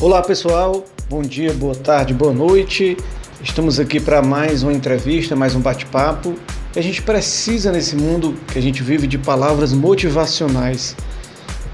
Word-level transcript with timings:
Olá 0.00 0.22
pessoal, 0.22 0.82
bom 1.10 1.20
dia, 1.20 1.52
boa 1.52 1.74
tarde, 1.74 2.14
boa 2.14 2.32
noite. 2.32 2.96
Estamos 3.44 3.78
aqui 3.78 4.00
para 4.00 4.22
mais 4.22 4.62
uma 4.62 4.72
entrevista, 4.72 5.36
mais 5.36 5.54
um 5.54 5.60
bate-papo. 5.60 6.36
A 6.74 6.80
gente 6.80 7.02
precisa 7.02 7.70
nesse 7.70 7.94
mundo 7.96 8.34
que 8.50 8.58
a 8.58 8.62
gente 8.62 8.82
vive 8.82 9.06
de 9.06 9.18
palavras 9.18 9.74
motivacionais, 9.74 10.96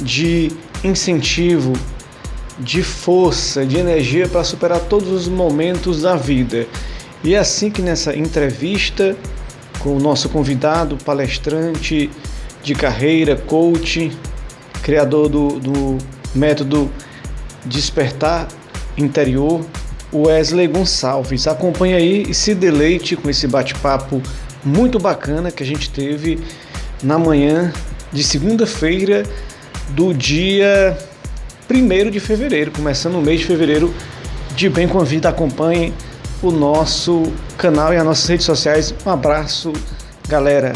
de 0.00 0.50
incentivo, 0.82 1.72
de 2.58 2.82
força, 2.82 3.64
de 3.64 3.78
energia 3.78 4.26
para 4.26 4.42
superar 4.42 4.80
todos 4.80 5.08
os 5.08 5.28
momentos 5.28 6.02
da 6.02 6.16
vida. 6.16 6.66
E 7.22 7.32
é 7.32 7.38
assim 7.38 7.70
que 7.70 7.80
nessa 7.80 8.12
entrevista 8.16 9.16
com 9.78 9.96
o 9.96 10.00
nosso 10.00 10.28
convidado, 10.30 10.96
palestrante 10.96 12.10
de 12.60 12.74
carreira, 12.74 13.36
coach, 13.36 14.10
criador 14.82 15.28
do, 15.28 15.60
do 15.60 15.98
método 16.34 16.90
Despertar 17.66 18.48
Interior, 18.96 19.64
Wesley 20.12 20.66
Gonçalves. 20.66 21.46
Acompanhe 21.46 21.94
aí 21.94 22.22
e 22.28 22.34
se 22.34 22.54
deleite 22.54 23.16
com 23.16 23.28
esse 23.28 23.46
bate-papo 23.46 24.22
muito 24.64 24.98
bacana 24.98 25.50
que 25.50 25.62
a 25.62 25.66
gente 25.66 25.90
teve 25.90 26.40
na 27.02 27.18
manhã 27.18 27.72
de 28.12 28.24
segunda-feira 28.24 29.24
do 29.90 30.14
dia 30.14 30.96
1 31.70 32.10
de 32.10 32.20
fevereiro, 32.20 32.70
começando 32.70 33.16
o 33.16 33.22
mês 33.22 33.40
de 33.40 33.46
fevereiro 33.46 33.94
de 34.54 34.68
Bem 34.68 34.88
com 34.88 34.98
a 34.98 35.04
Vida. 35.04 35.28
Acompanhe 35.28 35.92
o 36.42 36.50
nosso 36.50 37.32
canal 37.58 37.92
e 37.92 37.96
as 37.96 38.04
nossas 38.04 38.26
redes 38.26 38.46
sociais. 38.46 38.94
Um 39.04 39.10
abraço, 39.10 39.72
galera. 40.28 40.72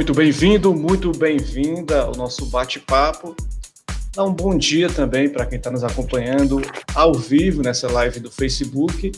Muito 0.00 0.14
bem-vindo, 0.14 0.74
muito 0.74 1.12
bem-vinda 1.12 2.04
ao 2.04 2.14
nosso 2.14 2.46
bate-papo. 2.46 3.36
Dá 4.14 4.24
um 4.24 4.32
bom 4.32 4.56
dia 4.56 4.88
também 4.88 5.28
para 5.28 5.44
quem 5.44 5.58
está 5.58 5.70
nos 5.70 5.84
acompanhando 5.84 6.62
ao 6.94 7.12
vivo 7.12 7.62
nessa 7.62 7.86
live 7.92 8.18
do 8.18 8.30
Facebook. 8.30 9.12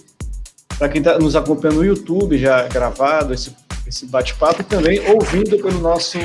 Para 0.76 0.88
quem 0.88 1.00
está 1.00 1.20
nos 1.20 1.36
acompanhando 1.36 1.76
no 1.76 1.84
YouTube, 1.84 2.36
já 2.36 2.66
gravado 2.66 3.32
esse, 3.32 3.54
esse 3.86 4.06
bate-papo, 4.06 4.64
também 4.64 4.98
ouvindo 5.08 5.56
pelo 5.56 5.78
nosso 5.78 6.18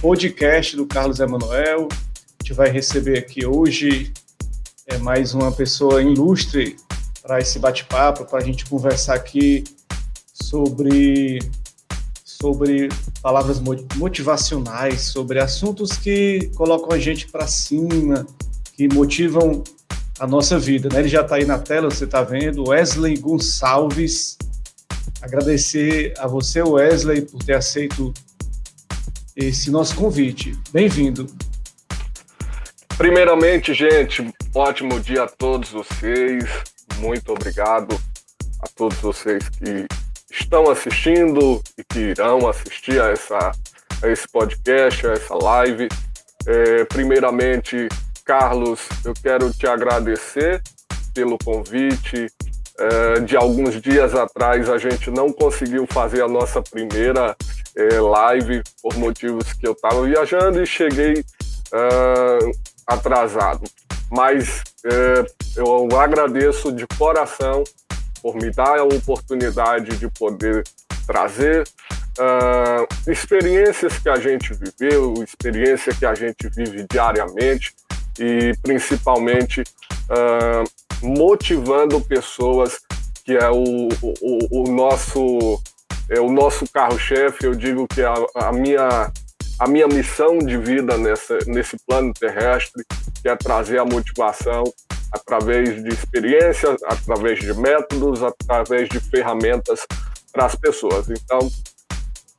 podcast 0.00 0.76
do 0.76 0.86
Carlos 0.86 1.18
Emanuel. 1.18 1.88
A 1.90 2.44
gente 2.44 2.52
vai 2.52 2.70
receber 2.70 3.18
aqui 3.18 3.44
hoje 3.44 4.12
é, 4.86 4.96
mais 4.98 5.34
uma 5.34 5.50
pessoa 5.50 6.00
ilustre 6.00 6.76
para 7.20 7.40
esse 7.40 7.58
bate-papo, 7.58 8.24
para 8.26 8.38
a 8.38 8.44
gente 8.44 8.64
conversar 8.64 9.14
aqui 9.14 9.64
sobre 10.32 11.40
sobre 12.42 12.88
palavras 13.22 13.60
motivacionais, 13.94 15.02
sobre 15.02 15.38
assuntos 15.38 15.92
que 15.92 16.50
colocam 16.56 16.90
a 16.90 16.98
gente 16.98 17.28
para 17.28 17.46
cima, 17.46 18.26
que 18.74 18.92
motivam 18.92 19.62
a 20.18 20.26
nossa 20.26 20.58
vida. 20.58 20.88
Né? 20.92 20.98
Ele 20.98 21.08
já 21.08 21.20
está 21.20 21.36
aí 21.36 21.44
na 21.44 21.60
tela, 21.60 21.88
você 21.88 22.02
está 22.02 22.24
vendo, 22.24 22.68
Wesley 22.68 23.16
Gonçalves. 23.16 24.36
Agradecer 25.20 26.14
a 26.18 26.26
você, 26.26 26.60
Wesley, 26.60 27.22
por 27.22 27.44
ter 27.44 27.54
aceito 27.54 28.12
esse 29.36 29.70
nosso 29.70 29.94
convite. 29.94 30.58
Bem-vindo. 30.72 31.28
Primeiramente, 32.98 33.72
gente, 33.72 34.34
ótimo 34.52 34.98
dia 34.98 35.22
a 35.22 35.28
todos 35.28 35.70
vocês. 35.70 36.44
Muito 36.98 37.30
obrigado 37.30 37.96
a 38.60 38.66
todos 38.66 38.98
vocês 38.98 39.48
que 39.48 39.86
estão 40.52 40.70
assistindo 40.70 41.62
e 41.78 41.82
que 41.82 41.98
irão 41.98 42.46
assistir 42.46 43.00
a, 43.00 43.08
essa, 43.08 43.52
a 44.02 44.08
esse 44.08 44.28
podcast, 44.28 45.06
a 45.06 45.12
essa 45.12 45.34
live. 45.34 45.88
É, 46.46 46.84
primeiramente, 46.84 47.88
Carlos, 48.22 48.86
eu 49.02 49.14
quero 49.14 49.50
te 49.50 49.66
agradecer 49.66 50.60
pelo 51.14 51.38
convite. 51.42 52.26
É, 52.78 53.20
de 53.20 53.34
alguns 53.34 53.80
dias 53.80 54.14
atrás 54.14 54.68
a 54.68 54.76
gente 54.76 55.10
não 55.10 55.32
conseguiu 55.32 55.86
fazer 55.86 56.22
a 56.22 56.28
nossa 56.28 56.60
primeira 56.60 57.34
é, 57.74 58.00
live 58.00 58.62
por 58.82 58.94
motivos 58.98 59.54
que 59.54 59.66
eu 59.66 59.72
estava 59.72 60.04
viajando 60.04 60.62
e 60.62 60.66
cheguei 60.66 61.24
é, 61.72 62.38
atrasado. 62.86 63.62
Mas 64.10 64.62
é, 64.84 65.24
eu 65.56 65.98
agradeço 65.98 66.70
de 66.70 66.86
coração 66.98 67.64
por 68.22 68.36
me 68.36 68.50
dar 68.50 68.78
a 68.78 68.84
oportunidade 68.84 69.96
de 69.96 70.08
poder 70.08 70.62
trazer 71.06 71.66
uh, 72.18 73.10
experiências 73.10 73.98
que 73.98 74.08
a 74.08 74.16
gente 74.16 74.54
viveu, 74.54 75.14
experiência 75.22 75.94
que 75.94 76.06
a 76.06 76.14
gente 76.14 76.48
vive 76.54 76.86
diariamente 76.90 77.74
e 78.18 78.52
principalmente 78.62 79.62
uh, 79.62 81.06
motivando 81.06 82.00
pessoas 82.00 82.80
que 83.24 83.36
é 83.36 83.50
o, 83.50 83.88
o, 84.02 84.62
o 84.62 84.72
nosso 84.72 85.60
é 86.08 86.20
o 86.20 86.30
nosso 86.30 86.66
carro-chefe. 86.70 87.46
Eu 87.46 87.54
digo 87.54 87.86
que 87.86 88.02
a, 88.02 88.14
a 88.34 88.52
minha 88.52 89.10
a 89.58 89.68
minha 89.68 89.86
missão 89.86 90.38
de 90.38 90.56
vida 90.56 90.98
nessa, 90.98 91.38
nesse 91.46 91.76
plano 91.86 92.12
terrestre, 92.12 92.82
que 93.22 93.28
é 93.28 93.36
trazer 93.36 93.78
a 93.78 93.84
motivação 93.84 94.64
através 95.12 95.82
de 95.82 95.88
experiências, 95.88 96.82
através 96.84 97.38
de 97.38 97.52
métodos, 97.54 98.22
através 98.22 98.88
de 98.88 98.98
ferramentas 98.98 99.80
para 100.32 100.46
as 100.46 100.54
pessoas. 100.54 101.08
Então, 101.10 101.50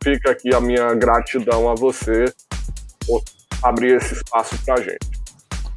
fica 0.03 0.31
aqui 0.31 0.53
a 0.53 0.59
minha 0.59 0.93
gratidão 0.95 1.69
a 1.69 1.75
você 1.75 2.25
por 3.05 3.23
abrir 3.61 3.97
esse 3.97 4.15
espaço 4.15 4.57
para 4.65 4.75
a 4.75 4.81
gente. 4.81 5.13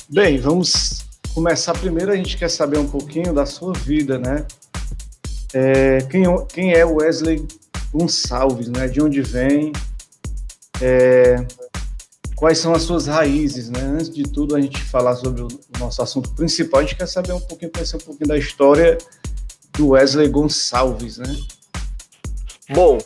Bem, 0.09 0.39
vamos 0.39 1.05
começar 1.35 1.75
primeiro. 1.75 2.11
A 2.11 2.17
gente 2.17 2.37
quer 2.37 2.49
saber 2.49 2.79
um 2.79 2.89
pouquinho 2.89 3.33
da 3.33 3.45
sua 3.45 3.73
vida, 3.73 4.19
né? 4.19 4.47
É, 5.53 5.99
quem, 6.11 6.25
quem 6.47 6.73
é 6.73 6.85
Wesley 6.85 7.47
Gonçalves, 7.93 8.69
né? 8.69 8.89
De 8.89 9.03
onde 9.03 9.21
vem? 9.21 9.73
É, 10.81 11.37
quais 12.37 12.59
são 12.59 12.75
as 12.75 12.83
suas 12.83 13.07
raízes, 13.07 13.71
né? 13.71 13.81
Antes 13.81 14.11
de 14.11 14.23
tudo, 14.23 14.55
a 14.55 14.61
gente 14.61 14.81
falar 14.85 15.17
sobre 15.17 15.43
o 15.43 15.49
nosso 15.79 16.03
assunto 16.03 16.31
principal, 16.35 16.81
a 16.81 16.83
gente 16.83 16.97
quer 16.97 17.09
saber 17.09 17.33
um 17.33 17.41
pouquinho, 17.41 17.73
conhecer 17.73 17.97
um 17.97 18.01
pouquinho 18.01 18.29
da 18.29 18.37
história 18.37 18.99
do 19.73 19.89
Wesley 19.89 20.29
Gonçalves, 20.29 21.17
né? 21.19 21.35
Bom, 22.71 22.99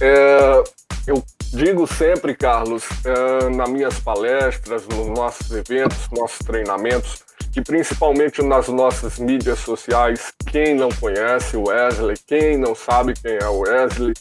é, 0.00 0.64
eu 1.06 1.22
digo 1.52 1.86
sempre, 1.86 2.34
Carlos, 2.34 2.84
é, 3.04 3.48
nas 3.48 3.70
minhas 3.70 3.98
palestras, 3.98 4.86
nos 4.86 5.06
nossos 5.08 5.50
eventos, 5.50 6.08
nossos 6.10 6.38
treinamentos, 6.38 7.22
que 7.52 7.62
principalmente 7.62 8.42
nas 8.42 8.68
nossas 8.68 9.18
mídias 9.18 9.60
sociais, 9.60 10.32
quem 10.50 10.74
não 10.74 10.90
conhece 10.90 11.56
o 11.56 11.68
Wesley, 11.68 12.16
quem 12.26 12.56
não 12.56 12.74
sabe 12.74 13.14
quem 13.14 13.36
é 13.36 13.46
o 13.46 13.60
Wesley, 13.60 14.14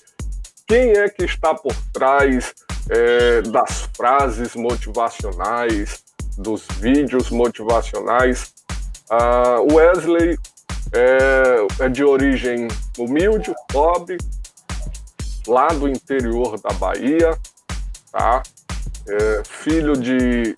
quem 0.71 0.91
é 0.91 1.09
que 1.09 1.25
está 1.25 1.53
por 1.53 1.75
trás 1.91 2.53
é, 2.89 3.41
das 3.41 3.89
frases 3.93 4.55
motivacionais, 4.55 6.01
dos 6.37 6.65
vídeos 6.79 7.29
motivacionais. 7.29 8.53
Uh, 9.11 9.75
Wesley 9.75 10.37
é, 10.93 11.84
é, 11.84 11.90
de 11.90 12.05
origem 12.05 12.69
humilde, 12.97 13.53
pobre, 13.67 14.17
lá 15.46 15.67
do 15.67 15.90
interior 15.90 16.57
da 16.61 16.72
Bahia, 16.75 17.37
tá? 18.09 18.41
É, 19.09 19.43
filho 19.43 19.97
de, 19.97 20.55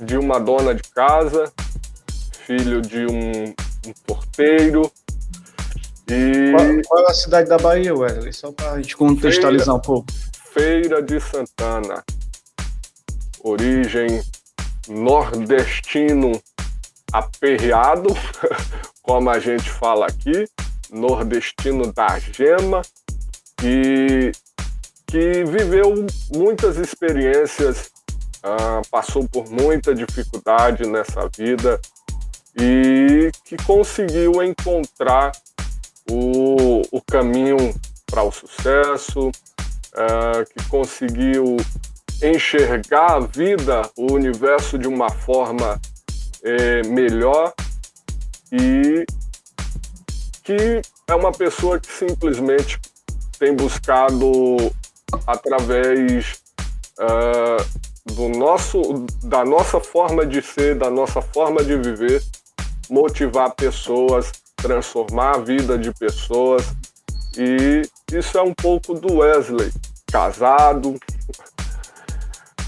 de 0.00 0.16
uma 0.16 0.40
dona 0.40 0.74
de 0.74 0.84
casa, 0.84 1.52
filho 2.46 2.80
de 2.80 3.04
um, 3.04 3.54
um 3.86 3.92
porteiro. 4.06 4.90
E... 6.10 6.50
Qual, 6.50 6.66
qual, 6.88 7.06
é 7.06 7.10
a 7.10 7.14
cidade 7.14 7.48
da 7.48 7.56
Bahia, 7.56 7.94
Wesley? 7.94 8.32
Só 8.32 8.50
para 8.50 8.72
a 8.72 8.76
gente 8.76 8.96
contextualizar 8.96 9.66
Feira, 9.66 9.78
um 9.78 9.80
pouco. 9.80 10.06
Feira 10.52 11.02
de 11.02 11.20
Santana, 11.20 12.02
origem 13.44 14.20
nordestino 14.88 16.32
aperreado, 17.12 18.08
como 19.02 19.30
a 19.30 19.38
gente 19.38 19.70
fala 19.70 20.06
aqui, 20.06 20.46
nordestino 20.90 21.92
da 21.92 22.18
gema, 22.18 22.82
e 23.62 24.32
que 25.06 25.44
viveu 25.44 26.06
muitas 26.34 26.76
experiências, 26.76 27.90
uh, 28.44 28.82
passou 28.90 29.28
por 29.28 29.48
muita 29.48 29.94
dificuldade 29.94 30.86
nessa 30.86 31.28
vida 31.36 31.80
e 32.56 33.30
que 33.44 33.56
conseguiu 33.64 34.42
encontrar 34.42 35.32
o, 36.10 36.82
o 36.90 37.00
caminho 37.02 37.74
para 38.06 38.22
o 38.22 38.32
sucesso, 38.32 39.28
uh, 39.28 40.44
que 40.52 40.68
conseguiu 40.68 41.56
enxergar 42.22 43.14
a 43.14 43.20
vida, 43.20 43.88
o 43.96 44.12
universo 44.12 44.78
de 44.78 44.86
uma 44.86 45.10
forma 45.10 45.80
é, 46.42 46.82
melhor 46.82 47.52
e 48.52 49.04
que 50.42 50.82
é 51.08 51.14
uma 51.14 51.32
pessoa 51.32 51.78
que 51.78 51.90
simplesmente 51.90 52.78
tem 53.38 53.54
buscado 53.54 54.30
através 55.26 56.42
uh, 56.98 58.12
do 58.12 58.28
nosso, 58.28 59.06
da 59.22 59.44
nossa 59.44 59.80
forma 59.80 60.26
de 60.26 60.42
ser, 60.42 60.74
da 60.76 60.90
nossa 60.90 61.22
forma 61.22 61.64
de 61.64 61.76
viver, 61.76 62.22
motivar 62.88 63.54
pessoas, 63.54 64.30
transformar 64.60 65.36
a 65.36 65.38
vida 65.38 65.78
de 65.78 65.92
pessoas. 65.92 66.64
E 67.36 67.82
isso 68.12 68.36
é 68.38 68.42
um 68.42 68.54
pouco 68.54 68.94
do 68.94 69.18
Wesley, 69.18 69.72
casado, 70.10 70.90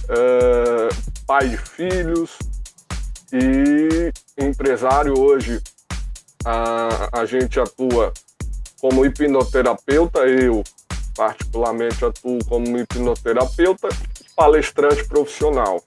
uh, 0.05 0.89
pai 1.27 1.49
de 1.49 1.56
filhos 1.56 2.39
e 3.33 4.12
empresário 4.39 5.19
hoje. 5.19 5.61
A, 6.44 7.21
a 7.21 7.25
gente 7.25 7.61
atua 7.61 8.12
como 8.81 9.06
hipnoterapeuta, 9.06 10.21
eu 10.21 10.65
particularmente 11.15 12.05
atuo 12.05 12.39
como 12.49 12.79
hipnoterapeuta 12.79 13.89
palestrante 14.35 15.05
profissional. 15.06 15.83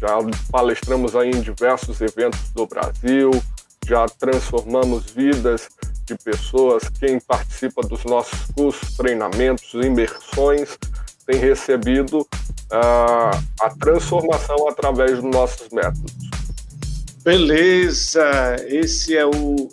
Já 0.00 0.16
palestramos 0.50 1.14
aí 1.14 1.30
em 1.30 1.40
diversos 1.40 2.00
eventos 2.00 2.50
do 2.50 2.66
Brasil, 2.66 3.30
já 3.86 4.06
transformamos 4.06 5.10
vidas 5.10 5.68
de 6.04 6.16
pessoas. 6.16 6.88
Quem 6.88 7.20
participa 7.20 7.82
dos 7.82 8.04
nossos 8.04 8.40
cursos, 8.54 8.96
treinamentos, 8.96 9.72
imersões, 9.74 10.76
tem 11.26 11.38
recebido 11.38 12.20
uh, 12.20 13.44
a 13.60 13.70
transformação 13.80 14.68
através 14.68 15.20
dos 15.20 15.30
nossos 15.30 15.68
métodos. 15.70 16.12
Beleza, 17.22 18.56
esse 18.68 19.16
é 19.16 19.24
o 19.24 19.70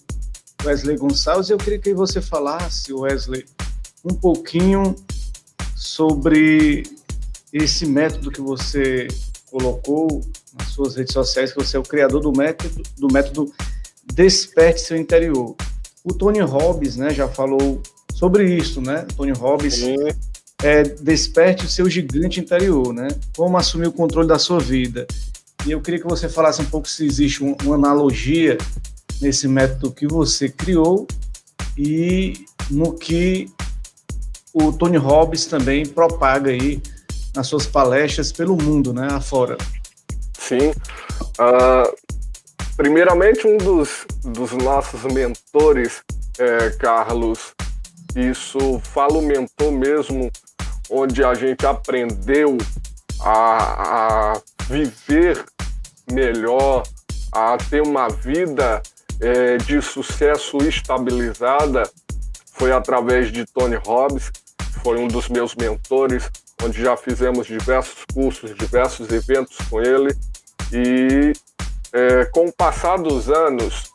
Wesley 0.63 0.97
Gonçalves. 0.97 1.49
Eu 1.49 1.57
queria 1.57 1.79
que 1.79 1.93
você 1.93 2.21
falasse, 2.21 2.93
Wesley, 2.93 3.45
um 4.05 4.15
pouquinho 4.15 4.95
sobre 5.75 6.83
esse 7.51 7.85
método 7.85 8.31
que 8.31 8.39
você 8.39 9.07
colocou 9.49 10.21
nas 10.57 10.69
suas 10.69 10.95
redes 10.95 11.13
sociais, 11.13 11.51
que 11.51 11.61
você 11.61 11.75
é 11.75 11.79
o 11.79 11.83
criador 11.83 12.21
do 12.21 12.31
método, 12.31 12.81
do 12.97 13.11
método 13.11 13.51
Desperte 14.13 14.81
Seu 14.81 14.97
Interior. 14.97 15.55
O 16.03 16.13
Tony 16.13 16.39
Robbins 16.39 16.95
né, 16.95 17.13
já 17.13 17.27
falou 17.27 17.81
sobre 18.13 18.55
isso, 18.55 18.81
né? 18.81 19.05
Tony 19.15 19.31
Robbins 19.31 19.81
é 20.63 20.83
Desperte 20.83 21.65
o 21.65 21.69
Seu 21.69 21.89
Gigante 21.89 22.39
Interior, 22.39 22.93
né? 22.93 23.07
Como 23.35 23.57
assumir 23.57 23.87
o 23.87 23.91
controle 23.91 24.27
da 24.27 24.39
sua 24.39 24.59
vida. 24.59 25.07
E 25.65 25.71
eu 25.71 25.81
queria 25.81 25.99
que 25.99 26.07
você 26.07 26.27
falasse 26.27 26.61
um 26.61 26.65
pouco 26.65 26.87
se 26.87 27.05
existe 27.05 27.43
um, 27.43 27.55
uma 27.63 27.75
analogia 27.75 28.57
nesse 29.21 29.47
método 29.47 29.91
que 29.91 30.07
você 30.07 30.49
criou 30.49 31.07
e 31.77 32.45
no 32.69 32.93
que 32.93 33.49
o 34.53 34.71
Tony 34.71 34.97
Robbins 34.97 35.45
também 35.45 35.85
propaga 35.85 36.51
aí 36.51 36.81
nas 37.35 37.47
suas 37.47 37.65
palestras 37.65 38.31
pelo 38.31 38.57
mundo, 38.57 38.93
né, 38.93 39.07
afora. 39.11 39.57
Sim. 40.37 40.71
Uh, 41.39 41.95
primeiramente, 42.81 43.45
um 43.45 43.57
dos, 43.57 44.07
dos 44.23 44.53
nossos 44.53 45.03
mentores, 45.03 46.01
é, 46.39 46.71
Carlos, 46.71 47.53
isso 48.15 48.81
fala 48.83 49.19
o 49.19 49.21
mentor 49.21 49.71
mesmo, 49.71 50.31
onde 50.89 51.23
a 51.23 51.35
gente 51.35 51.63
aprendeu 51.63 52.57
a, 53.21 54.33
a 54.33 54.41
viver 54.65 55.45
melhor, 56.11 56.81
a 57.31 57.55
ter 57.69 57.83
uma 57.83 58.09
vida 58.09 58.81
é, 59.19 59.57
de 59.57 59.79
sucesso 59.79 60.57
estabilizada, 60.67 61.83
foi 62.51 62.71
através 62.71 63.31
de 63.31 63.45
Tony 63.45 63.75
Robbins, 63.75 64.31
foi 64.83 64.97
um 64.97 65.07
dos 65.07 65.29
meus 65.29 65.53
mentores, 65.53 66.31
onde 66.63 66.81
já 66.81 66.97
fizemos 66.97 67.45
diversos 67.45 68.05
cursos, 68.11 68.55
diversos 68.55 69.07
eventos 69.11 69.55
com 69.69 69.79
ele. 69.79 70.17
E 70.73 71.33
é, 71.93 72.25
com 72.25 72.47
o 72.47 72.53
passar 72.53 72.97
dos 72.97 73.29
anos, 73.29 73.91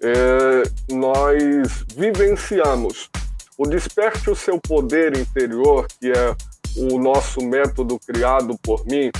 é, 0.00 0.94
nós 0.94 1.84
vivenciamos 1.94 3.08
o 3.56 3.66
Desperte 3.66 4.30
o 4.30 4.36
Seu 4.36 4.60
Poder 4.60 5.16
Interior, 5.16 5.86
que 5.98 6.10
é 6.10 6.36
o 6.76 6.98
nosso 6.98 7.40
método 7.40 7.98
criado 7.98 8.58
por 8.62 8.84
mim, 8.86 9.10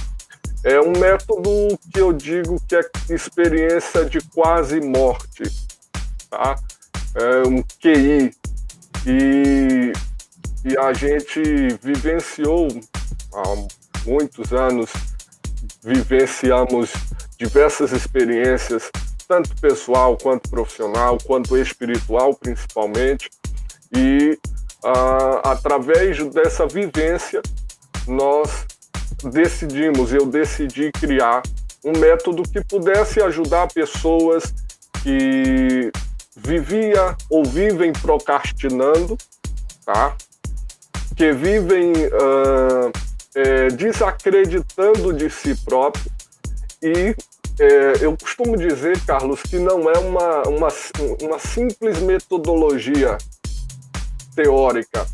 é 0.62 0.80
um 0.80 0.92
método 0.92 1.50
que 1.92 2.00
eu 2.00 2.12
digo 2.12 2.60
que 2.68 2.76
é 2.76 2.82
experiência 3.08 4.04
de 4.04 4.20
quase 4.34 4.80
morte, 4.80 5.44
tá? 6.28 6.56
É 7.14 7.48
um 7.48 7.62
QI. 7.80 8.34
E 9.06 9.92
e 10.68 10.76
a 10.76 10.92
gente 10.92 11.40
vivenciou 11.80 12.66
há 13.32 14.04
muitos 14.04 14.52
anos, 14.52 14.90
vivenciamos 15.80 16.92
diversas 17.38 17.92
experiências, 17.92 18.90
tanto 19.28 19.54
pessoal 19.60 20.16
quanto 20.16 20.48
profissional, 20.48 21.18
quanto 21.24 21.56
espiritual 21.56 22.34
principalmente, 22.34 23.30
e 23.94 24.38
ah, 24.84 25.52
através 25.52 26.24
dessa 26.32 26.66
vivência 26.66 27.42
nós 28.06 28.66
decidimos, 29.24 30.12
eu 30.12 30.26
decidi 30.26 30.90
criar 30.92 31.42
um 31.84 31.92
método 31.98 32.42
que 32.42 32.62
pudesse 32.64 33.20
ajudar 33.20 33.72
pessoas 33.72 34.54
que 35.02 35.90
vivia 36.36 37.16
ou 37.30 37.44
vivem 37.44 37.92
procrastinando, 37.92 39.16
tá? 39.84 40.16
que 41.16 41.32
vivem 41.32 41.92
é, 43.34 43.68
desacreditando 43.68 45.12
de 45.12 45.30
si 45.30 45.54
próprio 45.64 46.15
e 46.82 47.14
é, 47.58 48.04
eu 48.04 48.16
costumo 48.16 48.56
dizer, 48.56 49.00
Carlos, 49.06 49.42
que 49.42 49.58
não 49.58 49.90
é 49.90 49.98
uma, 49.98 50.42
uma, 50.42 50.68
uma 51.22 51.38
simples 51.38 51.98
metodologia 52.00 53.16
teórica, 54.34 55.06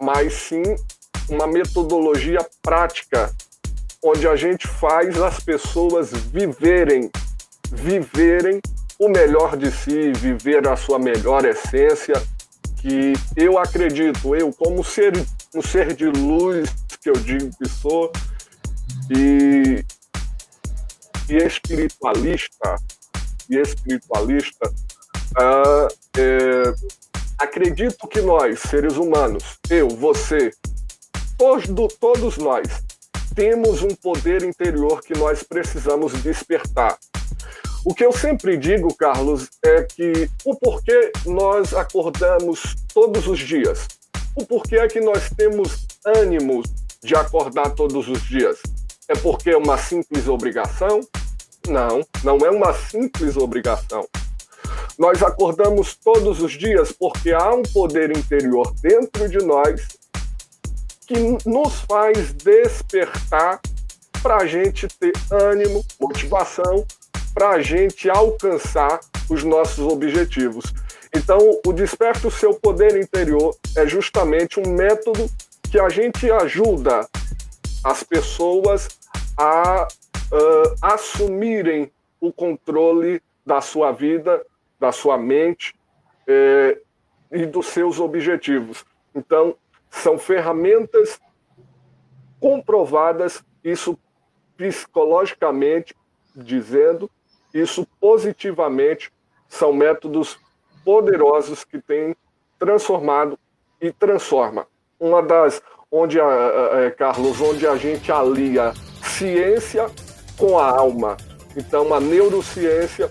mas 0.00 0.32
sim 0.32 0.62
uma 1.28 1.46
metodologia 1.46 2.46
prática, 2.62 3.30
onde 4.02 4.26
a 4.26 4.36
gente 4.36 4.66
faz 4.66 5.20
as 5.20 5.40
pessoas 5.40 6.12
viverem, 6.12 7.10
viverem 7.70 8.60
o 8.98 9.08
melhor 9.08 9.56
de 9.56 9.70
si, 9.70 10.12
viver 10.12 10.66
a 10.66 10.76
sua 10.76 10.98
melhor 10.98 11.44
essência, 11.44 12.14
que 12.76 13.12
eu 13.36 13.58
acredito, 13.58 14.34
eu 14.34 14.52
como 14.52 14.82
ser, 14.82 15.12
um 15.54 15.60
ser 15.60 15.94
de 15.94 16.06
luz 16.06 16.70
que 17.02 17.10
eu 17.10 17.14
digo 17.14 17.50
que 17.58 17.68
sou, 17.68 18.10
e, 19.10 19.84
e 21.28 21.36
espiritualista, 21.36 22.76
e 23.50 23.56
espiritualista, 23.56 24.68
uh, 24.68 25.88
é, 26.18 26.74
acredito 27.38 28.06
que 28.08 28.20
nós, 28.20 28.60
seres 28.60 28.96
humanos, 28.96 29.58
eu, 29.68 29.88
você, 29.88 30.50
todos, 31.36 31.66
todos 31.98 32.36
nós, 32.38 32.66
temos 33.34 33.82
um 33.82 33.94
poder 33.94 34.42
interior 34.42 35.02
que 35.02 35.16
nós 35.16 35.42
precisamos 35.42 36.12
despertar. 36.22 36.96
O 37.84 37.94
que 37.94 38.04
eu 38.04 38.12
sempre 38.12 38.56
digo, 38.56 38.92
Carlos, 38.96 39.48
é 39.64 39.82
que 39.82 40.28
o 40.44 40.56
porquê 40.56 41.12
nós 41.24 41.72
acordamos 41.74 42.74
todos 42.92 43.26
os 43.28 43.38
dias, 43.38 43.86
o 44.34 44.44
porquê 44.44 44.76
é 44.76 44.88
que 44.88 45.00
nós 45.00 45.30
temos 45.36 45.86
ânimo 46.04 46.62
de 47.02 47.14
acordar 47.14 47.70
todos 47.70 48.08
os 48.08 48.22
dias, 48.22 48.60
é 49.08 49.14
porque 49.16 49.50
é 49.50 49.56
uma 49.56 49.78
simples 49.78 50.26
obrigação? 50.28 51.00
Não, 51.68 52.04
não 52.22 52.38
é 52.38 52.50
uma 52.50 52.72
simples 52.72 53.36
obrigação. 53.36 54.06
Nós 54.98 55.22
acordamos 55.22 55.94
todos 55.96 56.40
os 56.40 56.52
dias 56.52 56.92
porque 56.92 57.32
há 57.32 57.52
um 57.52 57.62
poder 57.62 58.16
interior 58.16 58.72
dentro 58.80 59.28
de 59.28 59.38
nós 59.38 59.86
que 61.06 61.14
nos 61.48 61.80
faz 61.82 62.32
despertar 62.32 63.60
para 64.22 64.38
a 64.38 64.46
gente 64.46 64.88
ter 64.88 65.12
ânimo, 65.30 65.84
motivação 66.00 66.84
para 67.32 67.50
a 67.50 67.62
gente 67.62 68.08
alcançar 68.08 68.98
os 69.28 69.44
nossos 69.44 69.80
objetivos. 69.80 70.72
Então, 71.14 71.38
o 71.64 71.72
Desperta 71.72 72.26
o 72.26 72.30
Seu 72.30 72.54
Poder 72.54 72.96
Interior 72.98 73.54
é 73.76 73.86
justamente 73.86 74.58
um 74.58 74.68
método 74.70 75.30
que 75.70 75.78
a 75.78 75.88
gente 75.88 76.30
ajuda 76.30 77.06
as 77.86 78.02
pessoas 78.02 78.88
a 79.38 79.86
uh, 79.86 80.74
assumirem 80.82 81.92
o 82.20 82.32
controle 82.32 83.22
da 83.46 83.60
sua 83.60 83.92
vida, 83.92 84.44
da 84.80 84.90
sua 84.90 85.16
mente 85.16 85.72
eh, 86.26 86.80
e 87.30 87.46
dos 87.46 87.66
seus 87.66 88.00
objetivos. 88.00 88.84
Então, 89.14 89.54
são 89.88 90.18
ferramentas 90.18 91.20
comprovadas 92.40 93.44
isso 93.62 93.96
psicologicamente 94.56 95.94
dizendo, 96.34 97.08
isso 97.54 97.86
positivamente 98.00 99.12
são 99.48 99.72
métodos 99.72 100.40
poderosos 100.84 101.62
que 101.62 101.80
têm 101.80 102.16
transformado 102.58 103.38
e 103.80 103.92
transforma. 103.92 104.66
Uma 104.98 105.22
das 105.22 105.62
onde 105.96 106.20
a, 106.20 106.30
é, 106.72 106.90
Carlos, 106.90 107.40
onde 107.40 107.66
a 107.66 107.76
gente 107.76 108.12
alia 108.12 108.74
ciência 109.02 109.86
com 110.36 110.58
a 110.58 110.68
alma. 110.68 111.16
Então, 111.56 111.92
a 111.94 112.00
neurociência 112.00 113.10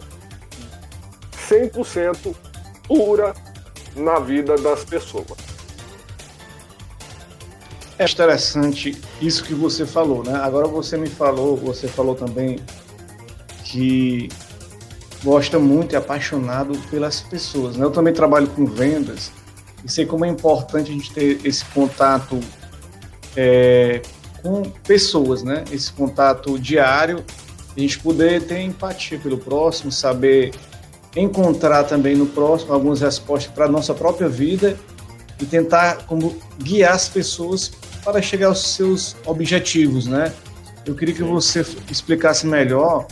100% 1.50 2.36
pura 2.88 3.34
na 3.96 4.20
vida 4.20 4.56
das 4.58 4.84
pessoas. 4.84 5.56
É 7.98 8.06
interessante 8.06 9.00
isso 9.22 9.44
que 9.44 9.54
você 9.54 9.86
falou, 9.86 10.24
né? 10.24 10.36
Agora 10.36 10.68
você 10.68 10.98
me 10.98 11.08
falou, 11.08 11.56
você 11.56 11.88
falou 11.88 12.14
também 12.14 12.60
que 13.64 14.30
gosta 15.24 15.58
muito 15.58 15.94
e 15.94 15.96
é 15.96 15.98
apaixonado 15.98 16.78
pelas 16.90 17.22
pessoas, 17.22 17.78
né? 17.78 17.86
Eu 17.86 17.92
também 17.92 18.14
trabalho 18.14 18.48
com 18.48 18.66
vendas 18.66 19.32
e 19.84 19.90
sei 19.90 20.06
como 20.06 20.26
é 20.26 20.28
importante 20.28 20.92
a 20.92 20.94
gente 20.94 21.14
ter 21.14 21.40
esse 21.46 21.64
contato 21.66 22.38
é, 23.36 24.02
com 24.42 24.64
pessoas, 24.64 25.44
né? 25.44 25.64
Esse 25.72 25.92
contato 25.92 26.58
diário, 26.60 27.24
a 27.76 27.80
gente 27.80 28.00
poder 28.00 28.44
ter 28.44 28.62
empatia 28.62 29.20
pelo 29.20 29.38
próximo, 29.38 29.92
saber 29.92 30.54
encontrar 31.16 31.84
também 31.86 32.16
no 32.16 32.26
próximo 32.26 32.74
algumas 32.74 33.02
respostas 33.02 33.52
para 33.52 33.66
a 33.66 33.70
nossa 33.70 33.94
própria 33.94 34.28
vida 34.28 34.78
e 35.42 35.46
tentar 35.46 36.06
como 36.06 36.38
guiar 36.62 36.94
as 36.94 37.08
pessoas 37.08 37.72
para 38.04 38.22
chegar 38.22 38.48
aos 38.48 38.76
seus 38.76 39.16
objetivos, 39.26 40.06
né? 40.06 40.32
Eu 40.86 40.94
queria 40.94 41.16
que 41.16 41.24
você 41.24 41.66
explicasse 41.90 42.46
melhor 42.46 43.08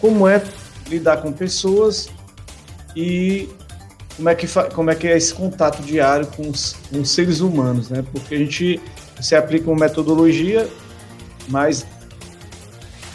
como 0.00 0.26
é 0.26 0.42
lidar 0.88 1.18
com 1.18 1.32
pessoas 1.32 2.08
e 2.96 3.48
como 4.18 4.28
é 4.28 4.34
que 4.34 4.46
como 4.74 4.90
é 4.90 4.94
que 4.96 5.06
é 5.06 5.16
esse 5.16 5.32
contato 5.32 5.80
diário 5.80 6.26
com 6.26 6.50
os, 6.50 6.76
com 6.90 7.00
os 7.00 7.10
seres 7.10 7.38
humanos, 7.38 7.88
né? 7.88 8.04
Porque 8.12 8.34
a 8.34 8.38
gente 8.38 8.80
você 9.16 9.36
aplica 9.36 9.70
uma 9.70 9.78
metodologia, 9.78 10.68
mas 11.46 11.86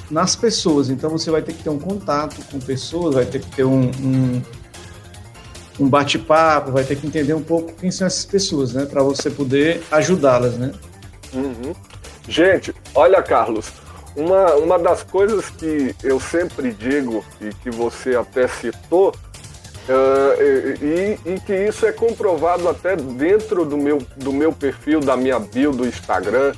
nas 0.10 0.34
pessoas. 0.36 0.90
Então 0.90 1.10
você 1.10 1.30
vai 1.30 1.42
ter 1.42 1.54
que 1.54 1.62
ter 1.62 1.70
um 1.70 1.78
contato 1.78 2.42
com 2.50 2.58
pessoas, 2.58 3.16
vai 3.16 3.26
ter 3.26 3.42
que 3.42 3.52
ter 3.54 3.66
um, 3.66 3.92
um, 4.00 4.42
um 5.82 5.90
bate-papo, 5.90 6.72
vai 6.72 6.86
ter 6.86 6.96
que 6.96 7.06
entender 7.06 7.34
um 7.34 7.44
pouco 7.44 7.74
quem 7.74 7.92
são 7.92 8.08
essas 8.08 8.24
pessoas, 8.24 8.74
né? 8.74 8.86
Para 8.86 9.04
você 9.04 9.30
poder 9.30 9.84
ajudá-las, 9.92 10.54
né? 10.54 10.72
Uhum. 11.34 11.76
Gente, 12.30 12.74
olha, 12.96 13.22
Carlos, 13.22 13.74
uma, 14.16 14.54
uma 14.54 14.80
das 14.80 15.04
coisas 15.04 15.50
que 15.50 15.94
eu 16.02 16.18
sempre 16.18 16.72
digo 16.72 17.26
e 17.42 17.50
que 17.56 17.70
você 17.70 18.16
até 18.16 18.48
citou 18.48 19.14
Uh, 19.84 20.82
e, 20.82 21.20
e, 21.34 21.40
que 21.42 21.54
isso 21.54 21.86
é 21.86 21.92
comprovado 21.92 22.70
até 22.70 22.96
dentro 22.96 23.66
do 23.66 23.78
meu, 23.78 23.98
do 24.16 24.32
meu 24.32 24.54
perfil, 24.54 25.02
da 25.02 25.18
minha 25.18 25.40
bio 25.40 25.74
do 25.74 25.86
Instagram, 25.86 26.54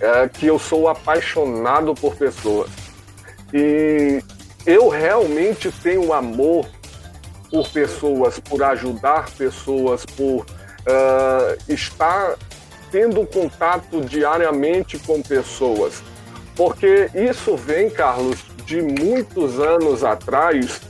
é, 0.00 0.26
que 0.28 0.46
eu 0.46 0.58
sou 0.58 0.88
apaixonado 0.88 1.94
por 1.94 2.16
pessoas. 2.16 2.70
E 3.52 4.22
eu 4.64 4.88
realmente 4.88 5.70
tenho 5.70 6.14
amor 6.14 6.66
por 7.50 7.68
pessoas, 7.68 8.40
por 8.40 8.62
ajudar 8.62 9.30
pessoas, 9.30 10.06
por 10.06 10.40
uh, 10.40 11.56
estar 11.68 12.36
tendo 12.90 13.26
contato 13.26 14.00
diariamente 14.00 14.98
com 14.98 15.22
pessoas. 15.22 16.02
Porque 16.56 17.10
isso 17.14 17.56
vem, 17.56 17.90
Carlos, 17.90 18.38
de 18.64 18.80
muitos 18.80 19.60
anos 19.60 20.02
atrás 20.02 20.80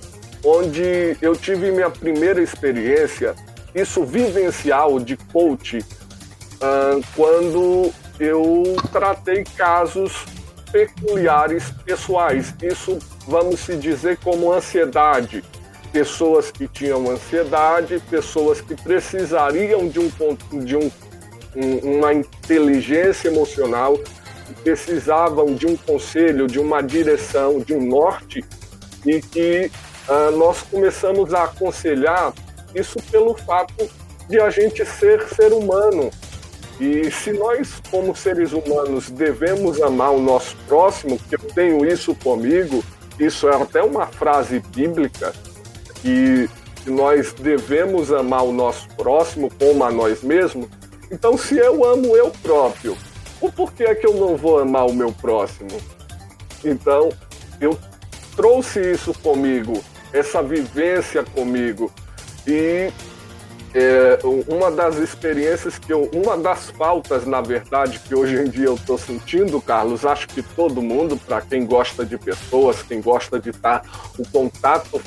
onde 0.45 1.17
eu 1.21 1.37
tive 1.37 1.71
minha 1.71 1.91
primeira 1.91 2.43
experiência, 2.43 3.35
isso 3.75 4.05
vivencial 4.05 4.99
de 4.99 5.17
coach, 5.17 5.79
uh, 5.79 7.03
quando 7.15 7.93
eu 8.19 8.77
tratei 8.93 9.45
casos 9.57 10.25
peculiares 10.71 11.71
pessoais. 11.85 12.55
Isso, 12.63 12.99
vamos 13.27 13.61
se 13.61 13.77
dizer, 13.77 14.19
como 14.19 14.53
ansiedade. 14.53 15.45
Pessoas 15.93 16.51
que 16.51 16.67
tinham 16.67 17.11
ansiedade, 17.11 18.03
pessoas 18.11 18.61
que 18.63 18.75
precisariam 18.75 19.87
de, 19.89 20.01
um, 20.01 20.11
de 20.65 20.77
um, 20.77 20.91
um, 21.55 21.97
uma 21.97 22.15
inteligência 22.15 23.29
emocional, 23.29 23.99
precisavam 24.65 25.55
de 25.55 25.67
um 25.67 25.77
conselho, 25.77 26.47
de 26.47 26.59
uma 26.59 26.83
direção, 26.83 27.61
de 27.61 27.75
um 27.75 27.87
norte, 27.87 28.43
e 29.05 29.21
que 29.21 29.71
uh, 30.09 30.37
nós 30.37 30.63
começamos 30.63 31.33
a 31.35 31.45
aconselhar 31.45 32.33
isso 32.75 32.99
pelo 33.11 33.35
fato 33.35 33.89
de 34.29 34.41
a 34.41 34.51
gente 34.51 34.85
ser 34.85 35.23
ser 35.29 35.53
humano. 35.53 36.11
E 36.81 37.11
se 37.11 37.33
nós, 37.33 37.81
como 37.91 38.17
seres 38.17 38.53
humanos, 38.53 39.11
devemos 39.11 39.81
amar 39.81 40.13
o 40.13 40.21
nosso 40.21 40.57
próximo, 40.67 41.19
que 41.19 41.37
eu 41.37 41.53
tenho 41.55 41.87
isso 41.87 42.15
comigo, 42.15 42.83
isso 43.19 43.49
é 43.49 43.55
até 43.55 43.83
uma 43.83 44.07
frase 44.07 44.61
bíblica, 44.75 45.33
que 46.01 46.49
nós 46.87 47.33
devemos 47.35 48.11
amar 48.13 48.43
o 48.45 48.53
nosso 48.53 48.89
próximo 48.97 49.51
como 49.59 49.85
a 49.85 49.93
nós 49.93 50.23
mesmos. 50.23 50.69
Então, 51.11 51.37
se 51.37 51.57
eu 51.57 51.85
amo 51.85 52.17
eu 52.17 52.33
próprio, 52.43 52.97
o 53.41 53.53
porquê 53.53 53.85
é 53.85 53.95
que 53.95 54.07
eu 54.07 54.15
não 54.15 54.37
vou 54.37 54.59
amar 54.59 54.87
o 54.87 54.95
meu 54.95 55.13
próximo? 55.13 55.79
Então, 56.65 57.11
eu 57.61 57.79
trouxe 58.35 58.93
isso 58.93 59.13
comigo 59.21 59.75
essa 60.13 60.43
vivência 60.43 61.25
comigo. 61.25 61.91
E 62.47 62.93
é, 63.75 64.19
uma 64.49 64.71
das 64.71 64.97
experiências 64.97 65.79
que 65.79 65.93
eu, 65.93 66.11
uma 66.13 66.37
das 66.37 66.71
faltas, 66.71 67.27
na 67.27 67.41
verdade, 67.41 67.99
que 68.01 68.15
hoje 68.15 68.37
em 68.37 68.45
dia 68.45 68.67
eu 68.67 68.75
estou 68.75 68.99
sentindo, 68.99 69.61
Carlos, 69.61 70.05
acho 70.05 70.29
que 70.29 70.43
todo 70.43 70.83
mundo, 70.83 71.17
para 71.17 71.41
quem 71.41 71.65
gosta 71.65 72.05
de 72.05 72.19
pessoas, 72.19 72.83
quem 72.83 73.01
gosta 73.01 73.41
de 73.41 73.51
estar 73.51 73.83
o 74.19 74.29
contato 74.29 75.01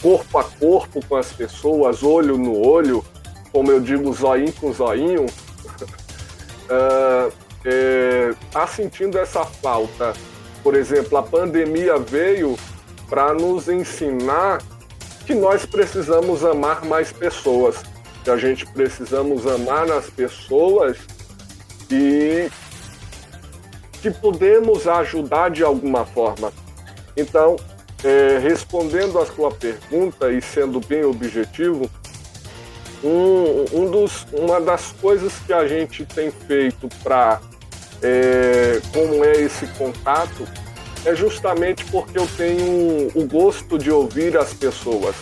corpo 0.00 0.38
a 0.38 0.44
corpo 0.44 1.04
com 1.06 1.16
as 1.16 1.32
pessoas, 1.32 2.02
olho 2.02 2.38
no 2.38 2.66
olho, 2.66 3.04
como 3.52 3.70
eu 3.70 3.80
digo, 3.80 4.12
zoinho 4.12 4.52
com 4.52 4.72
zoinho, 4.72 5.26
uh, 5.26 7.32
é, 7.64 8.34
tá 8.50 8.66
sentindo 8.66 9.18
essa 9.18 9.44
falta. 9.44 10.14
Por 10.62 10.74
exemplo, 10.74 11.18
a 11.18 11.22
pandemia 11.22 11.98
veio 11.98 12.56
para 13.08 13.32
nos 13.34 13.68
ensinar 13.68 14.62
que 15.24 15.34
nós 15.34 15.66
precisamos 15.66 16.44
amar 16.44 16.84
mais 16.84 17.12
pessoas, 17.12 17.82
que 18.22 18.30
a 18.30 18.36
gente 18.36 18.66
precisamos 18.66 19.46
amar 19.46 19.90
as 19.90 20.08
pessoas 20.08 20.96
e 21.90 22.48
que 24.00 24.10
podemos 24.10 24.86
ajudar 24.86 25.50
de 25.50 25.64
alguma 25.64 26.04
forma. 26.04 26.52
Então, 27.16 27.56
é, 28.04 28.38
respondendo 28.38 29.18
a 29.18 29.26
sua 29.26 29.50
pergunta 29.50 30.30
e 30.30 30.40
sendo 30.40 30.80
bem 30.80 31.04
objetivo, 31.04 31.90
um, 33.02 33.64
um 33.72 33.90
dos, 33.90 34.26
uma 34.32 34.60
das 34.60 34.92
coisas 34.92 35.32
que 35.46 35.52
a 35.52 35.66
gente 35.66 36.04
tem 36.04 36.30
feito 36.30 36.88
para 37.02 37.40
é, 38.02 38.80
como 38.92 39.24
é 39.24 39.40
esse 39.40 39.66
contato 39.68 40.46
é 41.06 41.14
justamente 41.14 41.84
porque 41.84 42.18
eu 42.18 42.26
tenho 42.36 43.12
o 43.14 43.24
gosto 43.26 43.78
de 43.78 43.90
ouvir 43.90 44.36
as 44.36 44.52
pessoas. 44.52 45.14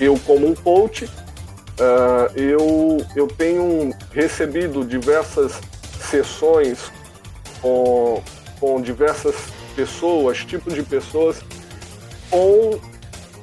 Eu, 0.00 0.18
como 0.26 0.48
um 0.48 0.54
coach, 0.54 1.04
uh, 1.04 2.36
eu, 2.36 2.98
eu 3.14 3.28
tenho 3.28 3.94
recebido 4.12 4.84
diversas 4.84 5.60
sessões 6.10 6.90
com, 7.62 8.20
com 8.58 8.80
diversas 8.82 9.36
pessoas, 9.76 10.44
tipos 10.44 10.74
de 10.74 10.82
pessoas, 10.82 11.40
com 12.28 12.80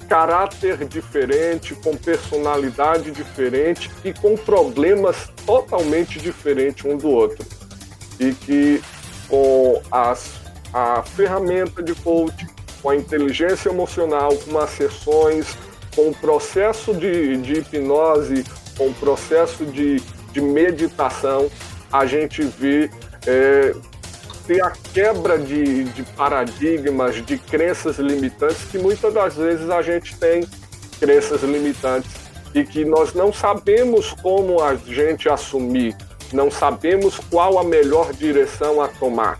caráter 0.09 0.85
diferente, 0.85 1.73
com 1.75 1.95
personalidade 1.95 3.09
diferente 3.11 3.89
e 4.03 4.13
com 4.13 4.35
problemas 4.35 5.29
totalmente 5.45 6.19
diferentes 6.19 6.83
um 6.83 6.97
do 6.97 7.09
outro. 7.09 7.45
E 8.19 8.33
que 8.33 8.81
com 9.29 9.81
as 9.89 10.44
a 10.75 11.01
ferramenta 11.01 11.81
de 11.81 11.95
coaching, 11.95 12.47
com 12.81 12.89
a 12.89 12.95
inteligência 12.97 13.69
emocional, 13.69 14.35
com 14.35 14.59
as 14.59 14.71
sessões, 14.71 15.57
com 15.95 16.09
o 16.09 16.13
processo 16.13 16.93
de, 16.93 17.37
de 17.37 17.59
hipnose, 17.59 18.43
com 18.77 18.89
o 18.89 18.93
processo 18.95 19.65
de, 19.65 20.01
de 20.33 20.41
meditação, 20.41 21.49
a 21.89 22.05
gente 22.05 22.43
vê 22.43 22.91
é, 23.25 23.73
ter 24.45 24.61
a 24.61 24.71
quebra 24.93 25.39
de, 25.39 25.85
de 25.85 26.03
paradigmas, 26.03 27.25
de 27.25 27.37
crenças 27.37 27.97
limitantes, 27.97 28.65
que 28.69 28.77
muitas 28.77 29.13
das 29.13 29.35
vezes 29.35 29.69
a 29.69 29.81
gente 29.81 30.17
tem 30.17 30.45
crenças 30.99 31.41
limitantes 31.41 32.11
e 32.53 32.65
que 32.65 32.83
nós 32.83 33.13
não 33.13 33.31
sabemos 33.31 34.11
como 34.21 34.61
a 34.61 34.75
gente 34.75 35.29
assumir, 35.29 35.95
não 36.33 36.51
sabemos 36.51 37.17
qual 37.31 37.57
a 37.57 37.63
melhor 37.63 38.11
direção 38.11 38.81
a 38.81 38.89
tomar. 38.89 39.39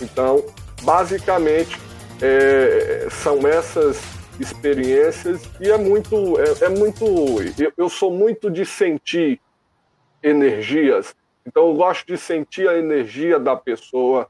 Então, 0.00 0.44
basicamente, 0.82 1.78
é, 2.20 3.08
são 3.10 3.46
essas 3.46 4.00
experiências 4.38 5.42
e 5.60 5.70
é 5.70 5.78
muito, 5.78 6.38
é, 6.38 6.66
é 6.66 6.68
muito. 6.68 7.04
Eu, 7.58 7.72
eu, 7.76 7.88
sou 7.88 8.10
muito 8.10 8.50
de 8.50 8.64
sentir 8.64 9.40
energias, 10.22 11.14
então 11.46 11.68
eu 11.68 11.74
gosto 11.74 12.06
de 12.06 12.18
sentir 12.18 12.68
a 12.68 12.78
energia 12.78 13.38
da 13.38 13.56
pessoa, 13.56 14.28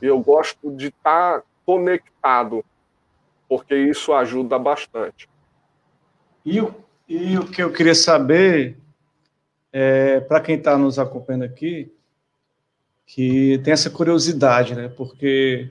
eu 0.00 0.18
gosto 0.20 0.70
de 0.72 0.88
estar 0.88 1.40
tá 1.40 1.46
conectado, 1.64 2.64
porque 3.48 3.74
isso 3.74 4.12
ajuda 4.12 4.58
bastante. 4.58 5.28
E 6.44 6.60
o, 6.60 6.74
e 7.08 7.38
o 7.38 7.46
que 7.46 7.62
eu 7.62 7.72
queria 7.72 7.94
saber, 7.94 8.76
é, 9.72 10.20
para 10.20 10.40
quem 10.40 10.56
está 10.56 10.76
nos 10.76 10.98
acompanhando 10.98 11.44
aqui, 11.44 11.92
que 13.08 13.58
tem 13.64 13.72
essa 13.72 13.88
curiosidade, 13.88 14.74
né? 14.74 14.86
Porque 14.86 15.70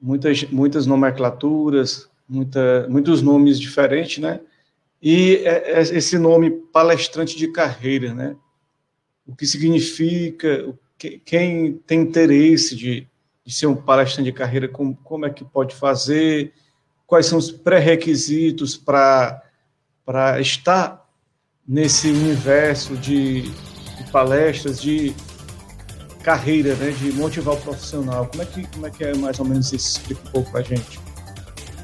muitas, 0.00 0.44
muitas 0.44 0.86
nomenclaturas, 0.86 2.08
muita, 2.28 2.86
muitos 2.86 3.22
nomes 3.22 3.58
diferentes, 3.58 4.18
né? 4.18 4.40
E 5.02 5.36
é, 5.36 5.72
é 5.72 5.80
esse 5.80 6.18
nome 6.18 6.50
palestrante 6.50 7.34
de 7.36 7.48
carreira, 7.48 8.14
né? 8.14 8.36
O 9.26 9.34
que 9.34 9.46
significa, 9.46 10.74
quem 11.24 11.80
tem 11.86 12.00
interesse 12.02 12.76
de, 12.76 13.08
de 13.42 13.54
ser 13.54 13.66
um 13.66 13.74
palestrante 13.74 14.30
de 14.30 14.36
carreira, 14.36 14.68
como, 14.68 14.94
como 15.02 15.24
é 15.24 15.30
que 15.30 15.44
pode 15.44 15.74
fazer, 15.74 16.52
quais 17.06 17.24
são 17.24 17.38
os 17.38 17.50
pré-requisitos 17.50 18.76
para 18.76 19.42
estar 20.40 21.08
nesse 21.66 22.10
universo 22.10 22.96
de, 22.96 23.42
de 23.42 24.10
palestras, 24.12 24.78
de 24.78 25.14
carreira, 26.22 26.74
né, 26.74 26.90
de 26.90 27.12
motivar 27.12 27.54
o 27.54 27.60
profissional. 27.60 28.26
Como 28.26 28.42
é 28.42 28.46
que, 28.46 28.66
como 28.68 28.86
é, 28.86 28.90
que 28.90 29.04
é 29.04 29.14
mais 29.14 29.38
ou 29.38 29.46
menos 29.46 29.72
isso? 29.72 29.98
Explica 29.98 30.20
um 30.28 30.32
pouco 30.32 30.50
para 30.50 30.60
a 30.60 30.62
gente. 30.62 31.00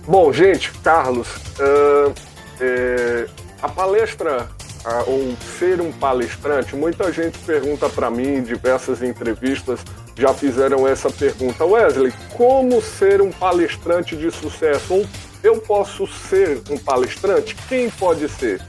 Bom, 0.06 0.32
gente, 0.32 0.70
Carlos, 0.82 1.28
uh, 1.58 2.14
é, 2.60 3.26
a 3.60 3.68
palestra 3.68 4.48
uh, 4.84 5.10
ou 5.10 5.36
ser 5.58 5.80
um 5.80 5.90
palestrante, 5.90 6.76
muita 6.76 7.12
gente 7.12 7.38
pergunta 7.40 7.88
para 7.88 8.10
mim, 8.10 8.36
em 8.36 8.42
diversas 8.42 9.02
entrevistas 9.02 9.80
já 10.16 10.32
fizeram 10.32 10.86
essa 10.86 11.10
pergunta. 11.10 11.64
Wesley, 11.64 12.12
como 12.36 12.80
ser 12.80 13.20
um 13.20 13.30
palestrante 13.30 14.16
de 14.16 14.30
sucesso? 14.30 14.94
Ou 14.94 15.06
eu 15.42 15.58
posso 15.58 16.06
ser 16.06 16.62
um 16.70 16.78
palestrante? 16.78 17.54
Quem 17.68 17.90
pode 17.90 18.28
ser? 18.28 18.60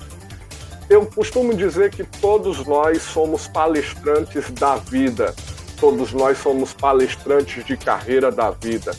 Eu 0.89 1.05
costumo 1.05 1.53
dizer 1.53 1.91
que 1.91 2.03
todos 2.03 2.65
nós 2.65 3.01
somos 3.01 3.47
palestrantes 3.47 4.49
da 4.51 4.75
vida 4.75 5.33
todos 5.79 6.13
nós 6.13 6.37
somos 6.39 6.73
palestrantes 6.73 7.65
de 7.65 7.77
carreira 7.77 8.31
da 8.31 8.51
vida, 8.51 8.95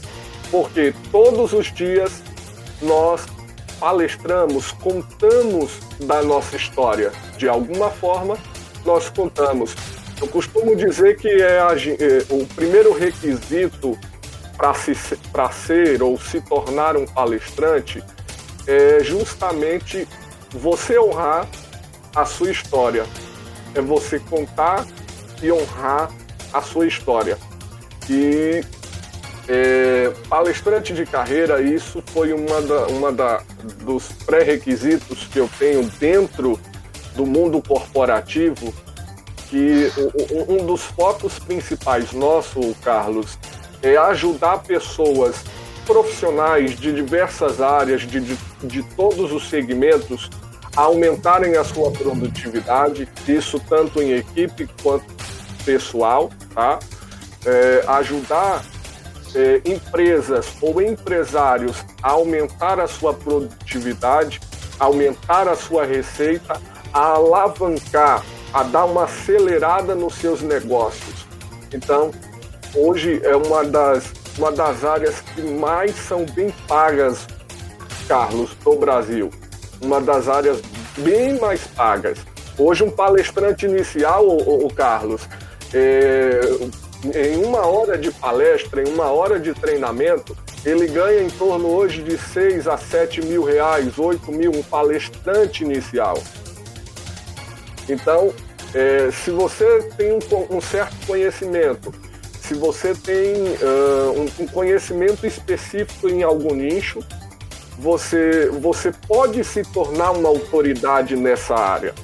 porque 0.50 0.94
todos 1.10 1.52
os 1.52 1.72
dias 1.72 2.22
nós 2.80 3.26
palestramos, 3.78 4.72
contamos 4.72 5.78
da 6.00 6.22
nossa 6.22 6.56
história. 6.56 7.12
De 7.36 7.48
alguma 7.48 7.90
forma, 7.90 8.36
nós 8.84 9.08
contamos. 9.08 9.74
Eu 10.20 10.26
costumo 10.28 10.74
dizer 10.74 11.16
que 11.16 11.28
é, 11.28 11.60
a, 11.60 11.72
é 11.72 12.24
o 12.30 12.44
primeiro 12.46 12.92
requisito 12.92 13.96
para 14.56 14.74
se, 14.74 14.92
ser 14.94 16.02
ou 16.02 16.18
se 16.18 16.40
tornar 16.40 16.96
um 16.96 17.06
palestrante 17.06 18.02
é 18.66 19.02
justamente 19.02 20.06
você 20.50 20.98
honrar 20.98 21.46
a 22.14 22.24
sua 22.24 22.50
história. 22.50 23.06
É 23.74 23.80
você 23.80 24.18
contar 24.18 24.84
e 25.40 25.52
honrar 25.52 26.10
a 26.52 26.62
sua 26.62 26.86
história. 26.86 27.38
E 28.08 28.64
é, 29.48 30.12
palestrante 30.28 30.92
de 30.92 31.06
carreira, 31.06 31.60
isso 31.60 32.02
foi 32.06 32.32
uma, 32.32 32.60
da, 32.60 32.86
uma 32.88 33.12
da, 33.12 33.42
dos 33.82 34.12
pré-requisitos 34.26 35.26
que 35.26 35.38
eu 35.38 35.48
tenho 35.58 35.84
dentro 35.98 36.60
do 37.16 37.24
mundo 37.24 37.62
corporativo, 37.66 38.72
que 39.48 39.90
um, 40.30 40.56
um 40.56 40.66
dos 40.66 40.82
focos 40.82 41.38
principais 41.38 42.12
nosso, 42.12 42.74
Carlos, 42.82 43.38
é 43.82 43.96
ajudar 43.96 44.62
pessoas 44.62 45.36
profissionais 45.86 46.78
de 46.78 46.92
diversas 46.92 47.62
áreas, 47.62 48.02
de, 48.02 48.20
de, 48.20 48.38
de 48.62 48.82
todos 48.94 49.32
os 49.32 49.48
segmentos, 49.48 50.28
a 50.76 50.82
aumentarem 50.82 51.56
a 51.56 51.64
sua 51.64 51.90
produtividade, 51.90 53.08
isso 53.26 53.58
tanto 53.68 54.02
em 54.02 54.12
equipe 54.12 54.68
quanto 54.82 55.17
pessoal, 55.68 56.30
tá? 56.54 56.78
É, 57.44 57.84
ajudar 57.88 58.64
é, 59.34 59.60
empresas 59.66 60.46
ou 60.62 60.80
empresários 60.80 61.84
a 62.02 62.12
aumentar 62.12 62.80
a 62.80 62.86
sua 62.86 63.12
produtividade, 63.12 64.40
aumentar 64.80 65.46
a 65.46 65.54
sua 65.54 65.84
receita, 65.84 66.58
a 66.90 67.00
alavancar, 67.00 68.24
a 68.54 68.62
dar 68.62 68.86
uma 68.86 69.04
acelerada 69.04 69.94
nos 69.94 70.14
seus 70.14 70.40
negócios. 70.40 71.26
Então, 71.70 72.12
hoje 72.74 73.20
é 73.22 73.36
uma 73.36 73.62
das, 73.62 74.10
uma 74.38 74.50
das 74.50 74.82
áreas 74.84 75.20
que 75.20 75.42
mais 75.42 75.94
são 75.94 76.24
bem 76.24 76.50
pagas, 76.66 77.26
Carlos, 78.08 78.54
do 78.64 78.74
Brasil. 78.76 79.28
Uma 79.82 80.00
das 80.00 80.28
áreas 80.28 80.62
bem 80.96 81.38
mais 81.38 81.66
pagas. 81.66 82.18
Hoje, 82.58 82.82
um 82.82 82.90
palestrante 82.90 83.66
inicial, 83.66 84.26
o, 84.26 84.66
o 84.66 84.72
Carlos, 84.72 85.28
é, 85.74 86.40
em 87.30 87.44
uma 87.44 87.66
hora 87.66 87.96
de 87.96 88.10
palestra, 88.10 88.82
em 88.82 88.92
uma 88.92 89.10
hora 89.10 89.38
de 89.38 89.54
treinamento, 89.54 90.36
ele 90.64 90.86
ganha 90.86 91.22
em 91.22 91.30
torno 91.30 91.68
hoje 91.68 92.02
de 92.02 92.18
6 92.18 92.66
a 92.66 92.76
7 92.76 93.22
mil 93.24 93.44
reais, 93.44 93.98
8 93.98 94.32
mil, 94.32 94.50
um 94.50 94.62
palestrante 94.62 95.62
inicial. 95.62 96.20
Então, 97.88 98.32
é, 98.74 99.10
se 99.10 99.30
você 99.30 99.82
tem 99.96 100.12
um, 100.12 100.56
um, 100.56 100.60
certo 100.60 100.94
conhecimento, 101.06 101.92
se 102.40 102.54
você 102.54 102.94
tem 102.94 103.34
uh, 103.34 104.12
um, 104.16 104.42
um, 104.44 104.46
conhecimento 104.48 105.26
específico 105.26 106.08
em 106.08 106.22
algum 106.22 106.54
nicho, 106.54 107.00
você, 107.78 108.50
você 108.50 108.92
pode 109.06 109.42
se 109.44 109.62
tornar 109.62 110.10
uma 110.10 110.28
autoridade 110.28 111.14
nessa 111.16 111.54
área. 111.54 111.94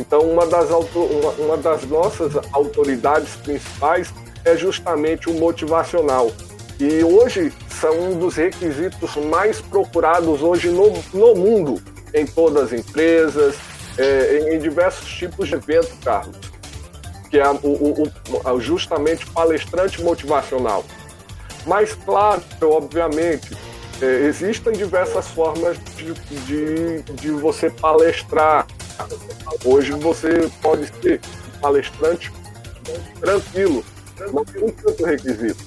Então, 0.00 0.20
uma 0.20 0.46
das, 0.46 0.70
uma, 0.70 1.30
uma 1.38 1.56
das 1.58 1.84
nossas 1.84 2.32
autoridades 2.52 3.36
principais 3.36 4.10
é 4.46 4.56
justamente 4.56 5.28
o 5.28 5.34
motivacional. 5.34 6.32
E 6.80 7.04
hoje 7.04 7.52
são 7.68 7.92
um 8.00 8.18
dos 8.18 8.34
requisitos 8.36 9.14
mais 9.16 9.60
procurados 9.60 10.40
hoje 10.40 10.70
no, 10.70 10.90
no 11.12 11.34
mundo, 11.34 11.82
em 12.14 12.24
todas 12.24 12.64
as 12.64 12.72
empresas, 12.72 13.56
é, 13.98 14.54
em 14.54 14.58
diversos 14.58 15.06
tipos 15.06 15.48
de 15.48 15.56
evento, 15.56 15.92
Carlos, 16.02 16.36
que 17.28 17.38
é 17.38 17.50
o, 17.50 17.58
o, 17.62 18.12
o, 18.54 18.60
justamente 18.60 19.26
palestrante 19.26 20.02
motivacional. 20.02 20.82
Mas, 21.66 21.92
claro, 21.92 22.42
obviamente, 22.62 23.54
é, 24.00 24.06
existem 24.24 24.72
diversas 24.72 25.28
formas 25.28 25.76
de, 25.94 26.14
de, 26.46 27.02
de 27.02 27.30
você 27.32 27.68
palestrar, 27.68 28.66
Hoje 29.64 29.92
você 29.92 30.50
pode 30.62 30.86
ser 31.00 31.20
palestrante 31.60 32.32
tranquilo, 33.20 33.84
não 34.32 34.44
tem 34.44 34.68
tanto 34.70 35.04
requisito. 35.04 35.64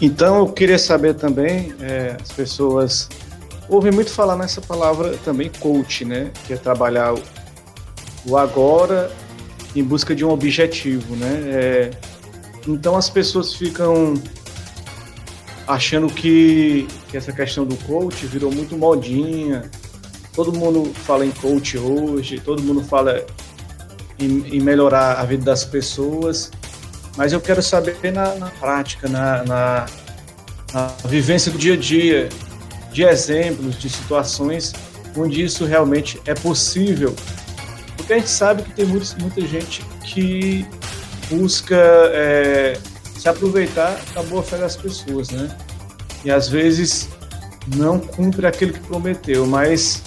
Então 0.00 0.38
eu 0.38 0.48
queria 0.48 0.78
saber 0.78 1.14
também, 1.14 1.74
é, 1.80 2.16
as 2.20 2.32
pessoas 2.32 3.08
ouvem 3.68 3.92
muito 3.92 4.10
falar 4.10 4.36
nessa 4.36 4.60
palavra 4.60 5.16
também 5.24 5.50
coach, 5.60 6.04
né? 6.04 6.30
Que 6.46 6.54
é 6.54 6.56
trabalhar 6.56 7.14
o 8.26 8.36
agora 8.36 9.10
em 9.74 9.82
busca 9.82 10.14
de 10.14 10.24
um 10.24 10.30
objetivo, 10.30 11.16
né? 11.16 11.42
É, 11.46 11.90
então 12.66 12.96
as 12.96 13.08
pessoas 13.08 13.54
ficam 13.54 14.14
achando 15.66 16.08
que, 16.12 16.86
que 17.08 17.16
essa 17.16 17.32
questão 17.32 17.64
do 17.64 17.76
coach 17.76 18.26
virou 18.26 18.52
muito 18.52 18.76
modinha, 18.76 19.70
todo 20.34 20.52
mundo 20.52 20.92
fala 20.94 21.24
em 21.24 21.30
coach 21.30 21.78
hoje, 21.78 22.40
todo 22.40 22.62
mundo 22.62 22.82
fala 22.84 23.24
em, 24.18 24.56
em 24.56 24.60
melhorar 24.60 25.20
a 25.20 25.24
vida 25.24 25.44
das 25.44 25.64
pessoas, 25.64 26.50
mas 27.16 27.32
eu 27.32 27.40
quero 27.40 27.62
saber 27.62 27.96
na, 28.12 28.34
na 28.34 28.50
prática, 28.50 29.08
na, 29.08 29.44
na, 29.44 29.86
na, 30.72 30.86
vivência 31.06 31.52
do 31.52 31.58
dia 31.58 31.74
a 31.74 31.76
dia, 31.76 32.28
de 32.92 33.04
exemplos, 33.04 33.78
de 33.78 33.88
situações 33.88 34.72
onde 35.16 35.42
isso 35.42 35.64
realmente 35.64 36.20
é 36.26 36.34
possível. 36.34 37.14
Porque 37.96 38.12
a 38.12 38.18
gente 38.18 38.30
sabe 38.30 38.62
que 38.64 38.72
tem 38.72 38.84
muita, 38.84 39.40
gente 39.42 39.82
que 40.04 40.66
busca 41.30 41.76
é, 42.12 42.78
se 43.16 43.28
aproveitar 43.28 43.98
da 44.12 44.22
boa 44.24 44.42
fé 44.42 44.58
das 44.58 44.76
pessoas, 44.76 45.30
né? 45.30 45.56
E 46.24 46.30
às 46.30 46.48
vezes 46.48 47.08
não 47.76 47.98
cumpre 47.98 48.46
aquilo 48.46 48.72
que 48.72 48.80
prometeu, 48.80 49.46
mas 49.46 50.02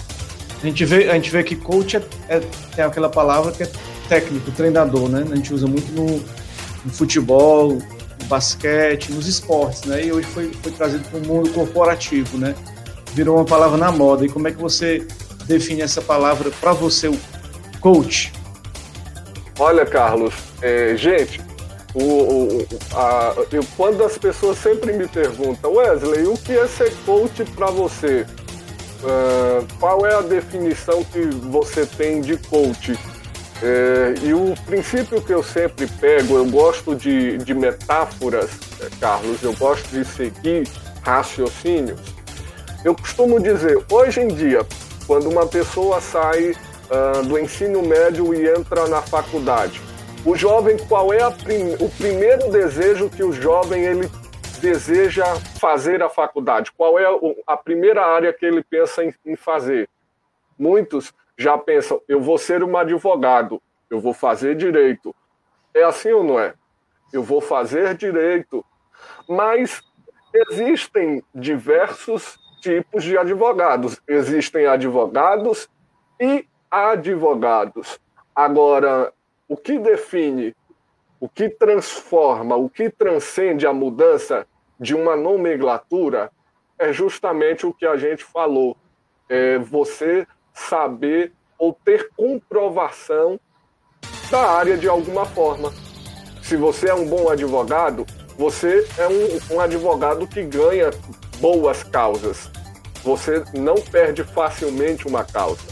a 0.62 0.66
gente 0.66 0.84
vê, 0.84 1.08
a 1.08 1.14
gente 1.14 1.30
vê 1.30 1.42
que 1.44 1.54
coach 1.54 1.96
é, 1.96 2.02
é, 2.28 2.40
tem 2.74 2.84
aquela 2.84 3.08
palavra 3.08 3.52
que 3.52 3.62
é 3.62 3.70
técnico, 4.08 4.50
treinador, 4.50 5.08
né? 5.08 5.24
A 5.30 5.36
gente 5.36 5.54
usa 5.54 5.66
muito 5.66 5.92
no, 5.92 6.18
no 6.84 6.92
futebol, 6.92 7.78
basquete, 8.24 9.12
nos 9.12 9.28
esportes, 9.28 9.84
né? 9.84 10.04
E 10.04 10.12
hoje 10.12 10.26
foi, 10.28 10.52
foi 10.62 10.72
trazido 10.72 11.04
para 11.08 11.18
o 11.18 11.26
mundo 11.26 11.50
corporativo, 11.50 12.36
né? 12.38 12.54
Virou 13.12 13.36
uma 13.36 13.44
palavra 13.44 13.76
na 13.76 13.92
moda. 13.92 14.24
E 14.24 14.28
como 14.28 14.48
é 14.48 14.52
que 14.52 14.58
você 14.58 15.06
define 15.46 15.82
essa 15.82 16.02
palavra 16.02 16.50
para 16.60 16.72
você, 16.72 17.08
o 17.08 17.18
coach? 17.80 18.32
Olha, 19.58 19.86
Carlos, 19.86 20.34
é, 20.60 20.96
gente, 20.96 21.40
o, 21.94 22.02
o, 22.02 22.66
a, 22.94 23.34
eu, 23.52 23.64
quando 23.76 24.04
as 24.04 24.18
pessoas 24.18 24.58
sempre 24.58 24.92
me 24.92 25.06
perguntam, 25.06 25.74
Wesley, 25.74 26.26
o 26.26 26.36
que 26.36 26.52
é 26.52 26.66
ser 26.66 26.92
coach 27.06 27.44
para 27.56 27.66
você? 27.70 28.26
Uh, 29.00 29.66
qual 29.78 30.04
é 30.06 30.14
a 30.14 30.20
definição 30.20 31.04
que 31.04 31.20
você 31.20 31.86
tem 31.86 32.20
de 32.20 32.36
coach? 32.36 32.98
É, 33.60 34.14
e 34.22 34.32
o 34.32 34.54
princípio 34.66 35.20
que 35.20 35.32
eu 35.32 35.42
sempre 35.42 35.86
pego, 35.86 36.36
eu 36.36 36.46
gosto 36.46 36.94
de, 36.94 37.38
de 37.38 37.52
metáforas, 37.52 38.50
é, 38.80 38.88
Carlos, 39.00 39.42
eu 39.42 39.52
gosto 39.54 39.88
de 39.88 40.04
seguir 40.04 40.68
raciocínios. 41.02 42.00
Eu 42.84 42.94
costumo 42.94 43.40
dizer, 43.40 43.84
hoje 43.90 44.20
em 44.20 44.28
dia, 44.28 44.64
quando 45.08 45.28
uma 45.28 45.44
pessoa 45.44 46.00
sai 46.00 46.50
uh, 46.52 47.22
do 47.26 47.36
ensino 47.36 47.82
médio 47.82 48.32
e 48.32 48.48
entra 48.48 48.86
na 48.86 49.02
faculdade, 49.02 49.80
o 50.24 50.36
jovem, 50.36 50.76
qual 50.88 51.12
é 51.12 51.28
prim 51.30 51.74
o 51.80 51.88
primeiro 51.88 52.50
desejo 52.52 53.08
que 53.08 53.24
o 53.24 53.32
jovem 53.32 53.82
ele 53.82 54.08
deseja 54.58 55.24
fazer 55.60 56.02
a 56.02 56.08
faculdade? 56.08 56.72
Qual 56.72 56.98
é 56.98 57.06
a 57.46 57.56
primeira 57.56 58.04
área 58.04 58.32
que 58.32 58.44
ele 58.44 58.62
pensa 58.62 59.04
em, 59.04 59.36
fazer? 59.36 59.88
Muitos 60.58 61.12
já 61.36 61.56
pensam, 61.56 62.00
eu 62.08 62.20
vou 62.20 62.36
ser 62.36 62.64
um 62.64 62.76
advogado, 62.76 63.62
eu 63.88 64.00
vou 64.00 64.12
fazer 64.12 64.56
direito. 64.56 65.14
É 65.72 65.82
assim 65.82 66.10
ou 66.10 66.24
não 66.24 66.38
é? 66.38 66.54
Eu 67.12 67.22
vou 67.22 67.40
fazer 67.40 67.94
direito. 67.94 68.64
Mas 69.28 69.82
existem 70.34 71.22
diversos 71.34 72.38
tipos 72.60 73.04
de 73.04 73.16
advogados. 73.16 74.00
Existem 74.06 74.66
advogados 74.66 75.68
e 76.20 76.46
advogados. 76.70 77.98
Agora, 78.34 79.12
o 79.48 79.56
que 79.56 79.78
define, 79.78 80.54
o 81.20 81.28
que 81.28 81.48
transforma, 81.48 82.56
o 82.56 82.68
que 82.68 82.88
transcende 82.90 83.66
a 83.66 83.72
mudança 83.72 84.46
de 84.78 84.94
uma 84.94 85.16
nomenclatura 85.16 86.30
é 86.78 86.92
justamente 86.92 87.66
o 87.66 87.72
que 87.72 87.84
a 87.84 87.96
gente 87.96 88.24
falou. 88.24 88.76
É 89.28 89.58
você 89.58 90.26
saber 90.54 91.32
ou 91.58 91.72
ter 91.72 92.10
comprovação 92.16 93.38
da 94.30 94.40
área 94.40 94.76
de 94.76 94.88
alguma 94.88 95.24
forma. 95.26 95.72
Se 96.42 96.56
você 96.56 96.88
é 96.88 96.94
um 96.94 97.06
bom 97.06 97.28
advogado, 97.28 98.06
você 98.38 98.86
é 98.96 99.08
um, 99.08 99.56
um 99.56 99.60
advogado 99.60 100.26
que 100.26 100.42
ganha 100.42 100.90
boas 101.40 101.82
causas. 101.82 102.48
Você 103.02 103.42
não 103.54 103.74
perde 103.74 104.22
facilmente 104.22 105.06
uma 105.06 105.24
causa. 105.24 105.62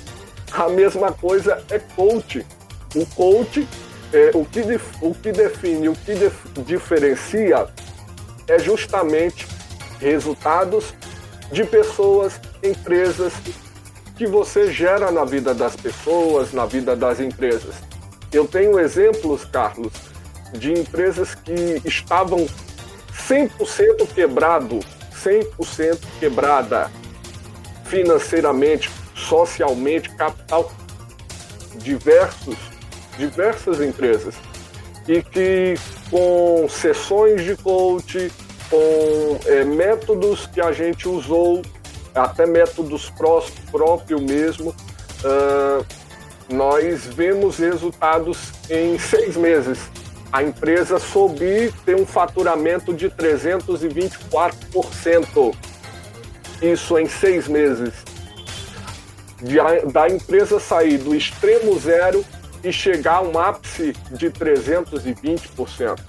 A 0.52 0.68
mesma 0.68 1.12
coisa 1.12 1.64
é 1.70 1.78
coach. 1.78 2.44
O 2.94 3.06
coach, 3.14 3.66
é, 4.12 4.30
o, 4.34 4.44
que, 4.44 4.60
o 5.00 5.14
que 5.14 5.32
define, 5.32 5.88
o 5.88 5.94
que 5.94 6.14
dif, 6.14 6.34
diferencia 6.64 7.66
é 8.46 8.58
justamente 8.58 9.46
resultados 10.00 10.94
de 11.50 11.64
pessoas, 11.64 12.40
empresas 12.62 13.32
que 14.16 14.26
você 14.26 14.72
gera 14.72 15.10
na 15.10 15.24
vida 15.24 15.54
das 15.54 15.76
pessoas, 15.76 16.52
na 16.52 16.64
vida 16.64 16.96
das 16.96 17.20
empresas. 17.20 17.74
Eu 18.32 18.46
tenho 18.46 18.78
exemplos, 18.78 19.44
Carlos, 19.44 19.92
de 20.52 20.72
empresas 20.72 21.34
que 21.34 21.80
estavam 21.84 22.46
100% 23.28 24.06
quebrado, 24.14 24.80
100% 25.12 25.98
quebrada 26.18 26.90
financeiramente, 27.84 28.90
socialmente, 29.14 30.10
capital, 30.10 30.72
diversos, 31.76 32.56
diversas 33.16 33.80
empresas 33.80 34.34
e 35.08 35.22
que 35.22 35.76
com 36.10 36.68
sessões 36.68 37.44
de 37.44 37.56
coach, 37.56 38.32
com 38.68 39.38
é, 39.46 39.64
métodos 39.64 40.46
que 40.46 40.60
a 40.60 40.72
gente 40.72 41.08
usou 41.08 41.62
até 42.14 42.44
métodos 42.46 43.10
próprios 43.70 44.20
mesmo, 44.20 44.70
uh, 44.70 45.86
nós 46.48 47.04
vemos 47.04 47.58
resultados 47.58 48.52
em 48.70 48.96
seis 48.98 49.36
meses. 49.36 49.78
A 50.32 50.42
empresa 50.42 50.98
soube 50.98 51.72
ter 51.84 51.94
um 51.94 52.06
faturamento 52.06 52.94
de 52.94 53.10
324%. 53.10 55.54
Isso 56.62 56.98
em 56.98 57.06
seis 57.06 57.46
meses. 57.46 57.92
De, 59.40 59.58
da 59.92 60.08
empresa 60.08 60.58
sair 60.58 60.96
do 60.98 61.14
extremo 61.14 61.78
zero 61.78 62.24
e 62.66 62.72
chegar 62.72 63.18
a 63.18 63.22
um 63.22 63.38
ápice 63.38 63.92
de 64.10 64.28
320%. 64.28 66.00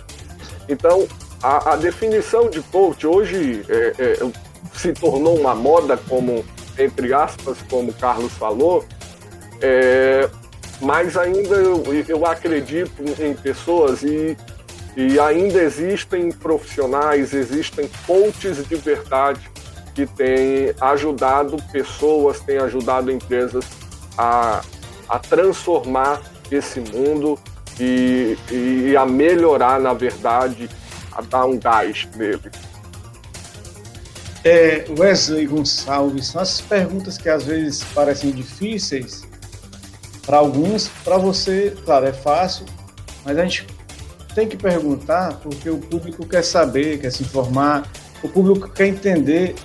Então, 0.68 1.08
a, 1.42 1.74
a 1.74 1.76
definição 1.76 2.50
de 2.50 2.62
coach 2.62 3.06
hoje, 3.06 3.64
é, 3.70 3.94
é, 4.00 4.32
se 4.74 4.92
tornou 4.92 5.40
uma 5.40 5.54
moda, 5.54 5.96
como 5.96 6.44
entre 6.80 7.14
aspas, 7.14 7.58
como 7.70 7.94
Carlos 7.94 8.34
falou, 8.34 8.84
é, 9.62 10.28
mas 10.82 11.16
ainda 11.16 11.56
eu, 11.56 11.84
eu 12.08 12.26
acredito 12.26 13.04
em 13.20 13.36
pessoas 13.36 14.02
e, 14.02 14.36
e 14.96 15.20
ainda 15.20 15.62
existem 15.62 16.32
profissionais, 16.32 17.34
existem 17.34 17.90
coaches 18.06 18.68
de 18.68 18.76
verdade 18.76 19.42
que 19.94 20.06
têm 20.08 20.74
ajudado 20.82 21.58
pessoas, 21.72 22.40
têm 22.40 22.58
ajudado 22.58 23.12
empresas 23.12 23.66
a, 24.18 24.62
a 25.10 25.20
transformar 25.20 26.22
esse 26.56 26.80
mundo 26.80 27.38
e, 27.80 28.38
e 28.52 28.98
a 28.98 29.06
melhorar, 29.06 29.80
na 29.80 29.94
verdade, 29.94 30.70
a 31.12 31.22
dar 31.22 31.46
um 31.46 31.58
gás 31.58 32.08
nele. 32.16 32.52
É, 34.44 34.86
Wesley 34.98 35.46
Gonçalves, 35.46 36.28
são 36.28 36.42
essas 36.42 36.62
perguntas 36.62 37.18
que 37.18 37.28
às 37.28 37.44
vezes 37.44 37.84
parecem 37.94 38.32
difíceis 38.32 39.28
para 40.26 40.38
alguns, 40.38 40.90
para 41.04 41.18
você, 41.18 41.76
claro, 41.84 42.06
é 42.06 42.14
fácil, 42.14 42.66
mas 43.26 43.38
a 43.38 43.44
gente 43.44 43.68
tem 44.36 44.48
que 44.48 44.56
perguntar 44.56 45.40
porque 45.42 45.70
o 45.70 45.80
público 45.80 46.26
quer 46.26 46.44
saber, 46.44 47.00
quer 47.00 47.12
se 47.12 47.24
informar, 47.24 47.90
o 48.22 48.30
público 48.30 48.70
quer 48.70 48.88
entender 48.88 49.56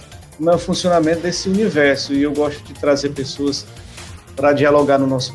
o 0.40 0.58
funcionamento 0.58 1.20
desse 1.20 1.48
universo 1.48 2.12
e 2.12 2.22
eu 2.22 2.32
gosto 2.32 2.62
de 2.64 2.74
trazer 2.74 3.10
pessoas 3.10 3.66
para 4.34 4.52
dialogar 4.52 4.98
no 4.98 5.06
nosso 5.06 5.34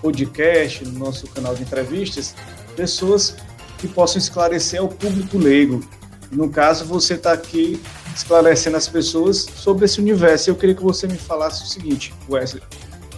podcast, 0.00 0.84
no 0.84 0.98
nosso 0.98 1.26
canal 1.28 1.54
de 1.54 1.62
entrevistas, 1.62 2.34
pessoas 2.76 3.36
que 3.78 3.88
possam 3.88 4.18
esclarecer 4.18 4.80
ao 4.80 4.88
público 4.88 5.38
leigo. 5.38 5.82
No 6.30 6.48
caso, 6.50 6.84
você 6.84 7.14
está 7.14 7.32
aqui 7.32 7.80
esclarecendo 8.14 8.76
as 8.76 8.88
pessoas 8.88 9.38
sobre 9.38 9.84
esse 9.84 10.00
universo. 10.00 10.50
Eu 10.50 10.56
queria 10.56 10.74
que 10.74 10.82
você 10.82 11.06
me 11.06 11.18
falasse 11.18 11.64
o 11.64 11.66
seguinte, 11.66 12.14
Wesley. 12.28 12.62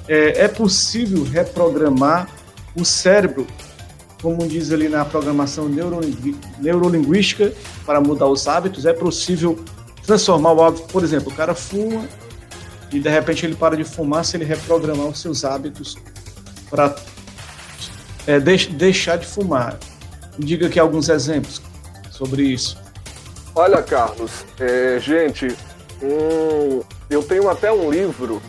É, 0.08 0.44
é 0.44 0.48
possível 0.48 1.22
reprogramar 1.22 2.28
o 2.74 2.84
cérebro, 2.84 3.46
como 4.20 4.46
diz 4.46 4.72
ali 4.72 4.88
na 4.88 5.04
programação 5.04 5.68
neurolinguística, 6.58 7.52
para 7.86 8.00
mudar 8.00 8.26
os 8.26 8.48
hábitos? 8.48 8.86
É 8.86 8.92
possível 8.92 9.58
transformar 10.04 10.52
o 10.52 10.62
hábito? 10.62 10.88
Por 10.88 11.04
exemplo, 11.04 11.32
o 11.32 11.34
cara 11.34 11.54
fuma 11.54 12.06
e 12.90 12.98
de 12.98 13.08
repente 13.08 13.44
ele 13.44 13.54
para 13.54 13.76
de 13.76 13.84
fumar 13.84 14.24
se 14.24 14.36
ele 14.36 14.44
reprogramar 14.44 15.06
os 15.06 15.20
seus 15.20 15.44
hábitos 15.44 15.96
para 16.70 16.94
é, 18.26 18.38
deixar 18.40 19.16
de 19.16 19.26
fumar. 19.26 19.78
Diga 20.38 20.66
aqui 20.66 20.78
alguns 20.78 21.09
exemplos 21.09 21.61
sobre 22.11 22.42
isso. 22.42 22.76
Olha, 23.54 23.83
Carlos, 23.83 24.44
é, 24.61 25.00
gente, 25.00 25.48
um, 26.02 26.81
eu 27.11 27.22
tenho 27.22 27.48
até 27.48 27.72
um 27.72 27.90
livro, 27.90 28.40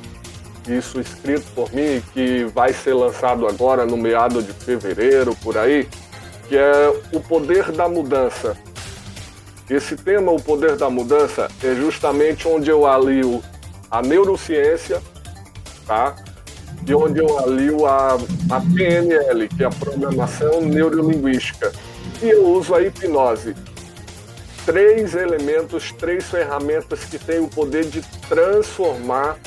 isso 0.67 0.99
escrito 0.99 1.47
por 1.55 1.73
mim, 1.73 2.01
que 2.13 2.43
vai 2.53 2.73
ser 2.73 2.93
lançado 2.93 3.47
agora 3.47 3.85
no 3.85 3.97
meado 3.97 4.43
de 4.43 4.53
fevereiro, 4.53 5.35
por 5.37 5.57
aí, 5.57 5.87
que 6.47 6.57
é 6.57 6.89
O 7.11 7.19
Poder 7.19 7.71
da 7.71 7.87
Mudança. 7.87 8.55
Esse 9.69 9.95
tema, 9.95 10.31
O 10.31 10.41
Poder 10.41 10.75
da 10.75 10.89
Mudança, 10.89 11.47
é 11.63 11.73
justamente 11.73 12.47
onde 12.47 12.69
eu 12.69 12.85
alio 12.85 13.41
a 13.89 14.01
neurociência, 14.01 15.01
tá? 15.87 16.15
E 16.87 16.93
onde 16.93 17.19
eu 17.19 17.37
alio 17.39 17.85
a, 17.85 18.15
a 18.15 18.61
PNL, 18.75 19.47
que 19.47 19.63
é 19.63 19.67
a 19.67 19.69
Programação 19.69 20.61
Neurolinguística. 20.61 21.71
E 22.21 22.29
eu 22.29 22.47
uso 22.47 22.73
a 22.73 22.81
hipnose 22.81 23.55
três 24.65 25.15
elementos, 25.15 25.91
três 25.93 26.25
ferramentas 26.25 27.03
que 27.03 27.17
têm 27.17 27.39
o 27.39 27.47
poder 27.47 27.85
de 27.85 28.01
transformar 28.27 29.37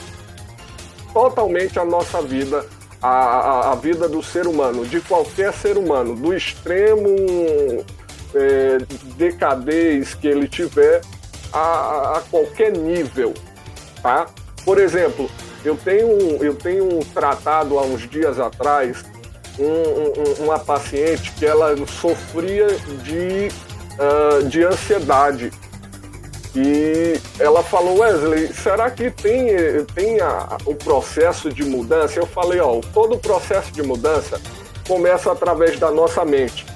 totalmente 1.13 1.79
a 1.79 1.85
nossa 1.85 2.21
vida, 2.21 2.67
a, 3.01 3.09
a, 3.09 3.73
a 3.73 3.75
vida 3.77 4.09
do 4.09 4.21
ser 4.21 4.49
humano, 4.49 4.85
de 4.85 5.01
qualquer 5.01 5.53
ser 5.53 5.77
humano, 5.77 6.17
do 6.17 6.35
extremo 6.35 7.07
é, 8.35 8.79
decadez 9.17 10.15
que 10.15 10.27
ele 10.27 10.49
tiver 10.49 11.03
a, 11.53 12.17
a, 12.17 12.23
qualquer 12.29 12.77
nível, 12.77 13.35
tá? 14.03 14.27
Por 14.65 14.79
exemplo, 14.79 15.31
eu 15.65 15.77
tenho, 15.77 16.43
eu 16.43 16.55
tenho 16.55 16.99
tratado 17.15 17.79
há 17.79 17.83
uns 17.83 18.09
dias 18.09 18.39
atrás 18.39 19.05
um, 19.59 19.65
um, 19.65 20.45
uma 20.45 20.59
paciente 20.59 21.33
que 21.33 21.45
ela 21.45 21.75
sofria 21.87 22.67
de, 23.03 23.49
uh, 23.99 24.47
de 24.49 24.65
ansiedade. 24.65 25.53
E 26.55 27.19
ela 27.39 27.63
falou, 27.63 28.01
Wesley, 28.01 28.53
será 28.53 28.91
que 28.91 29.11
tem, 29.11 29.47
tem 29.95 30.21
a, 30.21 30.59
o 30.67 30.75
processo 30.75 31.51
de 31.51 31.65
mudança? 31.65 32.19
Eu 32.19 32.27
falei, 32.27 32.61
ó, 32.61 32.81
todo 32.93 33.15
o 33.15 33.19
processo 33.19 33.73
de 33.73 33.83
mudança 33.83 34.41
começa 34.87 35.33
através 35.33 35.79
da 35.79 35.91
nossa 35.91 36.25
mente. 36.25 36.67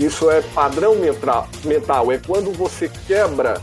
Isso 0.00 0.28
é 0.28 0.42
padrão 0.42 0.96
mental, 0.96 2.10
é 2.10 2.18
quando 2.18 2.52
você 2.52 2.90
quebra 3.06 3.60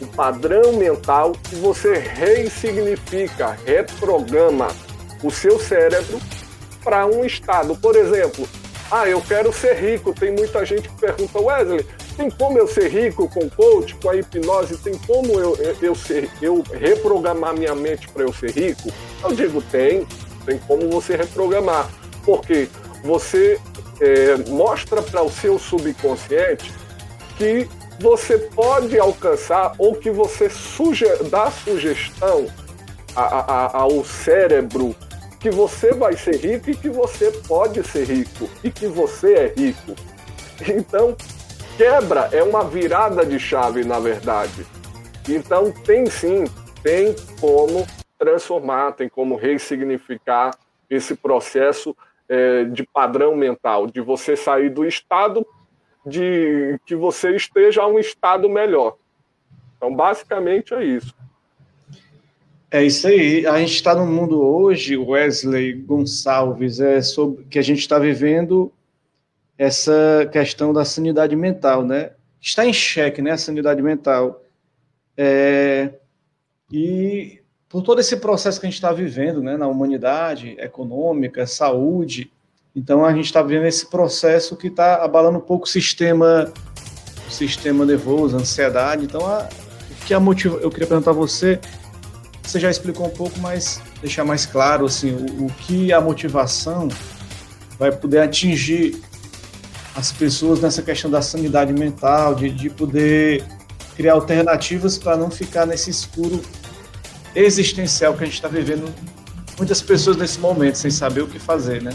o 0.00 0.06
padrão 0.06 0.72
mental 0.74 1.32
e 1.52 1.56
você 1.56 1.98
ressignifica, 1.98 3.58
reprograma 3.66 4.68
o 5.22 5.30
seu 5.30 5.58
cérebro 5.58 6.20
para 6.82 7.06
um 7.06 7.24
estado. 7.24 7.76
Por 7.76 7.96
exemplo, 7.96 8.48
ah, 8.90 9.08
eu 9.08 9.20
quero 9.20 9.52
ser 9.52 9.74
rico. 9.76 10.12
Tem 10.12 10.32
muita 10.32 10.64
gente 10.64 10.88
que 10.88 11.00
pergunta, 11.00 11.40
Wesley, 11.40 11.86
tem 12.16 12.30
como 12.30 12.58
eu 12.58 12.66
ser 12.66 12.88
rico 12.88 13.28
com 13.28 13.48
coach, 13.48 13.94
com 13.94 14.10
a 14.10 14.16
hipnose? 14.16 14.76
Tem 14.78 14.94
como 15.06 15.38
eu, 15.38 15.56
eu, 15.80 15.94
ser, 15.94 16.28
eu 16.42 16.62
reprogramar 16.72 17.54
minha 17.54 17.74
mente 17.74 18.08
para 18.08 18.24
eu 18.24 18.32
ser 18.32 18.50
rico? 18.50 18.92
Eu 19.22 19.32
digo, 19.32 19.62
tem. 19.62 20.06
Tem 20.44 20.58
como 20.66 20.90
você 20.90 21.16
reprogramar. 21.16 21.88
Porque 22.24 22.68
você 23.04 23.60
é, 24.00 24.36
mostra 24.48 25.00
para 25.02 25.22
o 25.22 25.30
seu 25.30 25.58
subconsciente 25.58 26.72
que 27.36 27.68
você 28.00 28.38
pode 28.38 28.98
alcançar 28.98 29.74
ou 29.76 29.94
que 29.94 30.10
você 30.10 30.48
suge 30.48 31.04
dá 31.30 31.50
sugestão 31.50 32.46
a, 33.14 33.22
a, 33.22 33.78
ao 33.82 34.02
cérebro 34.02 34.96
que 35.38 35.50
você 35.50 35.92
vai 35.92 36.16
ser 36.16 36.36
rico 36.36 36.70
e 36.70 36.76
que 36.76 36.88
você 36.88 37.30
pode 37.46 37.86
ser 37.86 38.04
rico 38.04 38.48
e 38.64 38.70
que 38.70 38.86
você 38.86 39.34
é 39.34 39.54
rico. 39.54 39.94
Então, 40.66 41.16
quebra 41.76 42.28
é 42.32 42.42
uma 42.42 42.62
virada 42.62 43.24
de 43.24 43.38
chave, 43.38 43.84
na 43.84 43.98
verdade. 43.98 44.66
Então, 45.28 45.72
tem 45.72 46.04
sim, 46.06 46.44
tem 46.82 47.16
como 47.40 47.86
transformar, 48.18 48.92
tem 48.92 49.08
como 49.08 49.36
ressignificar 49.36 50.50
esse 50.90 51.14
processo 51.14 51.96
é, 52.28 52.64
de 52.64 52.82
padrão 52.82 53.34
mental, 53.34 53.86
de 53.86 54.00
você 54.00 54.36
sair 54.36 54.68
do 54.68 54.84
estado 54.84 55.46
de 56.06 56.78
que 56.86 56.94
você 56.96 57.34
esteja 57.34 57.82
a 57.82 57.86
um 57.86 57.98
estado 57.98 58.48
melhor. 58.48 58.96
Então, 59.76 59.94
basicamente 59.94 60.74
é 60.74 60.84
isso. 60.84 61.14
É 62.70 62.84
isso 62.84 63.08
aí. 63.08 63.46
A 63.46 63.58
gente 63.58 63.74
está 63.74 63.94
no 63.94 64.06
mundo 64.06 64.40
hoje, 64.40 64.96
Wesley 64.96 65.72
Gonçalves, 65.72 66.80
é 66.80 67.02
sobre 67.02 67.44
que 67.44 67.58
a 67.58 67.62
gente 67.62 67.80
está 67.80 67.98
vivendo 67.98 68.72
essa 69.58 70.28
questão 70.32 70.72
da 70.72 70.84
sanidade 70.84 71.34
mental, 71.34 71.84
né? 71.84 72.12
Está 72.40 72.64
em 72.64 72.72
xeque, 72.72 73.20
né, 73.20 73.32
a 73.32 73.36
sanidade 73.36 73.82
mental. 73.82 74.42
É, 75.16 75.92
e 76.72 77.42
por 77.68 77.82
todo 77.82 78.00
esse 78.00 78.16
processo 78.16 78.58
que 78.58 78.66
a 78.66 78.70
gente 78.70 78.76
está 78.76 78.92
vivendo, 78.92 79.42
né, 79.42 79.56
na 79.56 79.66
humanidade, 79.66 80.56
econômica, 80.58 81.46
saúde, 81.46 82.32
então 82.74 83.04
a 83.04 83.12
gente 83.12 83.26
está 83.26 83.42
vivendo 83.42 83.66
esse 83.66 83.86
processo 83.86 84.56
que 84.56 84.68
está 84.68 85.04
abalando 85.04 85.38
um 85.38 85.42
pouco 85.42 85.66
o 85.66 85.68
sistema, 85.68 86.52
o 87.26 87.30
sistema 87.30 87.84
nervoso, 87.84 88.36
a 88.36 88.40
ansiedade. 88.40 89.04
Então, 89.04 89.26
a, 89.26 89.48
o 89.90 90.06
que 90.06 90.14
a 90.14 90.20
motiva, 90.20 90.58
eu 90.58 90.70
queria 90.70 90.86
perguntar 90.86 91.10
a 91.10 91.14
você 91.14 91.60
você 92.50 92.58
já 92.58 92.68
explicou 92.68 93.06
um 93.06 93.10
pouco, 93.10 93.38
mas 93.38 93.80
deixar 94.00 94.24
mais 94.24 94.44
claro 94.44 94.84
assim, 94.84 95.12
o, 95.12 95.46
o 95.46 95.52
que 95.52 95.92
a 95.92 96.00
motivação 96.00 96.88
vai 97.78 97.92
poder 97.92 98.18
atingir 98.22 99.00
as 99.94 100.10
pessoas 100.10 100.60
nessa 100.60 100.82
questão 100.82 101.08
da 101.08 101.22
sanidade 101.22 101.72
mental, 101.72 102.34
de, 102.34 102.50
de 102.50 102.68
poder 102.68 103.44
criar 103.94 104.14
alternativas 104.14 104.98
para 104.98 105.16
não 105.16 105.30
ficar 105.30 105.64
nesse 105.64 105.90
escuro 105.90 106.42
existencial 107.36 108.14
que 108.14 108.24
a 108.24 108.26
gente 108.26 108.34
está 108.34 108.48
vivendo. 108.48 108.92
Muitas 109.56 109.80
pessoas 109.80 110.16
nesse 110.16 110.40
momento 110.40 110.74
sem 110.74 110.90
saber 110.90 111.22
o 111.22 111.28
que 111.28 111.38
fazer, 111.38 111.80
né? 111.80 111.92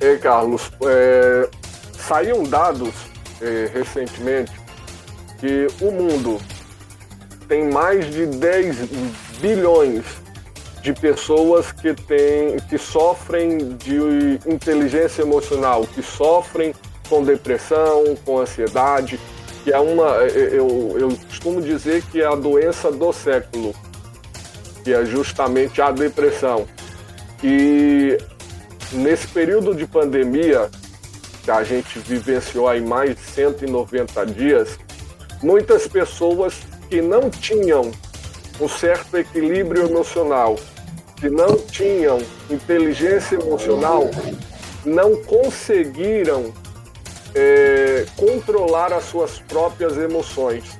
Ei, 0.00 0.16
Carlos, 0.18 0.70
é, 0.82 1.48
saíram 1.92 2.44
dados 2.44 2.94
é, 3.40 3.68
recentemente 3.72 4.52
que 5.38 5.66
o 5.80 5.90
mundo 5.90 6.38
tem 7.48 7.68
mais 7.68 8.08
de 8.12 8.26
10 8.26 8.76
bilhões 9.40 10.04
de 10.82 10.92
pessoas 10.92 11.72
que, 11.72 11.94
tem, 11.94 12.58
que 12.68 12.78
sofrem 12.78 13.76
de 13.76 14.38
inteligência 14.46 15.22
emocional, 15.22 15.84
que 15.86 16.02
sofrem 16.02 16.72
com 17.08 17.24
depressão, 17.24 18.16
com 18.24 18.38
ansiedade, 18.38 19.18
que 19.64 19.72
é 19.72 19.78
uma, 19.80 20.06
eu, 20.28 20.96
eu 20.96 21.08
costumo 21.26 21.60
dizer 21.60 22.02
que 22.12 22.20
é 22.20 22.26
a 22.26 22.36
doença 22.36 22.92
do 22.92 23.12
século, 23.12 23.74
que 24.84 24.92
é 24.92 25.04
justamente 25.04 25.82
a 25.82 25.90
depressão. 25.90 26.66
E 27.42 28.16
nesse 28.92 29.26
período 29.28 29.74
de 29.74 29.86
pandemia, 29.86 30.70
que 31.44 31.50
a 31.50 31.62
gente 31.62 31.98
vivenciou 31.98 32.68
aí 32.68 32.80
mais 32.80 33.16
de 33.16 33.22
190 33.22 34.26
dias, 34.26 34.78
muitas 35.42 35.86
pessoas 35.86 36.54
que 36.88 37.00
não 37.00 37.30
tinham 37.30 37.90
um 38.60 38.68
certo 38.68 39.16
equilíbrio 39.16 39.86
emocional, 39.86 40.58
que 41.16 41.28
não 41.28 41.56
tinham 41.56 42.18
inteligência 42.50 43.36
emocional, 43.36 44.10
não 44.84 45.22
conseguiram 45.24 46.52
é, 47.34 48.06
controlar 48.16 48.92
as 48.92 49.04
suas 49.04 49.38
próprias 49.38 49.96
emoções. 49.96 50.78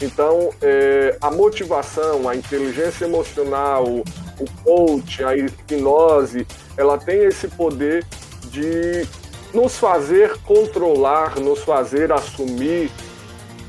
Então, 0.00 0.50
é, 0.60 1.16
a 1.20 1.30
motivação, 1.30 2.28
a 2.28 2.36
inteligência 2.36 3.04
emocional, 3.04 3.84
o 3.86 4.50
coach, 4.62 5.24
a 5.24 5.36
hipnose, 5.36 6.46
ela 6.76 6.98
tem 6.98 7.24
esse 7.24 7.48
poder 7.48 8.04
de 8.50 9.06
nos 9.52 9.78
fazer 9.78 10.36
controlar, 10.42 11.38
nos 11.38 11.60
fazer 11.60 12.12
assumir 12.12 12.90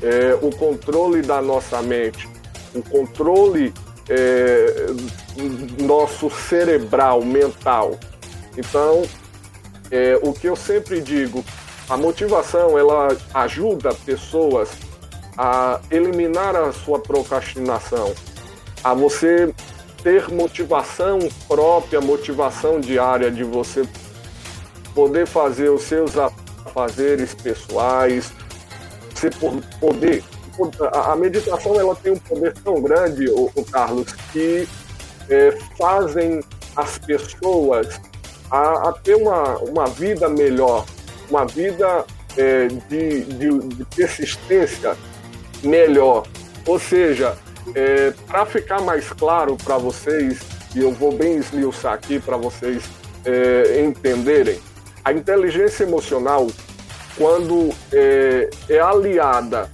é, 0.02 0.38
o 0.40 0.50
controle 0.50 1.22
da 1.22 1.40
nossa 1.40 1.80
mente, 1.82 2.28
o 2.74 2.82
controle 2.82 3.72
é, 4.08 4.86
nosso 5.82 6.30
cerebral, 6.30 7.22
mental. 7.22 7.98
Então, 8.56 9.02
é, 9.90 10.18
o 10.22 10.32
que 10.32 10.46
eu 10.46 10.56
sempre 10.56 11.00
digo, 11.00 11.44
a 11.88 11.96
motivação 11.96 12.78
ela 12.78 13.16
ajuda 13.34 13.94
pessoas 13.94 14.70
a 15.36 15.80
eliminar 15.90 16.56
a 16.56 16.72
sua 16.72 16.98
procrastinação, 16.98 18.12
a 18.82 18.92
você 18.92 19.54
ter 20.02 20.28
motivação 20.30 21.18
própria, 21.46 22.00
motivação 22.00 22.80
diária 22.80 23.30
de 23.30 23.44
você 23.44 23.86
poder 24.94 25.26
fazer 25.26 25.68
os 25.70 25.82
seus 25.82 26.16
afazeres 26.16 27.34
pessoais, 27.34 28.32
você 29.14 29.30
poder. 29.80 30.24
A 30.92 31.14
meditação 31.14 31.78
ela 31.78 31.94
tem 31.94 32.12
um 32.12 32.18
poder 32.18 32.52
tão 32.64 32.82
grande, 32.82 33.28
o, 33.30 33.50
Carlos, 33.70 34.12
que 34.32 34.68
é, 35.28 35.56
fazem 35.78 36.40
as 36.74 36.98
pessoas 36.98 38.00
a, 38.50 38.88
a, 38.88 38.92
ter 38.92 39.14
uma, 39.14 39.56
uma 39.58 39.86
vida 39.86 40.28
melhor, 40.28 40.84
uma 41.30 41.46
vida 41.46 42.04
é, 42.36 42.66
de, 42.66 43.22
de, 43.22 43.58
de, 43.58 43.84
persistência 43.84 44.96
melhor. 45.62 46.26
Ou 46.66 46.78
seja, 46.78 47.36
é, 47.74 48.12
para 48.26 48.46
ficar 48.46 48.80
mais 48.82 49.08
claro 49.10 49.56
para 49.56 49.78
vocês, 49.78 50.40
e 50.74 50.80
eu 50.80 50.92
vou 50.92 51.12
bem 51.12 51.36
esmiuçar 51.36 51.92
aqui 51.92 52.18
para 52.18 52.36
vocês 52.36 52.84
é, 53.24 53.80
entenderem, 53.82 54.60
a 55.04 55.12
inteligência 55.12 55.84
emocional 55.84 56.46
quando 57.16 57.70
é, 57.92 58.48
é 58.68 58.78
aliada 58.78 59.70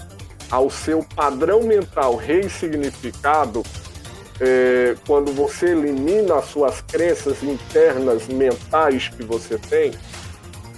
ao 0.51 0.71
seu 0.71 1.05
padrão 1.15 1.63
mental 1.63 2.17
ressignificado, 2.17 3.63
é, 4.41 4.97
quando 5.07 5.33
você 5.33 5.67
elimina 5.67 6.37
as 6.37 6.47
suas 6.47 6.81
crenças 6.81 7.43
internas 7.43 8.27
mentais 8.27 9.09
que 9.09 9.23
você 9.23 9.59
tem, 9.59 9.93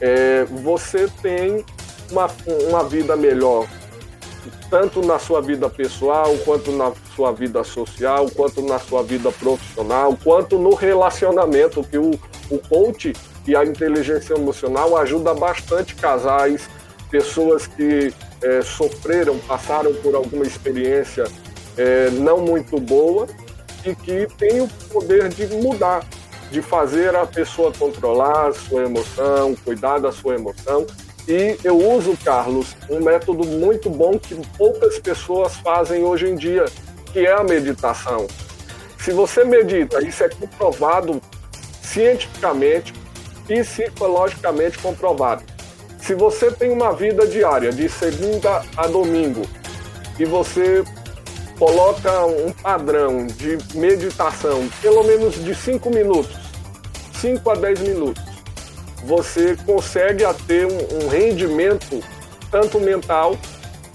é, 0.01 0.45
você 0.45 1.09
tem 1.23 1.65
uma, 2.11 2.29
uma 2.69 2.85
vida 2.85 3.17
melhor, 3.17 3.67
tanto 4.71 5.01
na 5.05 5.19
sua 5.19 5.41
vida 5.41 5.69
pessoal, 5.69 6.35
quanto 6.45 6.73
na 6.73 6.93
sua 7.15 7.33
vida 7.33 7.63
social, 7.65 8.29
quanto 8.35 8.63
na 8.63 8.79
sua 8.79 9.03
vida 9.03 9.31
profissional, 9.33 10.17
quanto 10.23 10.59
no 10.59 10.75
relacionamento 10.75 11.83
que 11.83 11.99
o, 11.99 12.13
o 12.51 12.59
coach 12.69 13.13
e 13.47 13.55
a 13.55 13.65
inteligência 13.65 14.35
emocional 14.35 14.97
ajuda 14.97 15.35
bastante 15.35 15.95
casais 15.95 16.69
pessoas 17.11 17.67
que 17.67 18.13
é, 18.43 18.63
sofreram, 18.63 19.39
passaram 19.39 19.95
por 19.95 20.15
alguma 20.15 20.45
experiência 20.45 21.25
é, 21.77 22.11
não 22.11 22.39
muito 22.39 22.79
boa 22.81 23.27
e 23.85 23.95
que 23.95 24.27
têm 24.37 24.61
o 24.61 24.69
poder 24.93 25.29
de 25.29 25.47
mudar, 25.57 26.05
de 26.51 26.61
fazer 26.61 27.15
a 27.15 27.27
pessoa 27.27 27.73
controlar 27.73 28.49
a 28.49 28.53
sua 28.53 28.83
emoção, 28.83 29.55
cuidar 29.65 29.99
da 29.99 30.11
sua 30.11 30.35
emoção. 30.35 30.87
E 31.29 31.59
eu 31.65 31.77
uso, 31.77 32.17
Carlos, 32.25 32.77
um 32.89 33.01
método 33.01 33.45
muito 33.45 33.91
bom 33.91 34.17
que 34.19 34.35
poucas 34.57 34.99
pessoas 34.99 35.57
fazem 35.57 36.05
hoje 36.05 36.29
em 36.29 36.37
dia, 36.37 36.67
que 37.13 37.27
é 37.27 37.33
a 37.33 37.43
meditação. 37.43 38.27
Se 38.99 39.11
você 39.11 39.45
medita, 39.45 40.01
isso 40.07 40.23
é 40.23 40.29
comprovado 40.29 41.21
cientificamente, 41.83 42.93
psicologicamente 43.47 44.79
comprovado. 44.79 45.43
Se 46.01 46.15
você 46.15 46.53
tem 46.53 46.71
uma 46.71 46.93
vida 46.93 47.27
diária 47.27 47.73
de 47.73 47.89
segunda 47.89 48.63
a 48.77 48.87
domingo 48.87 49.43
e 50.21 50.25
você 50.25 50.85
coloca 51.59 52.27
um 52.27 52.53
padrão 52.53 53.27
de 53.27 53.59
meditação, 53.75 54.69
pelo 54.81 55.03
menos 55.03 55.43
de 55.43 55.55
5 55.55 55.91
minutos, 55.91 56.37
5 57.21 57.51
a 57.51 57.55
10 57.55 57.81
minutos, 57.81 58.36
você 59.07 59.57
consegue 59.65 60.25
ter 60.49 60.67
um, 60.67 61.05
um 61.05 61.09
rendimento 61.09 62.03
tanto 62.51 62.81
mental 62.81 63.39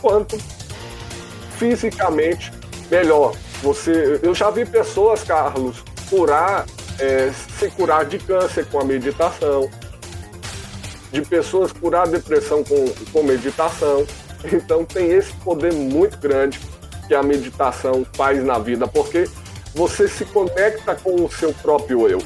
quanto 0.01 0.37
fisicamente 1.57 2.51
melhor. 2.89 3.35
Você, 3.61 4.19
eu 4.23 4.33
já 4.33 4.49
vi 4.49 4.65
pessoas, 4.65 5.21
Carlos, 5.21 5.83
curar, 6.09 6.65
é, 6.97 7.29
se 7.59 7.69
curar 7.71 8.05
de 8.05 8.17
câncer 8.19 8.65
com 8.67 8.79
a 8.79 8.85
meditação, 8.85 9.69
de 11.11 11.21
pessoas 11.21 11.73
curar 11.73 12.07
depressão 12.07 12.63
com, 12.63 12.87
com 13.11 13.23
meditação. 13.23 14.07
Então 14.51 14.83
tem 14.83 15.11
esse 15.11 15.31
poder 15.33 15.71
muito 15.71 16.17
grande 16.17 16.59
que 17.07 17.13
a 17.13 17.21
meditação 17.21 18.03
faz 18.13 18.43
na 18.43 18.57
vida, 18.57 18.87
porque 18.87 19.29
você 19.75 20.07
se 20.07 20.25
conecta 20.25 20.95
com 20.95 21.25
o 21.25 21.31
seu 21.31 21.53
próprio 21.53 22.07
eu. 22.07 22.23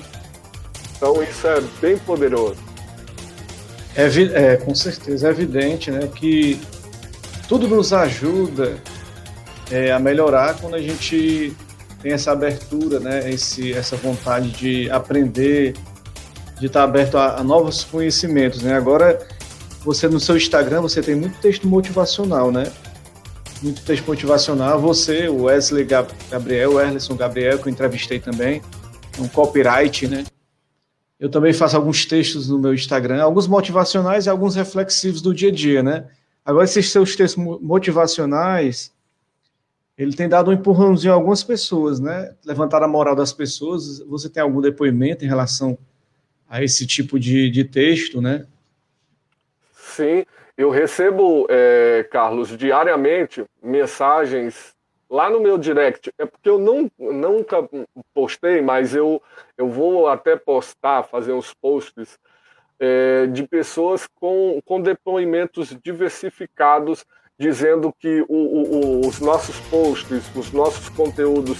Então 0.95 1.21
isso 1.21 1.45
é 1.45 1.59
bem 1.81 1.97
poderoso. 1.97 2.64
É, 3.95 4.53
é 4.53 4.57
com 4.57 4.75
certeza, 4.75 5.27
é 5.27 5.31
evidente 5.31 5.89
né, 5.89 6.07
que 6.13 6.59
tudo 7.47 7.67
nos 7.67 7.93
ajuda 7.93 8.77
é, 9.71 9.91
a 9.91 9.99
melhorar 9.99 10.55
quando 10.55 10.75
a 10.75 10.81
gente 10.81 11.55
tem 12.01 12.11
essa 12.11 12.31
abertura, 12.31 12.99
né, 12.99 13.31
esse, 13.31 13.73
essa 13.73 13.95
vontade 13.95 14.51
de 14.51 14.89
aprender, 14.91 15.73
de 16.59 16.67
estar 16.67 16.83
aberto 16.83 17.17
a, 17.17 17.39
a, 17.39 17.43
novos 17.43 17.83
conhecimentos, 17.83 18.61
né? 18.61 18.75
Agora, 18.75 19.25
você 19.83 20.07
no 20.07 20.19
seu 20.19 20.37
Instagram, 20.37 20.81
você 20.81 21.01
tem 21.01 21.15
muito 21.15 21.39
texto 21.39 21.67
motivacional, 21.67 22.51
né? 22.51 22.71
Muito 23.61 23.81
texto 23.81 24.05
motivacional. 24.05 24.79
Você, 24.79 25.27
o 25.27 25.43
Wesley 25.43 25.85
Gabriel, 26.29 26.73
o 26.73 26.79
Erleson 26.79 27.15
Gabriel, 27.15 27.57
que 27.57 27.67
eu 27.67 27.71
entrevistei 27.71 28.19
também, 28.19 28.61
um 29.19 29.27
copyright, 29.27 30.07
né? 30.07 30.25
Eu 31.19 31.29
também 31.29 31.53
faço 31.53 31.75
alguns 31.75 32.05
textos 32.05 32.49
no 32.49 32.59
meu 32.59 32.73
Instagram, 32.73 33.23
alguns 33.23 33.47
motivacionais 33.47 34.25
e 34.25 34.29
alguns 34.29 34.55
reflexivos 34.55 35.21
do 35.21 35.33
dia 35.33 35.49
a 35.49 35.51
dia, 35.51 35.81
né? 35.81 36.07
Agora, 36.43 36.65
esses 36.65 36.91
seus 36.91 37.15
textos 37.15 37.43
motivacionais, 37.61 38.93
ele 39.97 40.13
tem 40.13 40.27
dado 40.27 40.51
um 40.51 40.53
empurrãozinho 40.53 41.13
a 41.13 41.15
algumas 41.15 41.41
pessoas, 41.41 41.99
né? 41.99 42.35
Levantar 42.45 42.83
a 42.83 42.87
moral 42.87 43.15
das 43.15 43.31
pessoas. 43.31 43.99
Você 43.99 44.29
tem 44.29 44.43
algum 44.43 44.61
depoimento 44.61 45.23
em 45.23 45.27
relação 45.27 45.77
a 46.49 46.61
esse 46.61 46.85
tipo 46.85 47.17
de, 47.17 47.49
de 47.49 47.63
texto, 47.63 48.21
né? 48.21 48.45
Sim, 49.73 50.25
eu 50.57 50.69
recebo, 50.69 51.47
é, 51.49 52.05
Carlos, 52.11 52.57
diariamente 52.57 53.43
mensagens 53.63 54.74
lá 55.09 55.29
no 55.29 55.39
meu 55.39 55.57
direct. 55.57 56.11
É 56.17 56.25
porque 56.25 56.49
eu 56.49 56.57
não, 56.57 56.89
nunca 56.97 57.67
postei, 58.13 58.61
mas 58.61 58.95
eu, 58.95 59.21
eu 59.57 59.69
vou 59.69 60.07
até 60.07 60.35
postar, 60.35 61.03
fazer 61.03 61.33
uns 61.33 61.53
posts 61.53 62.19
é, 62.79 63.27
de 63.27 63.47
pessoas 63.47 64.07
com, 64.19 64.59
com 64.65 64.81
depoimentos 64.81 65.75
diversificados, 65.83 67.05
dizendo 67.37 67.93
que 67.99 68.25
o, 68.27 68.35
o, 68.35 69.07
os 69.07 69.19
nossos 69.19 69.59
posts, 69.69 70.23
os 70.35 70.51
nossos 70.51 70.89
conteúdos 70.89 71.59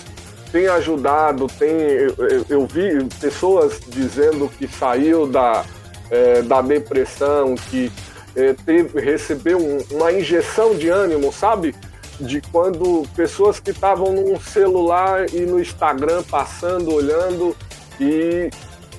tem 0.52 0.68
ajudado, 0.68 1.48
tem, 1.48 1.70
eu, 1.70 2.46
eu 2.50 2.66
vi 2.66 3.04
pessoas 3.20 3.80
dizendo 3.88 4.48
que 4.48 4.68
saiu 4.68 5.28
da, 5.28 5.66
é, 6.10 6.42
da 6.42 6.62
depressão, 6.62 7.56
que 7.56 7.92
é, 8.36 8.54
teve, 8.54 9.00
recebeu 9.00 9.58
um, 9.58 9.80
uma 9.92 10.12
injeção 10.12 10.76
de 10.76 10.90
ânimo, 10.90 11.32
sabe? 11.32 11.76
De 12.20 12.42
quando 12.42 13.04
pessoas 13.16 13.60
que 13.60 13.72
estavam 13.72 14.14
no 14.14 14.40
celular 14.40 15.26
e 15.34 15.42
no 15.42 15.60
Instagram 15.60 16.24
passando, 16.24 16.94
olhando 16.94 17.56
e 18.00 18.50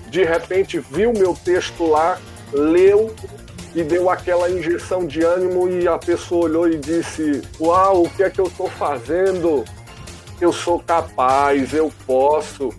de 0.08 0.22
repente 0.22 0.78
viu 0.78 1.12
meu 1.12 1.34
texto 1.34 1.86
lá, 1.86 2.18
leu 2.52 3.14
e 3.74 3.82
deu 3.82 4.10
aquela 4.10 4.50
injeção 4.50 5.06
de 5.06 5.22
ânimo 5.22 5.68
e 5.68 5.88
a 5.88 5.98
pessoa 5.98 6.44
olhou 6.44 6.68
e 6.68 6.78
disse: 6.78 7.42
Uau, 7.60 8.04
o 8.04 8.10
que 8.10 8.22
é 8.22 8.30
que 8.30 8.40
eu 8.40 8.46
estou 8.46 8.68
fazendo? 8.68 9.64
eu 10.40 10.52
sou 10.52 10.78
capaz, 10.80 11.72
eu 11.72 11.92
posso. 12.06 12.70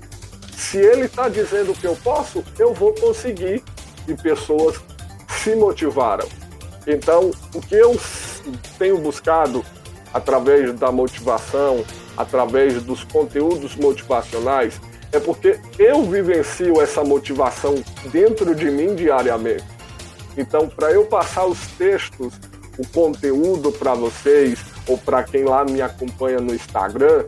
Se 0.55 0.77
ele 0.77 1.05
está 1.05 1.27
dizendo 1.29 1.73
que 1.73 1.85
eu 1.85 1.95
posso, 1.95 2.43
eu 2.57 2.73
vou 2.73 2.93
conseguir. 2.93 3.63
E 4.07 4.15
pessoas 4.15 4.79
se 5.27 5.53
motivaram. 5.55 6.27
Então, 6.85 7.31
o 7.53 7.61
que 7.61 7.75
eu 7.75 7.99
tenho 8.79 8.97
buscado 8.97 9.65
através 10.17 10.73
da 10.73 10.91
motivação, 10.91 11.85
através 12.17 12.81
dos 12.81 13.03
conteúdos 13.03 13.75
motivacionais, 13.75 14.81
é 15.11 15.19
porque 15.19 15.59
eu 15.77 16.03
vivencio 16.03 16.81
essa 16.81 17.03
motivação 17.03 17.75
dentro 18.11 18.55
de 18.55 18.69
mim 18.71 18.95
diariamente. 18.95 19.63
Então, 20.35 20.67
para 20.67 20.91
eu 20.91 21.05
passar 21.05 21.45
os 21.45 21.59
textos, 21.77 22.33
o 22.77 22.87
conteúdo 22.87 23.71
para 23.71 23.93
vocês, 23.93 24.59
ou 24.87 24.97
para 24.97 25.23
quem 25.23 25.43
lá 25.43 25.63
me 25.63 25.81
acompanha 25.81 26.39
no 26.39 26.53
Instagram, 26.53 27.25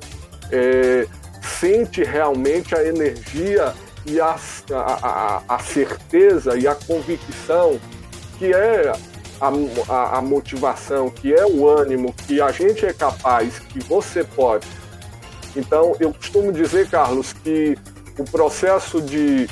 é, 0.52 1.08
sente 1.42 2.04
realmente 2.04 2.76
a 2.76 2.84
energia 2.84 3.74
e 4.06 4.20
a, 4.20 4.36
a, 4.72 5.44
a, 5.48 5.60
certeza 5.60 6.58
e 6.58 6.68
a 6.68 6.74
convicção 6.74 7.80
que 8.38 8.54
é 8.54 8.92
a, 9.40 9.52
a, 9.94 10.18
a 10.18 10.22
motivação, 10.22 11.10
que 11.10 11.34
é 11.34 11.46
o 11.46 11.68
ânimo, 11.68 12.14
que 12.28 12.42
a 12.42 12.52
gente 12.52 12.86
é 12.86 12.94
capaz, 12.94 13.60
que 13.60 13.80
você 13.80 14.24
pode. 14.24 14.68
Então, 15.56 15.96
eu 16.00 16.14
costumo 16.14 16.52
dizer, 16.52 16.90
Carlos, 16.90 17.34
que 17.34 17.78
o 18.18 18.24
processo 18.24 19.02
de, 19.02 19.48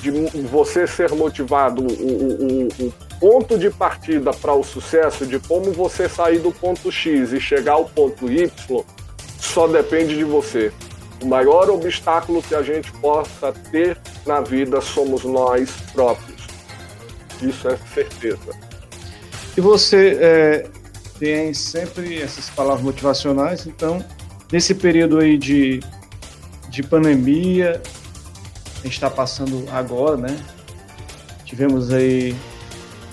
de 0.00 0.10
você 0.48 0.86
ser 0.86 1.12
motivado, 1.12 1.82
o, 1.82 1.86
o, 1.86 2.86
o 2.86 2.92
ponto 3.20 3.58
de 3.58 3.70
partida 3.70 4.32
para 4.32 4.52
o 4.52 4.64
sucesso, 4.64 5.26
de 5.26 5.38
como 5.38 5.72
você 5.72 6.08
sair 6.08 6.38
do 6.38 6.52
ponto 6.52 6.90
X 6.90 7.32
e 7.32 7.40
chegar 7.40 7.74
ao 7.74 7.84
ponto 7.84 8.30
Y, 8.30 8.50
só 9.38 9.66
depende 9.66 10.16
de 10.16 10.24
você. 10.24 10.72
O 11.22 11.26
maior 11.26 11.70
obstáculo 11.70 12.42
que 12.42 12.54
a 12.54 12.62
gente 12.62 12.92
possa 12.92 13.52
ter 13.70 13.96
na 14.26 14.40
vida 14.40 14.80
somos 14.80 15.24
nós 15.24 15.70
próprios. 15.92 16.46
Isso 17.40 17.68
é 17.68 17.76
certeza. 17.94 18.65
E 19.56 19.60
você 19.60 20.18
é, 20.20 20.66
tem 21.18 21.54
sempre 21.54 22.20
essas 22.20 22.50
palavras 22.50 22.84
motivacionais, 22.84 23.66
então, 23.66 24.04
nesse 24.52 24.74
período 24.74 25.18
aí 25.18 25.38
de, 25.38 25.80
de 26.68 26.82
pandemia, 26.82 27.80
a 28.80 28.82
gente 28.82 28.92
está 28.92 29.08
passando 29.08 29.64
agora, 29.70 30.16
né? 30.16 30.38
Tivemos 31.44 31.90
aí. 31.90 32.36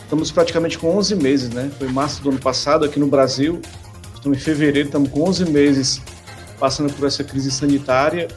Estamos 0.04 0.32
praticamente 0.32 0.78
com 0.78 0.96
11 0.98 1.16
meses, 1.16 1.50
né? 1.50 1.72
Foi 1.80 1.88
março 1.88 2.22
do 2.22 2.30
ano 2.30 2.40
passado 2.40 2.84
aqui 2.84 3.00
no 3.00 3.08
Brasil. 3.08 3.62
Estamos 4.14 4.38
em 4.38 4.42
fevereiro, 4.42 4.88
estamos 4.88 5.10
com 5.10 5.24
11 5.24 5.46
meses 5.50 6.02
passando 6.60 6.94
por 6.94 7.08
essa 7.08 7.24
crise 7.24 7.52
sanitária. 7.52 8.28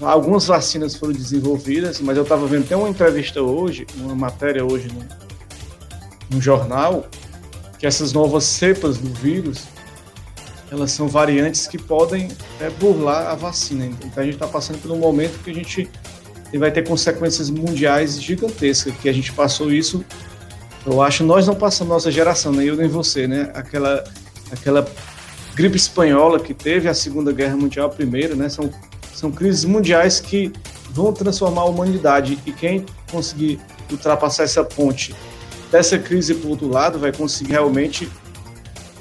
Algumas 0.00 0.46
vacinas 0.46 0.94
foram 0.94 1.12
desenvolvidas, 1.12 2.00
mas 2.00 2.16
eu 2.16 2.22
estava 2.22 2.46
vendo 2.46 2.64
até 2.64 2.76
uma 2.76 2.88
entrevista 2.88 3.42
hoje, 3.42 3.86
uma 3.96 4.14
matéria 4.14 4.64
hoje 4.64 4.88
no, 4.88 5.23
no 6.30 6.40
jornal, 6.40 7.06
que 7.78 7.86
essas 7.86 8.12
novas 8.12 8.44
cepas 8.44 8.98
do 8.98 9.12
vírus, 9.14 9.64
elas 10.70 10.90
são 10.90 11.06
variantes 11.06 11.66
que 11.66 11.78
podem 11.78 12.28
é, 12.60 12.70
burlar 12.70 13.28
a 13.28 13.34
vacina. 13.34 13.86
Então 13.86 14.22
a 14.22 14.24
gente 14.24 14.34
está 14.34 14.46
passando 14.46 14.80
por 14.80 14.90
um 14.90 14.98
momento 14.98 15.42
que 15.42 15.50
a 15.50 15.54
gente 15.54 15.88
vai 16.58 16.70
ter 16.70 16.86
consequências 16.86 17.50
mundiais 17.50 18.20
gigantescas, 18.20 18.94
que 18.96 19.08
a 19.08 19.12
gente 19.12 19.32
passou 19.32 19.72
isso, 19.72 20.04
eu 20.86 21.00
acho, 21.00 21.24
nós 21.24 21.46
não 21.46 21.54
passamos, 21.54 21.92
nossa 21.92 22.10
geração, 22.10 22.52
nem 22.52 22.68
eu 22.68 22.76
nem 22.76 22.88
você, 22.88 23.26
né? 23.26 23.50
Aquela, 23.54 24.04
aquela 24.52 24.86
gripe 25.54 25.76
espanhola 25.76 26.38
que 26.38 26.52
teve, 26.52 26.88
a 26.88 26.94
Segunda 26.94 27.32
Guerra 27.32 27.56
Mundial, 27.56 27.86
a 27.86 27.90
primeira, 27.90 28.34
né? 28.34 28.50
São, 28.50 28.70
são 29.14 29.32
crises 29.32 29.64
mundiais 29.64 30.20
que 30.20 30.52
vão 30.90 31.12
transformar 31.12 31.62
a 31.62 31.64
humanidade 31.64 32.38
e 32.44 32.52
quem 32.52 32.84
conseguir 33.10 33.58
ultrapassar 33.90 34.44
essa 34.44 34.62
ponte 34.62 35.14
dessa 35.74 35.98
crise 35.98 36.36
por 36.36 36.50
outro 36.52 36.68
lado 36.68 37.00
vai 37.00 37.12
conseguir 37.12 37.50
realmente 37.50 38.08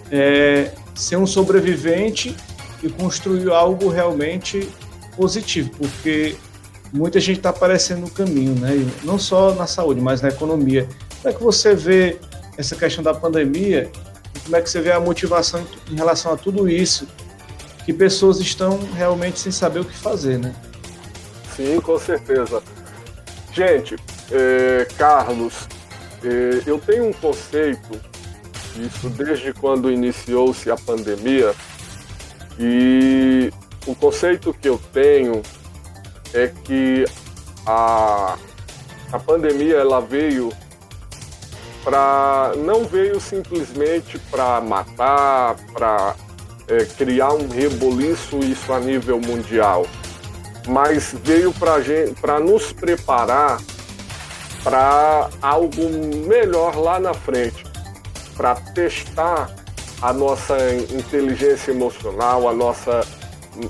é, 0.09 0.71
ser 0.95 1.17
um 1.17 1.27
sobrevivente 1.27 2.35
e 2.81 2.89
construir 2.89 3.51
algo 3.51 3.89
realmente 3.89 4.67
positivo, 5.15 5.69
porque 5.77 6.35
muita 6.91 7.19
gente 7.19 7.37
está 7.37 7.49
aparecendo 7.49 8.01
no 8.01 8.09
caminho, 8.09 8.55
né? 8.55 8.71
não 9.03 9.19
só 9.19 9.53
na 9.53 9.67
saúde, 9.67 10.01
mas 10.01 10.19
na 10.23 10.29
economia. 10.29 10.89
Como 11.21 11.31
é 11.31 11.37
que 11.37 11.43
você 11.43 11.75
vê 11.75 12.17
essa 12.57 12.75
questão 12.75 13.03
da 13.03 13.13
pandemia 13.13 13.91
como 14.43 14.55
é 14.57 14.61
que 14.61 14.69
você 14.69 14.81
vê 14.81 14.91
a 14.91 14.99
motivação 14.99 15.65
em 15.91 15.95
relação 15.95 16.33
a 16.33 16.37
tudo 16.37 16.67
isso, 16.67 17.07
que 17.85 17.93
pessoas 17.93 18.39
estão 18.39 18.79
realmente 18.95 19.39
sem 19.39 19.51
saber 19.51 19.81
o 19.81 19.85
que 19.85 19.95
fazer, 19.95 20.39
né? 20.39 20.53
Sim, 21.55 21.79
com 21.79 21.99
certeza. 21.99 22.61
Gente, 23.53 23.95
é, 24.31 24.85
Carlos, 24.97 25.67
eu 26.65 26.79
tenho 26.79 27.07
um 27.07 27.13
conceito, 27.13 27.99
isso 28.77 29.09
desde 29.09 29.53
quando 29.53 29.91
iniciou-se 29.91 30.69
a 30.71 30.75
pandemia, 30.75 31.53
e 32.59 33.51
o 33.85 33.95
conceito 33.95 34.53
que 34.53 34.69
eu 34.69 34.79
tenho 34.91 35.41
é 36.33 36.47
que 36.47 37.05
a, 37.65 38.37
a 39.11 39.19
pandemia 39.19 39.75
ela 39.75 39.99
veio 39.99 40.51
para 41.83 42.53
não 42.57 42.85
veio 42.85 43.19
simplesmente 43.19 44.17
para 44.31 44.61
matar, 44.61 45.55
para 45.73 46.15
é, 46.67 46.85
criar 46.85 47.33
um 47.33 47.47
reboliço 47.47 48.39
isso 48.39 48.71
a 48.71 48.79
nível 48.79 49.19
mundial, 49.19 49.85
mas 50.67 51.13
veio 51.23 51.53
para 51.53 52.39
nos 52.39 52.71
preparar 52.71 53.59
para 54.63 55.29
algo 55.41 55.89
melhor 56.27 56.75
lá 56.77 56.99
na 56.99 57.13
frente, 57.13 57.63
para 58.35 58.55
testar 58.55 59.53
a 60.01 60.13
nossa 60.13 60.57
inteligência 60.91 61.71
emocional, 61.71 62.47
a 62.47 62.53
nossa, 62.53 63.01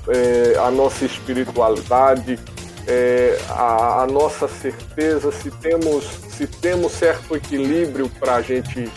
é, 0.08 0.58
a 0.58 0.70
nossa 0.70 1.04
espiritualidade, 1.04 2.38
é, 2.86 3.38
a, 3.50 4.02
a, 4.02 4.06
nossa 4.06 4.46
certeza, 4.46 5.32
se 5.32 5.50
temos, 5.50 6.04
se 6.36 6.46
temos 6.46 6.92
certo 6.92 7.36
equilíbrio 7.36 8.08
para 8.20 8.36
a 8.36 8.42
gente 8.42 8.90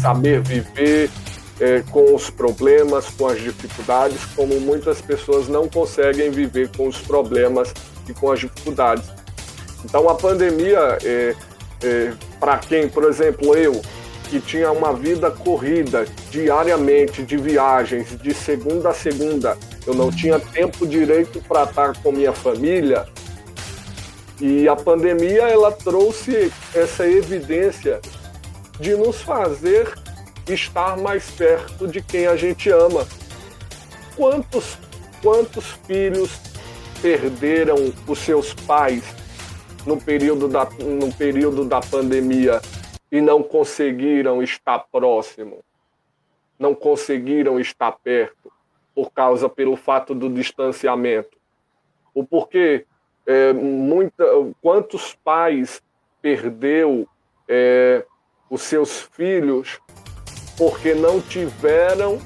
saber 0.00 0.40
viver 0.42 1.10
é, 1.60 1.82
com 1.90 2.14
os 2.14 2.30
problemas, 2.30 3.08
com 3.10 3.26
as 3.26 3.40
dificuldades, 3.40 4.24
como 4.36 4.60
muitas 4.60 5.00
pessoas 5.00 5.48
não 5.48 5.68
conseguem 5.68 6.30
viver 6.30 6.70
com 6.76 6.88
os 6.88 6.98
problemas 6.98 7.72
e 8.08 8.14
com 8.14 8.30
as 8.30 8.40
dificuldades. 8.40 9.21
Então 9.84 10.08
a 10.08 10.14
pandemia, 10.14 10.98
é, 11.02 11.34
é, 11.82 12.12
para 12.38 12.58
quem, 12.58 12.88
por 12.88 13.04
exemplo, 13.04 13.56
eu, 13.56 13.80
que 14.28 14.40
tinha 14.40 14.72
uma 14.72 14.94
vida 14.94 15.30
corrida 15.30 16.06
diariamente 16.30 17.22
de 17.22 17.36
viagens, 17.36 18.16
de 18.20 18.32
segunda 18.32 18.90
a 18.90 18.94
segunda, 18.94 19.58
eu 19.86 19.94
não 19.94 20.10
tinha 20.10 20.38
tempo 20.38 20.86
direito 20.86 21.42
para 21.46 21.64
estar 21.64 21.96
com 22.02 22.12
minha 22.12 22.32
família, 22.32 23.06
e 24.40 24.66
a 24.68 24.74
pandemia 24.74 25.42
ela 25.42 25.70
trouxe 25.70 26.50
essa 26.74 27.06
evidência 27.06 28.00
de 28.80 28.94
nos 28.94 29.20
fazer 29.20 29.92
estar 30.48 30.96
mais 30.96 31.30
perto 31.30 31.86
de 31.86 32.00
quem 32.00 32.26
a 32.26 32.34
gente 32.34 32.70
ama. 32.70 33.06
Quantos 34.16 34.78
quantos 35.22 35.78
filhos 35.86 36.30
perderam 37.00 37.92
os 38.06 38.18
seus 38.18 38.52
pais 38.52 39.04
no 39.86 40.00
período 40.00 40.48
da, 40.48 40.64
no 40.64 41.12
período 41.12 41.64
da 41.64 41.80
pandemia 41.80 42.60
e 43.10 43.20
não 43.20 43.42
conseguiram 43.42 44.42
estar 44.42 44.78
próximo, 44.90 45.58
não 46.58 46.74
conseguiram 46.74 47.58
estar 47.60 47.92
perto 47.92 48.52
por 48.94 49.10
causa 49.10 49.48
pelo 49.48 49.76
fato 49.76 50.14
do 50.14 50.28
distanciamento. 50.28 51.36
O 52.14 52.24
porquê 52.24 52.86
é, 53.26 53.52
muita, 53.52 54.24
quantos 54.60 55.14
pais 55.14 55.82
perdeu 56.20 57.06
é, 57.48 58.04
os 58.50 58.62
seus 58.62 59.00
filhos 59.00 59.80
porque 60.56 60.94
não 60.94 61.20
tiveram 61.20 62.18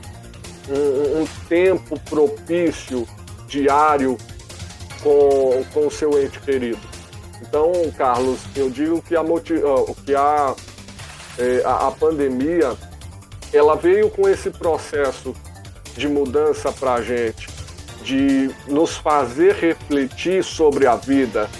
um, 0.69 1.23
um 1.23 1.27
tempo 1.49 1.99
propício 2.01 3.07
diário 3.47 4.17
com, 5.03 5.65
com 5.73 5.87
o 5.87 5.91
seu 5.91 6.21
ente 6.21 6.41
querido. 6.41 6.96
Então, 7.43 7.73
Carlos, 7.97 8.41
eu 8.55 8.71
digo 8.71 9.03
que 9.03 9.15
a, 9.15 9.23
que 10.05 10.15
a, 10.15 10.55
é, 11.39 11.63
a, 11.65 11.89
a 11.89 11.91
pandemia 11.91 12.75
ela 13.53 13.77
veio 13.77 14.11
com 14.11 14.29
esse 14.29 14.51
processo 14.51 15.35
de 15.97 16.09
mudança 16.09 16.73
para 16.73 16.95
a 16.95 17.03
gente 17.03 17.49
de 18.03 18.51
nos 18.69 18.97
fazer 18.97 19.55
refletir 19.55 20.45
sobre 20.45 20.87
a 20.87 20.95
vida, 20.95 21.51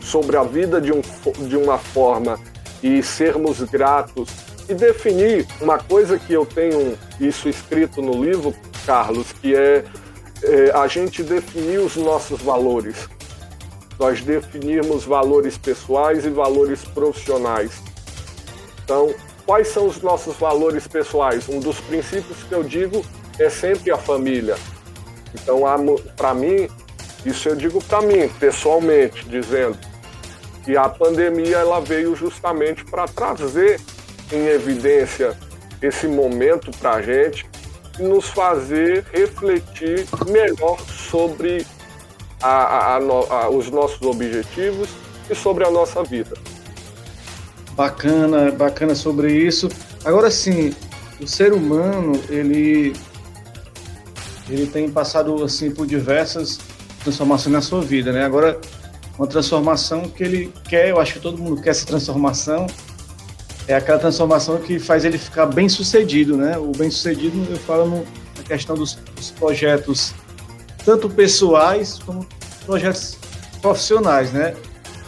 sobre 0.00 0.36
a 0.36 0.42
vida 0.42 0.80
de, 0.80 0.92
um, 0.92 1.00
de 1.46 1.56
uma 1.56 1.78
forma 1.78 2.38
e 2.82 3.00
sermos 3.02 3.62
gratos 3.62 4.28
e 4.68 4.74
definir 4.74 5.46
uma 5.60 5.78
coisa 5.78 6.18
que 6.18 6.32
eu 6.32 6.44
tenho 6.44 6.98
isso 7.20 7.48
escrito 7.48 8.02
no 8.02 8.24
livro, 8.24 8.52
Carlos, 8.84 9.32
que 9.32 9.54
é, 9.54 9.84
é 10.42 10.70
a 10.74 10.86
gente 10.88 11.22
definir 11.22 11.78
os 11.78 11.96
nossos 11.96 12.40
valores. 12.42 13.08
Nós 13.98 14.20
definirmos 14.20 15.04
valores 15.04 15.56
pessoais 15.56 16.24
e 16.24 16.30
valores 16.30 16.84
profissionais. 16.84 17.82
Então, 18.82 19.14
quais 19.46 19.68
são 19.68 19.86
os 19.86 20.02
nossos 20.02 20.36
valores 20.36 20.86
pessoais? 20.86 21.48
Um 21.48 21.60
dos 21.60 21.80
princípios 21.80 22.42
que 22.42 22.52
eu 22.52 22.62
digo 22.62 23.04
é 23.38 23.48
sempre 23.48 23.90
a 23.90 23.96
família. 23.96 24.56
Então, 25.34 25.62
para 26.16 26.34
mim, 26.34 26.68
isso 27.24 27.48
eu 27.48 27.56
digo 27.56 27.82
para 27.82 28.02
mim, 28.02 28.28
pessoalmente, 28.38 29.24
dizendo 29.28 29.78
que 30.64 30.76
a 30.76 30.88
pandemia 30.88 31.58
ela 31.58 31.80
veio 31.80 32.14
justamente 32.14 32.84
para 32.84 33.06
trazer 33.06 33.80
em 34.32 34.46
evidência 34.46 35.36
esse 35.80 36.06
momento 36.06 36.70
para 36.78 36.94
a 36.94 37.02
gente 37.02 37.46
e 37.98 38.02
nos 38.02 38.28
fazer 38.28 39.04
refletir 39.12 40.06
melhor 40.26 40.78
sobre 40.80 41.66
a, 42.44 42.96
a, 42.96 42.96
a, 42.96 43.48
os 43.48 43.70
nossos 43.70 44.02
objetivos 44.02 44.90
e 45.30 45.34
sobre 45.34 45.64
a 45.64 45.70
nossa 45.70 46.04
vida. 46.04 46.36
Bacana, 47.72 48.52
bacana 48.52 48.94
sobre 48.94 49.32
isso. 49.32 49.68
Agora 50.04 50.30
sim, 50.30 50.74
o 51.20 51.26
ser 51.26 51.54
humano 51.54 52.20
ele 52.28 52.92
ele 54.50 54.66
tem 54.66 54.90
passado 54.90 55.42
assim 55.42 55.70
por 55.70 55.86
diversas 55.86 56.58
transformações 57.02 57.52
na 57.54 57.62
sua 57.62 57.80
vida, 57.80 58.12
né? 58.12 58.24
Agora 58.24 58.60
uma 59.16 59.26
transformação 59.26 60.02
que 60.02 60.22
ele 60.22 60.52
quer, 60.68 60.90
eu 60.90 61.00
acho 61.00 61.14
que 61.14 61.20
todo 61.20 61.38
mundo 61.38 61.62
quer 61.62 61.70
essa 61.70 61.86
transformação, 61.86 62.66
é 63.66 63.74
aquela 63.74 63.98
transformação 63.98 64.58
que 64.58 64.78
faz 64.78 65.04
ele 65.04 65.16
ficar 65.16 65.46
bem 65.46 65.66
sucedido, 65.66 66.36
né? 66.36 66.58
O 66.58 66.72
bem 66.72 66.90
sucedido 66.90 67.46
eu 67.48 67.56
falo 67.56 67.86
no, 67.86 67.96
na 68.36 68.42
questão 68.46 68.76
dos, 68.76 68.98
dos 69.16 69.30
projetos 69.30 70.12
tanto 70.84 71.08
pessoais 71.08 71.98
como 72.04 72.26
projetos 72.66 73.18
profissionais, 73.60 74.32
né? 74.32 74.54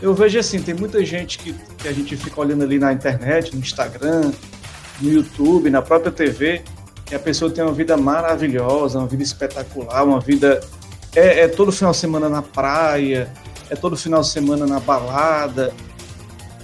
Eu 0.00 0.14
vejo 0.14 0.38
assim, 0.38 0.60
tem 0.60 0.74
muita 0.74 1.04
gente 1.04 1.38
que, 1.38 1.54
que 1.78 1.88
a 1.88 1.92
gente 1.92 2.16
fica 2.16 2.40
olhando 2.40 2.64
ali 2.64 2.78
na 2.78 2.92
internet, 2.92 3.54
no 3.54 3.60
Instagram, 3.60 4.32
no 5.00 5.10
YouTube, 5.10 5.70
na 5.70 5.80
própria 5.80 6.12
TV, 6.12 6.62
que 7.04 7.14
a 7.14 7.18
pessoa 7.18 7.50
tem 7.50 7.64
uma 7.64 7.72
vida 7.72 7.96
maravilhosa, 7.96 8.98
uma 8.98 9.06
vida 9.06 9.22
espetacular, 9.22 10.04
uma 10.04 10.20
vida. 10.20 10.60
É, 11.14 11.40
é, 11.40 11.48
todo 11.48 11.72
final 11.72 11.92
de 11.92 11.98
semana 11.98 12.28
na 12.28 12.42
praia, 12.42 13.32
é 13.70 13.76
todo 13.76 13.96
final 13.96 14.20
de 14.20 14.28
semana 14.28 14.66
na 14.66 14.80
balada. 14.80 15.72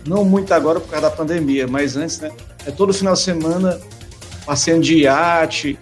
Não 0.06 0.24
muito 0.24 0.52
agora 0.52 0.80
por 0.80 0.90
causa 0.90 1.08
da 1.08 1.14
pandemia, 1.14 1.66
mas 1.66 1.96
antes, 1.96 2.20
né? 2.20 2.30
É 2.66 2.70
todo 2.70 2.92
final 2.92 3.14
de 3.14 3.20
semana 3.20 3.80
passeando 4.44 4.82
de 4.82 4.98
iate. 4.98 5.78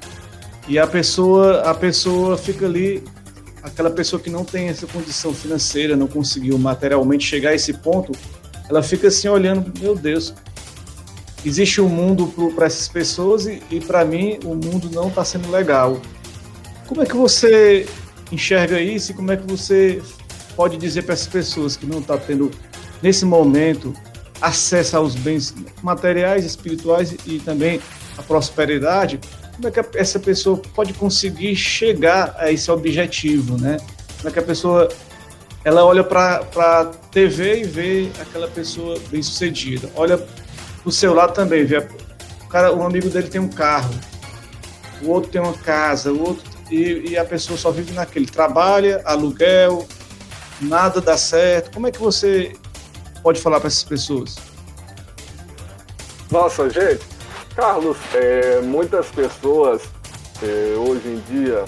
E 0.68 0.78
a 0.78 0.86
pessoa, 0.86 1.62
a 1.62 1.74
pessoa 1.74 2.36
fica 2.36 2.66
ali, 2.66 3.02
aquela 3.62 3.90
pessoa 3.90 4.20
que 4.20 4.30
não 4.30 4.44
tem 4.44 4.68
essa 4.68 4.86
condição 4.86 5.32
financeira, 5.34 5.96
não 5.96 6.06
conseguiu 6.06 6.58
materialmente 6.58 7.24
chegar 7.24 7.50
a 7.50 7.54
esse 7.54 7.72
ponto, 7.72 8.12
ela 8.68 8.82
fica 8.82 9.08
assim 9.08 9.28
olhando, 9.28 9.72
meu 9.80 9.94
Deus, 9.96 10.32
existe 11.44 11.80
um 11.80 11.88
mundo 11.88 12.26
para 12.54 12.66
essas 12.66 12.88
pessoas 12.88 13.46
e, 13.46 13.62
e 13.70 13.80
para 13.80 14.04
mim 14.04 14.38
o 14.44 14.54
mundo 14.54 14.90
não 14.92 15.08
está 15.08 15.24
sendo 15.24 15.50
legal. 15.50 16.00
Como 16.86 17.02
é 17.02 17.06
que 17.06 17.16
você 17.16 17.86
enxerga 18.30 18.80
isso 18.80 19.12
e 19.12 19.14
como 19.14 19.32
é 19.32 19.36
que 19.36 19.46
você 19.46 20.00
pode 20.54 20.76
dizer 20.76 21.02
para 21.02 21.14
essas 21.14 21.26
pessoas 21.26 21.76
que 21.76 21.86
não 21.86 22.00
estão 22.00 22.18
tá 22.18 22.24
tendo 22.24 22.50
nesse 23.02 23.24
momento 23.24 23.94
acesso 24.40 24.96
aos 24.96 25.14
bens 25.14 25.54
materiais, 25.82 26.44
espirituais 26.44 27.14
e 27.26 27.38
também 27.40 27.80
a 28.16 28.22
prosperidade? 28.22 29.20
Como 29.60 29.68
é 29.68 29.70
que 29.70 29.98
essa 29.98 30.18
pessoa 30.18 30.56
pode 30.74 30.94
conseguir 30.94 31.54
chegar 31.54 32.34
a 32.38 32.50
esse 32.50 32.70
objetivo, 32.70 33.58
né? 33.58 33.76
Como 34.16 34.30
é 34.30 34.32
que 34.32 34.38
a 34.38 34.42
pessoa 34.42 34.88
ela 35.62 35.84
olha 35.84 36.02
para 36.02 36.40
a 36.56 36.84
TV 37.12 37.60
e 37.60 37.64
vê 37.64 38.10
aquela 38.18 38.48
pessoa 38.48 38.98
bem 39.10 39.22
sucedida, 39.22 39.90
olha 39.94 40.18
seu 40.90 41.12
lado 41.12 41.34
também, 41.34 41.64
vê, 41.64 41.76
o 41.76 42.48
cara, 42.48 42.74
um 42.74 42.84
amigo 42.84 43.10
dele 43.10 43.28
tem 43.28 43.40
um 43.40 43.50
carro, 43.50 43.94
o 45.02 45.10
outro 45.10 45.30
tem 45.30 45.40
uma 45.40 45.52
casa, 45.52 46.10
o 46.10 46.20
outro 46.26 46.42
e, 46.70 47.10
e 47.10 47.18
a 47.18 47.24
pessoa 47.24 47.58
só 47.58 47.70
vive 47.70 47.92
naquele 47.92 48.24
trabalha, 48.24 49.02
aluguel, 49.04 49.86
nada 50.60 51.02
dá 51.02 51.18
certo. 51.18 51.70
Como 51.74 51.86
é 51.86 51.90
que 51.90 51.98
você 51.98 52.54
pode 53.22 53.40
falar 53.40 53.60
para 53.60 53.66
essas 53.66 53.84
pessoas? 53.84 54.36
Nossa, 56.30 56.70
gente, 56.70 57.04
Carlos, 57.60 57.98
é, 58.14 58.62
muitas 58.62 59.08
pessoas 59.08 59.82
é, 60.42 60.74
hoje 60.78 61.06
em 61.06 61.18
dia, 61.30 61.62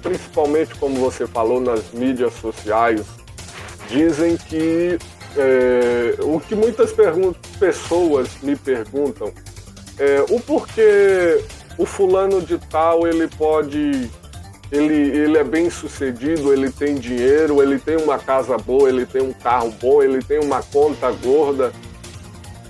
principalmente 0.00 0.72
como 0.76 1.00
você 1.00 1.26
falou 1.26 1.60
nas 1.60 1.90
mídias 1.90 2.32
sociais, 2.34 3.04
dizem 3.88 4.36
que 4.36 4.96
é, 5.36 6.14
o 6.22 6.38
que 6.38 6.54
muitas 6.54 6.94
pessoas 7.58 8.28
me 8.40 8.54
perguntam 8.54 9.32
é 9.98 10.24
o 10.30 10.38
porquê 10.38 11.42
o 11.76 11.84
fulano 11.84 12.40
de 12.40 12.56
tal 12.58 13.04
ele 13.04 13.26
pode 13.26 14.08
ele, 14.70 14.94
ele 14.94 15.38
é 15.38 15.44
bem 15.44 15.68
sucedido, 15.70 16.52
ele 16.52 16.70
tem 16.70 16.94
dinheiro, 16.94 17.60
ele 17.60 17.80
tem 17.80 17.96
uma 17.96 18.16
casa 18.18 18.56
boa, 18.56 18.88
ele 18.88 19.04
tem 19.04 19.22
um 19.22 19.32
carro 19.32 19.72
bom, 19.80 20.00
ele 20.00 20.22
tem 20.22 20.38
uma 20.38 20.62
conta 20.62 21.10
gorda. 21.10 21.72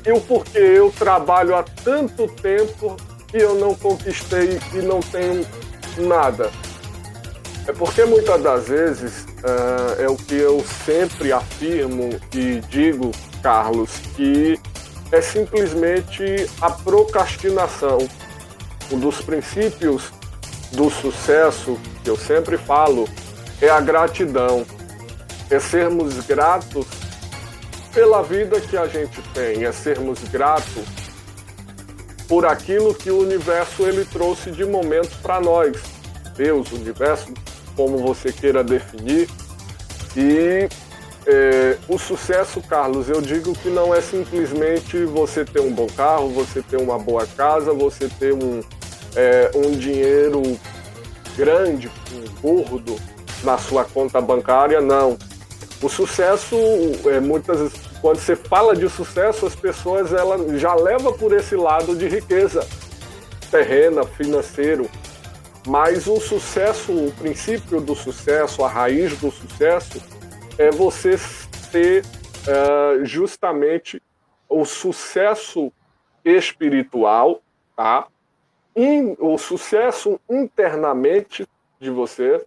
E 0.06 0.12
o 0.12 0.20
porquê 0.20 0.58
eu 0.58 0.92
trabalho 0.96 1.56
há 1.56 1.64
tanto 1.64 2.28
tempo 2.28 2.96
e 3.34 3.38
eu 3.38 3.56
não 3.56 3.74
conquistei 3.74 4.60
e 4.72 4.76
não 4.76 5.00
tenho 5.00 5.44
nada. 5.98 6.50
É 7.66 7.72
porque 7.72 8.04
muitas 8.04 8.40
das 8.40 8.68
vezes 8.68 9.24
uh, 9.24 10.00
é 10.00 10.08
o 10.08 10.16
que 10.16 10.36
eu 10.36 10.64
sempre 10.84 11.32
afirmo 11.32 12.10
e 12.32 12.60
digo, 12.68 13.10
Carlos, 13.42 13.90
que 14.14 14.60
é 15.10 15.20
simplesmente 15.20 16.48
a 16.60 16.70
procrastinação. 16.70 17.98
Um 18.92 19.00
dos 19.00 19.20
princípios 19.20 20.12
do 20.70 20.88
sucesso, 20.88 21.76
que 22.04 22.10
eu 22.10 22.16
sempre 22.16 22.56
falo, 22.56 23.08
é 23.60 23.68
a 23.68 23.80
gratidão. 23.80 24.64
É 25.50 25.58
sermos 25.58 26.20
gratos 26.20 26.86
pela 27.96 28.22
vida 28.22 28.60
que 28.60 28.76
a 28.76 28.86
gente 28.86 29.22
tem, 29.32 29.64
é 29.64 29.72
sermos 29.72 30.22
gratos 30.24 30.84
por 32.28 32.44
aquilo 32.44 32.94
que 32.94 33.10
o 33.10 33.20
universo 33.20 33.84
ele 33.84 34.04
trouxe 34.04 34.50
de 34.50 34.66
momento 34.66 35.16
para 35.22 35.40
nós. 35.40 35.78
Deus, 36.36 36.70
o 36.72 36.74
universo, 36.76 37.32
como 37.74 37.96
você 37.96 38.30
queira 38.30 38.62
definir. 38.62 39.30
E 40.14 40.68
é, 41.26 41.78
o 41.88 41.98
sucesso, 41.98 42.60
Carlos, 42.60 43.08
eu 43.08 43.22
digo 43.22 43.54
que 43.54 43.70
não 43.70 43.94
é 43.94 44.02
simplesmente 44.02 45.02
você 45.06 45.42
ter 45.42 45.60
um 45.60 45.72
bom 45.72 45.86
carro, 45.86 46.28
você 46.28 46.60
ter 46.60 46.76
uma 46.76 46.98
boa 46.98 47.26
casa, 47.26 47.72
você 47.72 48.10
ter 48.10 48.34
um, 48.34 48.60
é, 49.14 49.50
um 49.54 49.70
dinheiro 49.70 50.42
grande, 51.34 51.90
um 52.12 52.42
gordo 52.42 52.94
na 53.42 53.56
sua 53.56 53.86
conta 53.86 54.20
bancária, 54.20 54.82
não. 54.82 55.16
O 55.82 55.88
sucesso, 55.88 56.56
é, 57.06 57.20
muitas 57.20 57.85
quando 58.00 58.18
você 58.18 58.36
fala 58.36 58.74
de 58.74 58.88
sucesso, 58.88 59.46
as 59.46 59.54
pessoas 59.54 60.12
ela 60.12 60.58
já 60.58 60.74
leva 60.74 61.12
por 61.12 61.32
esse 61.32 61.56
lado 61.56 61.96
de 61.96 62.08
riqueza 62.08 62.66
terrena, 63.50 64.04
financeiro. 64.04 64.88
Mas 65.66 66.06
o 66.06 66.20
sucesso, 66.20 66.92
o 66.92 67.12
princípio 67.12 67.80
do 67.80 67.94
sucesso, 67.94 68.64
a 68.64 68.68
raiz 68.68 69.16
do 69.18 69.30
sucesso, 69.30 70.00
é 70.58 70.70
você 70.70 71.16
ter 71.72 72.04
uh, 72.04 73.04
justamente 73.04 74.00
o 74.48 74.64
sucesso 74.64 75.72
espiritual, 76.24 77.42
tá? 77.76 78.06
in, 78.76 79.16
o 79.18 79.38
sucesso 79.38 80.20
internamente 80.28 81.48
de 81.80 81.90
você. 81.90 82.44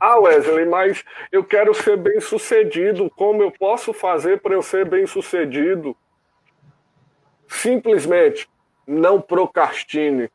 Ah, 0.00 0.18
Wesley, 0.18 0.66
mas 0.66 1.04
eu 1.32 1.44
quero 1.44 1.74
ser 1.74 1.96
bem 1.96 2.20
sucedido. 2.20 3.10
Como 3.10 3.42
eu 3.42 3.50
posso 3.50 3.92
fazer 3.92 4.40
para 4.40 4.54
eu 4.54 4.62
ser 4.62 4.84
bem 4.88 5.06
sucedido? 5.06 5.96
Simplesmente 7.48 8.48
não 8.86 9.20
procrastine, 9.20 10.30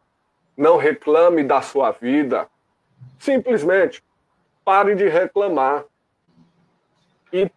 não 0.55 0.77
reclame 0.77 1.43
da 1.43 1.61
sua 1.61 1.91
vida. 1.91 2.47
Simplesmente 3.19 4.03
pare 4.63 4.95
de 4.95 5.07
reclamar. 5.07 5.85
E 7.31 7.49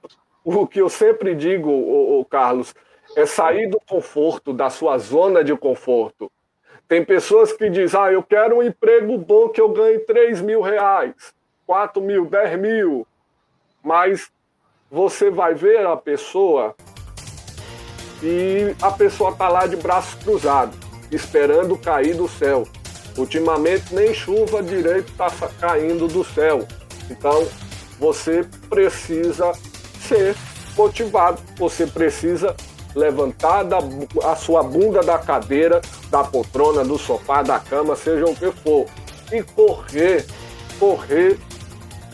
o 0.45 0.67
que 0.67 0.81
eu 0.81 0.89
sempre 0.89 1.35
digo, 1.35 1.71
o 1.71 2.25
Carlos, 2.25 2.75
é 3.17 3.27
sair 3.27 3.69
do 3.69 3.81
conforto, 3.81 4.53
da 4.53 4.71
sua 4.71 4.99
zona 4.99 5.45
de 5.45 5.55
conforto. 5.57 6.31
Tem 6.89 7.05
pessoas 7.05 7.53
que 7.53 7.69
dizem, 7.69 8.01
ah, 8.01 8.13
eu 8.13 8.23
quero 8.23 8.59
um 8.59 8.63
emprego 8.63 9.19
bom 9.19 9.49
que 9.49 9.61
eu 9.61 9.69
ganhe 9.69 9.99
3 10.01 10.41
mil 10.41 10.61
reais, 10.61 11.35
4 11.67 12.01
mil, 12.01 12.27
10 12.27 12.61
mil. 12.61 13.07
Mas 13.83 14.31
você 14.91 15.31
vai 15.31 15.55
ver 15.55 15.87
a 15.87 15.97
pessoa 15.97 16.75
e 18.23 18.75
a 18.81 18.91
pessoa 18.91 19.31
está 19.31 19.49
lá 19.49 19.67
de 19.67 19.77
braços 19.77 20.15
cruzados, 20.23 20.79
esperando 21.11 21.77
cair 21.77 22.15
do 22.15 22.29
céu. 22.29 22.65
Ultimamente 23.17 23.95
nem 23.95 24.15
chuva 24.15 24.63
direito 24.63 25.11
está 25.11 25.29
caindo 25.61 26.07
do 26.07 26.25
céu. 26.25 26.67
Então 27.11 27.47
você 27.99 28.45
precisa 28.69 29.53
ser 30.01 30.37
motivado, 30.77 31.41
você 31.57 31.87
precisa 31.87 32.55
levantar 32.95 33.63
da, 33.65 33.79
a 34.25 34.37
sua 34.37 34.63
bunda 34.63 35.03
da 35.03 35.19
cadeira, 35.19 35.81
da 36.11 36.25
poltrona, 36.25 36.85
do 36.85 36.99
sofá, 36.99 37.43
da 37.43 37.59
cama, 37.59 37.95
seja 37.97 38.25
o 38.25 38.35
que 38.35 38.51
for, 38.51 38.87
e 39.33 39.43
correr, 39.43 40.25
correr 40.79 41.39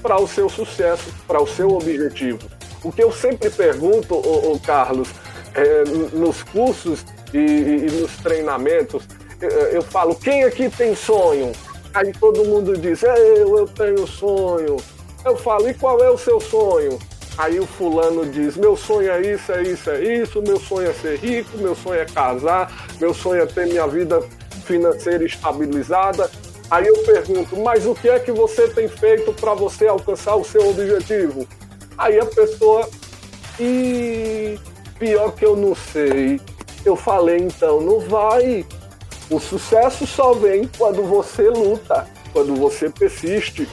para 0.03 0.21
o 0.21 0.27
seu 0.27 0.49
sucesso, 0.49 1.13
para 1.27 1.41
o 1.41 1.47
seu 1.47 1.71
objetivo. 1.71 2.41
O 2.83 2.91
que 2.91 3.03
eu 3.03 3.13
sempre 3.13 3.49
pergunto, 3.49 4.15
ô, 4.15 4.53
ô 4.53 4.59
Carlos, 4.59 5.09
é, 5.55 5.85
nos 6.13 6.43
cursos 6.43 7.05
e, 7.33 7.39
e, 7.39 7.91
nos 8.01 8.17
treinamentos, 8.17 9.05
eu, 9.41 9.49
eu 9.49 9.83
falo, 9.83 10.15
quem 10.15 10.45
aqui 10.45 10.69
tem 10.69 10.95
sonho? 10.95 11.53
Aí 11.95 12.13
todo 12.13 12.45
mundo 12.45 12.77
diz, 12.77 13.03
eu, 13.03 13.59
eu 13.59 13.67
tenho 13.69 14.07
sonho. 14.07 14.77
Eu 15.25 15.37
falo, 15.37 15.69
e 15.69 15.75
qual 15.75 16.03
é 16.03 16.11
o 16.11 16.19
seu 16.19 16.41
sonho? 16.41 16.99
Aí 17.39 17.59
o 17.59 17.67
fulano 17.67 18.27
diz: 18.27 18.57
Meu 18.57 18.77
sonho 18.77 19.11
é 19.11 19.21
isso, 19.23 19.53
é 19.53 19.63
isso, 19.63 19.91
é 19.91 20.03
isso, 20.03 20.43
meu 20.43 20.61
sonho 20.61 20.91
é 20.91 20.93
ser 20.93 21.19
rico, 21.19 21.57
meu 21.57 21.75
sonho 21.75 22.01
é 22.01 22.05
casar, 22.05 22.71
meu 23.01 23.15
sonho 23.15 23.43
é 23.43 23.47
ter 23.47 23.67
minha 23.67 23.87
vida 23.87 24.23
financeira 24.67 25.25
estabilizada. 25.25 26.31
Aí 26.73 26.87
eu 26.87 26.97
pergunto: 27.03 27.55
Mas 27.59 27.85
o 27.85 27.95
que 27.95 28.09
é 28.09 28.19
que 28.19 28.33
você 28.33 28.67
tem 28.67 28.89
feito 28.89 29.31
para 29.35 29.53
você 29.53 29.87
alcançar 29.87 30.37
o 30.37 30.45
seu 30.45 30.71
objetivo? 30.71 31.47
Aí 31.99 32.19
a 32.19 32.25
pessoa, 32.25 32.89
e 33.61 34.59
pior 34.99 35.33
que 35.33 35.45
eu 35.45 35.55
não 35.55 35.75
sei. 35.75 36.41
Eu 36.83 36.97
falei: 36.97 37.41
Então, 37.41 37.83
não 37.83 38.01
vai. 38.01 38.65
O 39.29 39.39
sucesso 39.39 40.07
só 40.07 40.33
vem 40.33 40.67
quando 40.79 41.03
você 41.03 41.43
luta, 41.43 42.09
quando 42.33 42.57
você 42.57 42.89
persiste. 42.89 43.69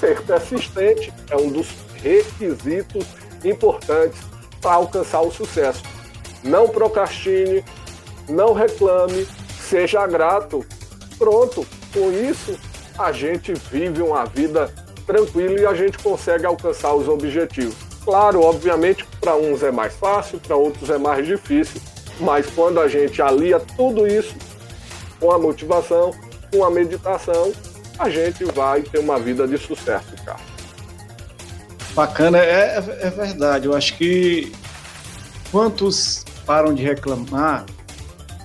Ser 0.00 0.20
persistente 0.22 1.12
é 1.30 1.36
um 1.36 1.50
dos 1.50 1.68
requisitos 2.02 3.06
importantes 3.44 4.18
para 4.60 4.72
alcançar 4.72 5.20
o 5.20 5.30
sucesso. 5.30 5.84
Não 6.42 6.68
procrastine, 6.68 7.62
não 8.28 8.54
reclame, 8.54 9.24
seja 9.68 10.04
grato. 10.06 10.66
Pronto, 11.18 11.66
com 11.92 12.10
isso 12.12 12.58
a 12.98 13.12
gente 13.12 13.52
vive 13.70 14.02
uma 14.02 14.24
vida 14.26 14.72
tranquila 15.06 15.60
e 15.60 15.66
a 15.66 15.74
gente 15.74 15.98
consegue 15.98 16.46
alcançar 16.46 16.94
os 16.94 17.08
objetivos. 17.08 17.74
Claro, 18.04 18.42
obviamente, 18.42 19.04
para 19.20 19.36
uns 19.36 19.62
é 19.62 19.70
mais 19.70 19.94
fácil, 19.94 20.38
para 20.40 20.56
outros 20.56 20.90
é 20.90 20.98
mais 20.98 21.26
difícil, 21.26 21.80
mas 22.20 22.46
quando 22.46 22.80
a 22.80 22.88
gente 22.88 23.20
alia 23.20 23.60
tudo 23.60 24.06
isso 24.06 24.34
com 25.18 25.30
a 25.30 25.38
motivação, 25.38 26.12
com 26.52 26.64
a 26.64 26.70
meditação, 26.70 27.52
a 27.98 28.08
gente 28.08 28.44
vai 28.44 28.82
ter 28.82 28.98
uma 28.98 29.18
vida 29.18 29.46
de 29.46 29.58
sucesso, 29.58 30.14
cara. 30.24 30.40
Bacana, 31.94 32.38
é, 32.38 32.76
é 32.76 33.10
verdade. 33.10 33.66
Eu 33.66 33.74
acho 33.74 33.96
que 33.96 34.52
quantos 35.50 36.24
param 36.46 36.72
de 36.72 36.82
reclamar 36.82 37.66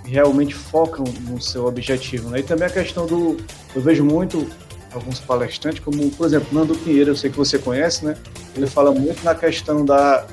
realmente 0.05 0.53
focam 0.53 1.05
no 1.27 1.41
seu 1.41 1.65
objetivo, 1.65 2.29
né? 2.29 2.39
E 2.39 2.43
também 2.43 2.67
a 2.67 2.69
questão 2.69 3.05
do, 3.05 3.37
eu 3.75 3.81
vejo 3.81 4.03
muito 4.03 4.47
alguns 4.93 5.19
palestrantes, 5.19 5.79
como 5.79 6.09
por 6.11 6.25
exemplo 6.27 6.47
Nando 6.51 6.75
Pinheiro, 6.75 7.11
eu 7.11 7.15
sei 7.15 7.29
que 7.29 7.37
você 7.37 7.59
conhece, 7.59 8.05
né? 8.05 8.15
Ele 8.55 8.67
fala 8.67 8.91
muito 8.91 9.23
na 9.23 9.35
questão 9.35 9.83
da, 9.83 10.25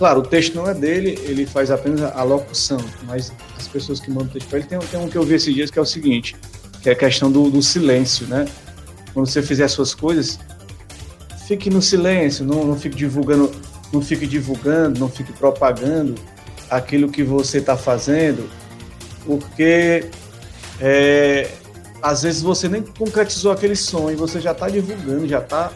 claro, 0.00 0.20
o 0.20 0.22
texto 0.22 0.54
não 0.54 0.66
é 0.66 0.72
dele, 0.72 1.18
ele 1.22 1.44
faz 1.44 1.70
apenas 1.70 2.00
a 2.00 2.22
locução, 2.22 2.80
mas 3.04 3.32
as 3.58 3.68
pessoas 3.68 4.00
que 4.00 4.10
mandam 4.10 4.28
o 4.28 4.30
texto 4.30 4.48
para 4.48 4.58
ele 4.58 4.66
tem, 4.66 4.78
tem 4.78 4.98
um 4.98 5.08
que 5.08 5.16
eu 5.16 5.22
vi 5.22 5.34
esses 5.34 5.54
dias 5.54 5.70
que 5.70 5.78
é 5.78 5.82
o 5.82 5.86
seguinte, 5.86 6.34
que 6.82 6.88
é 6.88 6.92
a 6.92 6.96
questão 6.96 7.30
do, 7.30 7.50
do 7.50 7.62
silêncio, 7.62 8.26
né? 8.26 8.46
Quando 9.12 9.26
você 9.26 9.42
fizer 9.42 9.64
as 9.64 9.72
suas 9.72 9.94
coisas, 9.94 10.38
fique 11.46 11.68
no 11.68 11.82
silêncio, 11.82 12.46
não, 12.46 12.64
não 12.64 12.76
fique 12.78 12.96
divulgando, 12.96 13.52
não 13.92 14.00
fique 14.00 14.26
divulgando, 14.26 14.98
não 14.98 15.08
fique 15.08 15.32
propagando. 15.32 16.14
aquilo 16.70 17.10
que 17.10 17.22
você 17.22 17.58
está 17.58 17.76
fazendo, 17.76 18.48
porque 19.24 20.10
é, 20.80 21.50
às 22.02 22.22
vezes 22.22 22.42
você 22.42 22.68
nem 22.68 22.82
concretizou 22.82 23.52
aquele 23.52 23.76
sonho, 23.76 24.16
você 24.16 24.40
já 24.40 24.52
está 24.52 24.68
divulgando, 24.68 25.28
já 25.28 25.38
está 25.38 25.72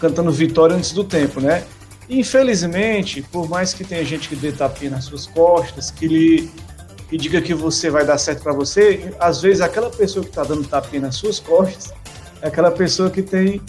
cantando 0.00 0.30
vitória 0.30 0.76
antes 0.76 0.92
do 0.92 1.04
tempo, 1.04 1.40
né? 1.40 1.64
Infelizmente, 2.08 3.20
por 3.22 3.48
mais 3.48 3.74
que 3.74 3.84
tenha 3.84 4.04
gente 4.04 4.28
que 4.28 4.36
dê 4.36 4.52
tapinha 4.52 4.92
nas 4.92 5.04
suas 5.04 5.26
costas, 5.26 5.90
que 5.90 6.06
lhe 6.06 6.50
que 7.08 7.16
diga 7.16 7.40
que 7.40 7.54
você 7.54 7.88
vai 7.88 8.04
dar 8.04 8.18
certo 8.18 8.42
para 8.42 8.52
você, 8.52 9.14
às 9.18 9.40
vezes 9.40 9.62
aquela 9.62 9.88
pessoa 9.88 10.22
que 10.22 10.30
está 10.30 10.44
dando 10.44 10.68
tapinha 10.68 11.02
nas 11.02 11.16
suas 11.16 11.40
costas 11.40 11.94
é 12.42 12.48
aquela 12.48 12.70
pessoa 12.70 13.08
que 13.08 13.22
tem 13.22 13.62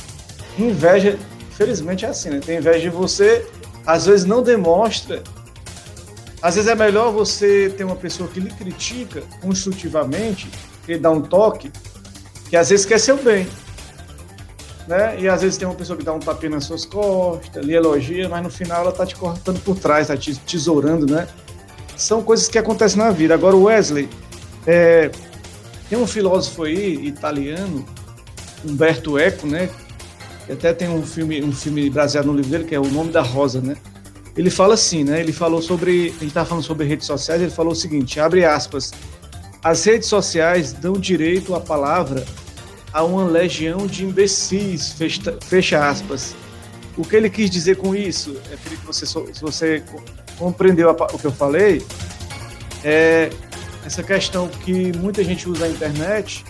inveja, 0.57 1.18
infelizmente 1.49 2.05
é 2.05 2.10
assim, 2.10 2.30
né? 2.30 2.41
Tem 2.45 2.57
inveja 2.57 2.80
de 2.80 2.89
você, 2.89 3.47
às 3.86 4.05
vezes 4.05 4.26
não 4.26 4.43
demonstra. 4.43 5.24
Às 6.41 6.55
vezes 6.55 6.69
é 6.69 6.75
melhor 6.75 7.11
você 7.11 7.73
ter 7.75 7.83
uma 7.83 7.95
pessoa 7.95 8.29
que 8.29 8.39
lhe 8.39 8.49
critica 8.49 9.21
construtivamente, 9.41 10.49
que 10.85 10.97
dá 10.97 11.11
um 11.11 11.21
toque, 11.21 11.71
que 12.49 12.55
às 12.55 12.69
vezes 12.69 12.85
quer 12.85 12.99
seu 12.99 13.17
bem. 13.21 13.47
Né? 14.87 15.19
E 15.19 15.27
às 15.27 15.41
vezes 15.41 15.57
tem 15.57 15.67
uma 15.67 15.75
pessoa 15.75 15.97
que 15.97 16.03
dá 16.03 16.13
um 16.13 16.19
tapinha 16.19 16.51
nas 16.51 16.65
suas 16.65 16.85
costas, 16.85 17.63
lhe 17.63 17.75
elogia, 17.75 18.27
mas 18.27 18.41
no 18.41 18.49
final 18.49 18.81
ela 18.81 18.91
tá 18.91 19.05
te 19.05 19.15
cortando 19.15 19.59
por 19.61 19.77
trás, 19.77 20.07
tá 20.07 20.17
te 20.17 20.35
tesourando, 20.35 21.05
né? 21.05 21.27
São 21.95 22.23
coisas 22.23 22.47
que 22.47 22.57
acontecem 22.57 22.97
na 22.97 23.11
vida. 23.11 23.33
Agora, 23.33 23.55
Wesley, 23.55 24.09
é, 24.65 25.11
tem 25.89 25.99
um 25.99 26.07
filósofo 26.07 26.63
aí, 26.63 27.05
italiano, 27.05 27.85
Umberto 28.65 29.19
Eco, 29.19 29.45
né? 29.45 29.69
Até 30.49 30.73
tem 30.73 30.89
um 30.89 31.03
filme, 31.03 31.43
um 31.43 31.51
filme 31.51 31.89
baseado 31.89 32.25
no 32.25 32.33
livro 32.33 32.49
dele, 32.49 32.63
que 32.63 32.73
é 32.73 32.79
O 32.79 32.87
Nome 32.87 33.11
da 33.11 33.21
Rosa, 33.21 33.61
né? 33.61 33.75
Ele 34.39 34.49
fala 34.49 34.75
assim, 34.75 35.03
né? 35.03 35.19
Ele 35.19 35.33
falou 35.33 35.61
sobre. 35.61 35.91
A 35.91 36.11
gente 36.11 36.27
estava 36.27 36.47
falando 36.47 36.63
sobre 36.63 36.87
redes 36.87 37.05
sociais, 37.05 37.41
ele 37.41 37.51
falou 37.51 37.73
o 37.73 37.75
seguinte: 37.75 38.21
abre 38.21 38.45
aspas. 38.45 38.93
As 39.61 39.83
redes 39.83 40.07
sociais 40.07 40.71
dão 40.71 40.93
direito 40.93 41.53
à 41.53 41.59
palavra 41.59 42.25
a 42.93 43.03
uma 43.03 43.25
legião 43.25 43.85
de 43.85 44.05
imbecis, 44.05 44.93
fecha, 44.93 45.37
fecha 45.41 45.85
aspas. 45.85 46.33
O 46.95 47.03
que 47.03 47.17
ele 47.17 47.29
quis 47.29 47.49
dizer 47.49 47.75
com 47.75 47.93
isso? 47.93 48.37
É 48.49 48.55
que 48.55 48.77
você, 48.85 49.05
se 49.05 49.41
você 49.41 49.83
compreendeu 50.37 50.89
o 50.89 51.19
que 51.19 51.25
eu 51.25 51.33
falei, 51.33 51.85
é 52.81 53.29
essa 53.85 54.01
questão 54.01 54.47
que 54.47 54.97
muita 54.99 55.21
gente 55.21 55.49
usa 55.49 55.65
a 55.65 55.69
internet 55.69 56.45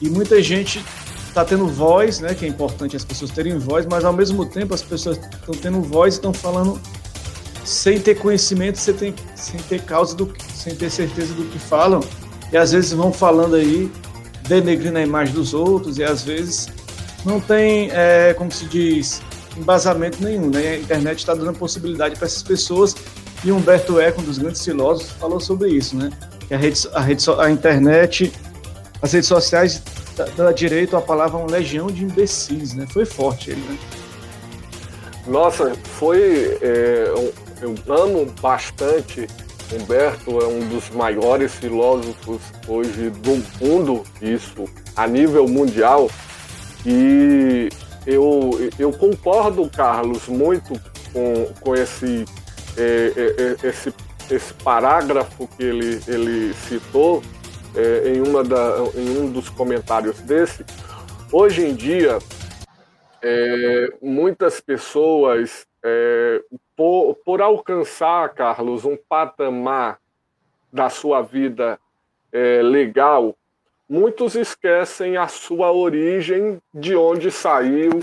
e 0.00 0.10
muita 0.10 0.42
gente 0.42 0.84
está 1.36 1.44
tendo 1.44 1.66
voz, 1.66 2.20
né? 2.20 2.34
Que 2.34 2.46
é 2.46 2.48
importante 2.48 2.96
as 2.96 3.04
pessoas 3.04 3.30
terem 3.30 3.58
voz, 3.58 3.84
mas 3.84 4.06
ao 4.06 4.12
mesmo 4.12 4.46
tempo 4.46 4.72
as 4.72 4.80
pessoas 4.80 5.18
estão 5.18 5.54
tendo 5.54 5.82
voz 5.82 6.14
e 6.14 6.16
estão 6.16 6.32
falando 6.32 6.80
sem 7.62 8.00
ter 8.00 8.14
conhecimento, 8.14 8.78
sem 8.78 8.94
ter, 8.94 9.14
sem 9.34 9.60
ter 9.60 9.82
causa 9.82 10.16
do, 10.16 10.32
sem 10.54 10.74
ter 10.74 10.88
certeza 10.88 11.34
do 11.34 11.44
que 11.44 11.58
falam 11.58 12.00
e 12.50 12.56
às 12.56 12.72
vezes 12.72 12.92
vão 12.92 13.12
falando 13.12 13.56
aí 13.56 13.90
denegrindo 14.48 14.96
a 14.96 15.02
imagem 15.02 15.34
dos 15.34 15.52
outros 15.52 15.98
e 15.98 16.04
às 16.04 16.22
vezes 16.22 16.68
não 17.24 17.38
tem, 17.38 17.90
é, 17.92 18.32
como 18.34 18.50
se 18.50 18.64
diz, 18.66 19.20
embasamento 19.58 20.22
nenhum. 20.22 20.48
Né? 20.48 20.68
A 20.68 20.78
internet 20.78 21.18
está 21.18 21.34
dando 21.34 21.52
possibilidade 21.52 22.16
para 22.16 22.26
essas 22.26 22.42
pessoas 22.42 22.94
e 23.44 23.52
Humberto 23.52 24.00
Eco, 24.00 24.22
um 24.22 24.24
dos 24.24 24.38
grandes 24.38 24.64
filósofos, 24.64 25.12
falou 25.12 25.38
sobre 25.38 25.68
isso, 25.68 25.96
né? 25.96 26.10
Que 26.48 26.54
a, 26.54 26.58
rede, 26.58 26.88
a, 26.94 27.00
rede, 27.00 27.24
a 27.38 27.50
internet, 27.50 28.32
as 29.02 29.12
redes 29.12 29.28
sociais 29.28 29.82
dá 30.24 30.52
direito 30.52 30.96
à 30.96 31.00
palavra 31.00 31.38
uma 31.38 31.50
legião 31.50 31.88
de 31.88 32.04
imbecis, 32.04 32.74
né? 32.74 32.86
Foi 32.90 33.04
forte 33.04 33.50
ele, 33.50 33.60
né? 33.60 33.78
Nossa, 35.26 35.74
foi. 35.98 36.58
É, 36.60 37.04
eu, 37.08 37.34
eu 37.62 37.74
amo 37.94 38.26
bastante 38.40 39.26
Humberto 39.72 40.40
é 40.40 40.46
um 40.46 40.60
dos 40.68 40.90
maiores 40.90 41.54
filósofos 41.54 42.40
hoje 42.68 43.10
do 43.10 43.42
mundo, 43.60 44.04
isso 44.22 44.64
a 44.94 45.06
nível 45.06 45.48
mundial. 45.48 46.08
E 46.84 47.68
eu, 48.06 48.70
eu 48.78 48.92
concordo, 48.92 49.68
Carlos, 49.68 50.28
muito 50.28 50.80
com, 51.12 51.46
com 51.60 51.74
esse, 51.74 52.24
é, 52.76 53.12
é, 53.16 53.66
é 53.66 53.68
esse, 53.68 53.92
esse 54.30 54.54
parágrafo 54.54 55.48
que 55.56 55.64
ele, 55.64 56.00
ele 56.06 56.54
citou 56.68 57.22
é, 57.76 58.08
em, 58.08 58.20
uma 58.20 58.42
da, 58.42 58.78
em 58.94 59.18
um 59.18 59.30
dos 59.30 59.48
comentários 59.48 60.20
desse. 60.20 60.64
Hoje 61.32 61.64
em 61.64 61.74
dia, 61.74 62.18
é, 63.22 63.88
muitas 64.00 64.60
pessoas 64.60 65.66
é, 65.82 66.42
por, 66.76 67.14
por 67.24 67.40
alcançar, 67.40 68.34
Carlos, 68.34 68.84
um 68.84 68.96
patamar 68.96 69.98
da 70.72 70.88
sua 70.90 71.22
vida 71.22 71.78
é, 72.32 72.60
legal, 72.62 73.36
muitos 73.88 74.34
esquecem 74.34 75.16
a 75.16 75.28
sua 75.28 75.72
origem, 75.72 76.60
de 76.74 76.96
onde 76.96 77.30
saiu, 77.30 78.00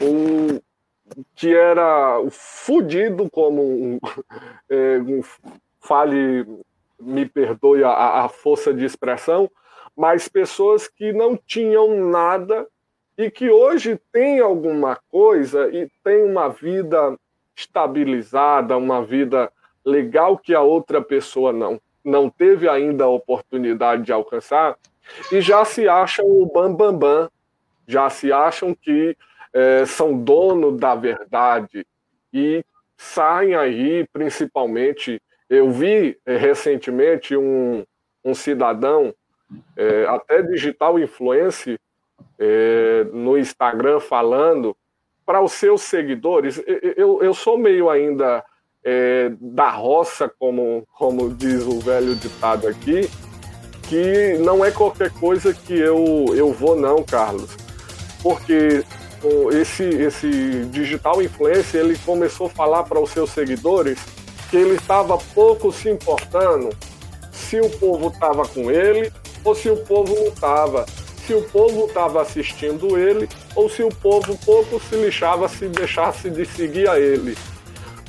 o 0.00 0.60
que 1.34 1.54
era 1.54 2.22
fudido 2.30 3.30
como 3.30 3.62
um, 3.62 3.98
é, 4.68 4.98
um 4.98 5.22
fale, 5.80 6.44
me 7.00 7.26
perdoe 7.26 7.84
a, 7.84 8.24
a 8.24 8.28
força 8.28 8.72
de 8.72 8.84
expressão, 8.84 9.50
mas 9.96 10.28
pessoas 10.28 10.88
que 10.88 11.12
não 11.12 11.36
tinham 11.36 12.08
nada 12.08 12.66
e 13.16 13.30
que 13.30 13.50
hoje 13.50 14.00
tem 14.12 14.40
alguma 14.40 14.98
coisa 15.10 15.68
e 15.68 15.88
tem 16.04 16.22
uma 16.22 16.48
vida 16.48 17.16
estabilizada, 17.56 18.76
uma 18.76 19.02
vida 19.02 19.50
legal 19.84 20.38
que 20.38 20.54
a 20.54 20.62
outra 20.62 21.02
pessoa 21.02 21.52
não 21.52 21.80
não 22.04 22.30
teve 22.30 22.66
ainda 22.68 23.04
a 23.04 23.08
oportunidade 23.08 24.04
de 24.04 24.12
alcançar 24.12 24.78
e 25.30 25.40
já 25.40 25.64
se 25.64 25.88
acham 25.88 26.24
o 26.24 26.46
bambambam, 26.46 26.92
bam, 26.92 26.98
bam, 26.98 27.30
já 27.86 28.08
se 28.08 28.32
acham 28.32 28.74
que 28.74 29.16
é, 29.52 29.84
são 29.84 30.16
dono 30.16 30.72
da 30.76 30.94
verdade 30.94 31.86
e 32.32 32.64
saem 32.96 33.54
aí, 33.54 34.06
principalmente. 34.12 35.20
Eu 35.48 35.70
vi 35.70 36.18
é, 36.26 36.36
recentemente 36.36 37.36
um, 37.36 37.84
um 38.24 38.34
cidadão, 38.34 39.14
é, 39.76 40.04
até 40.06 40.42
digital 40.42 40.98
influencer, 40.98 41.78
é, 42.38 43.04
no 43.12 43.38
Instagram 43.38 43.98
falando 43.98 44.76
para 45.24 45.40
os 45.40 45.52
seus 45.52 45.82
seguidores. 45.82 46.62
Eu, 46.96 47.22
eu 47.22 47.34
sou 47.34 47.58
meio 47.58 47.90
ainda 47.90 48.44
da 49.38 49.68
roça, 49.68 50.32
como, 50.38 50.86
como 50.94 51.34
diz 51.34 51.62
o 51.64 51.78
velho 51.80 52.14
ditado 52.14 52.66
aqui, 52.66 53.10
que 53.82 54.38
não 54.38 54.64
é 54.64 54.70
qualquer 54.70 55.12
coisa 55.12 55.52
que 55.52 55.78
eu, 55.78 56.24
eu 56.34 56.50
vou, 56.52 56.74
não, 56.74 57.02
Carlos. 57.02 57.54
Porque 58.22 58.82
esse, 59.52 59.82
esse 59.82 60.64
digital 60.70 61.20
influencer 61.20 61.82
ele 61.82 61.98
começou 61.98 62.46
a 62.46 62.50
falar 62.50 62.84
para 62.84 62.98
os 62.98 63.10
seus 63.10 63.28
seguidores 63.28 63.98
que 64.50 64.56
ele 64.56 64.74
estava 64.74 65.18
pouco 65.34 65.72
se 65.72 65.90
importando 65.90 66.70
se 67.32 67.60
o 67.60 67.70
povo 67.70 68.08
estava 68.08 68.46
com 68.46 68.70
ele 68.70 69.12
ou 69.44 69.54
se 69.54 69.70
o 69.70 69.76
povo 69.76 70.14
não 70.14 70.28
estava 70.28 70.86
se 71.26 71.34
o 71.34 71.42
povo 71.42 71.84
estava 71.84 72.22
assistindo 72.22 72.98
ele 72.98 73.28
ou 73.54 73.68
se 73.68 73.82
o 73.82 73.90
povo 73.90 74.38
pouco 74.46 74.80
se 74.80 74.96
lixava 74.96 75.46
se 75.46 75.68
deixasse 75.68 76.30
de 76.30 76.46
seguir 76.46 76.88
a 76.88 76.98
ele. 76.98 77.36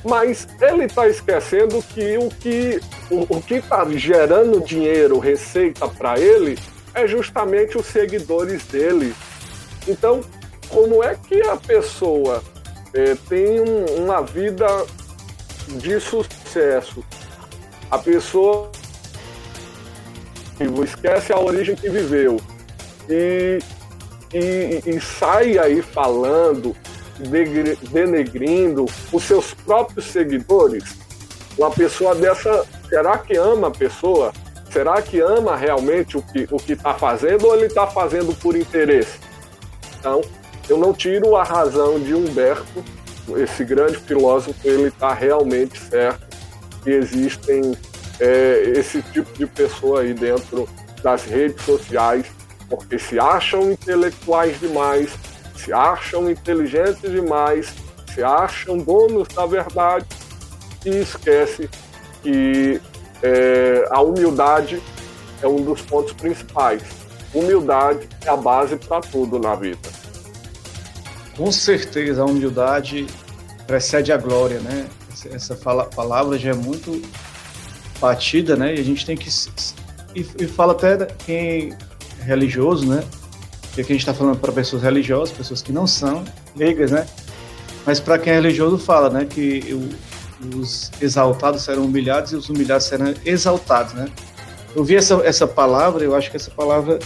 Mas 0.06 0.48
ele 0.62 0.86
está 0.86 1.06
esquecendo 1.06 1.84
que 1.84 2.18
o 2.18 2.30
que 2.30 2.80
o, 3.12 3.38
o 3.38 3.42
que 3.42 3.56
está 3.56 3.86
gerando 3.90 4.62
dinheiro, 4.62 5.20
receita 5.20 5.86
para 5.90 6.18
ele, 6.18 6.58
é 6.94 7.06
justamente 7.06 7.78
os 7.78 7.88
seguidores 7.88 8.64
dele. 8.68 9.14
Então, 9.86 10.22
como 10.70 11.04
é 11.04 11.16
que 11.16 11.42
a 11.42 11.58
pessoa 11.58 12.42
é, 12.94 13.16
tem 13.28 13.60
um, 13.60 14.04
uma 14.04 14.22
vida 14.22 14.66
de 15.78 16.00
sucesso? 16.00 17.04
A 17.90 17.98
pessoa 17.98 18.72
esquece 20.84 21.32
a 21.32 21.40
origem 21.40 21.76
que 21.76 21.90
viveu, 21.90 22.40
e, 23.10 23.60
e, 24.34 24.82
e 24.86 25.02
sai 25.02 25.58
aí 25.58 25.82
falando, 25.82 26.76
denegrindo 27.92 28.86
os 29.12 29.24
seus 29.24 29.54
próprios 29.54 30.06
seguidores, 30.06 30.84
uma 31.58 31.72
pessoa 31.72 32.16
dessa, 32.16 32.66
será 32.88 33.18
que 33.18 33.36
ama 33.36 33.68
a 33.68 33.72
pessoa? 33.72 34.32
Será 34.72 35.02
que 35.02 35.20
ama 35.20 35.56
realmente 35.56 36.18
o 36.18 36.22
que 36.22 36.48
o 36.52 36.58
está 36.72 36.94
fazendo 36.94 37.48
ou 37.48 37.56
ele 37.56 37.66
está 37.66 37.88
fazendo 37.88 38.34
por 38.40 38.56
interesse? 38.56 39.20
Então, 40.00 40.22
eu 40.70 40.78
não 40.78 40.94
tiro 40.94 41.36
a 41.36 41.44
razão 41.44 42.00
de 42.00 42.14
Humberto, 42.14 42.84
esse 43.38 43.64
grande 43.64 43.98
filósofo, 43.98 44.56
ele 44.64 44.88
está 44.88 45.14
realmente 45.14 45.80
certo 45.80 46.28
que 46.84 46.92
existem 46.92 47.76
é, 48.20 48.74
esse 48.76 49.02
tipo 49.02 49.32
de 49.38 49.46
pessoa 49.46 50.02
aí 50.02 50.14
dentro 50.14 50.68
das 51.04 51.26
redes 51.26 51.64
sociais 51.64 52.26
porque 52.70 53.00
se 53.00 53.20
acham 53.20 53.72
intelectuais 53.72 54.60
demais, 54.60 55.12
se 55.56 55.74
acham 55.74 56.30
inteligentes 56.30 57.02
demais, 57.02 57.74
se 58.14 58.24
acham 58.24 58.78
donos 58.78 59.28
da 59.30 59.46
verdade 59.46 60.06
e 60.86 60.90
esquece 60.90 61.70
que 62.22 62.80
é, 63.24 63.86
a 63.90 64.02
humildade 64.02 64.82
é 65.42 65.48
um 65.48 65.64
dos 65.64 65.82
pontos 65.82 66.14
principais. 66.14 66.84
Humildade 67.34 68.08
é 68.26 68.30
a 68.30 68.38
base 68.38 68.76
para 68.76 69.02
tudo 69.02 69.40
na 69.40 69.56
vida. 69.56 69.99
Com 71.40 71.54
certeza, 71.54 72.22
a 72.22 72.26
humildade 72.26 73.08
precede 73.66 74.12
a 74.12 74.18
glória, 74.18 74.60
né? 74.60 74.86
Essa 75.32 75.56
fala, 75.56 75.86
palavra 75.86 76.38
já 76.38 76.50
é 76.50 76.54
muito 76.54 77.02
batida, 77.98 78.58
né? 78.58 78.76
E 78.76 78.80
a 78.82 78.84
gente 78.84 79.06
tem 79.06 79.16
que. 79.16 79.30
E, 80.14 80.20
e 80.38 80.48
fala 80.48 80.74
até 80.74 81.06
quem 81.26 81.72
é 82.20 82.24
religioso, 82.26 82.86
né? 82.86 83.06
Porque 83.62 83.80
aqui 83.80 83.94
a 83.94 83.96
gente 83.96 84.02
está 84.02 84.14
falando 84.14 84.38
para 84.38 84.52
pessoas 84.52 84.84
religiosas, 84.84 85.34
pessoas 85.34 85.62
que 85.62 85.72
não 85.72 85.88
são 85.88 86.26
leigas, 86.58 86.92
né? 86.92 87.08
Mas 87.86 88.02
para 88.02 88.20
quem 88.20 88.34
é 88.34 88.36
religioso, 88.36 88.78
fala, 88.78 89.10
né? 89.10 89.24
Que 89.24 89.64
o, 89.74 90.60
os 90.60 90.92
exaltados 91.00 91.62
serão 91.62 91.86
humilhados 91.86 92.34
e 92.34 92.36
os 92.36 92.50
humilhados 92.50 92.86
serão 92.86 93.14
exaltados, 93.24 93.94
né? 93.94 94.10
Eu 94.76 94.84
vi 94.84 94.98
essa, 94.98 95.14
essa 95.24 95.48
palavra, 95.48 96.04
eu 96.04 96.14
acho 96.14 96.30
que 96.30 96.36
essa 96.36 96.52
palavra 96.52 97.00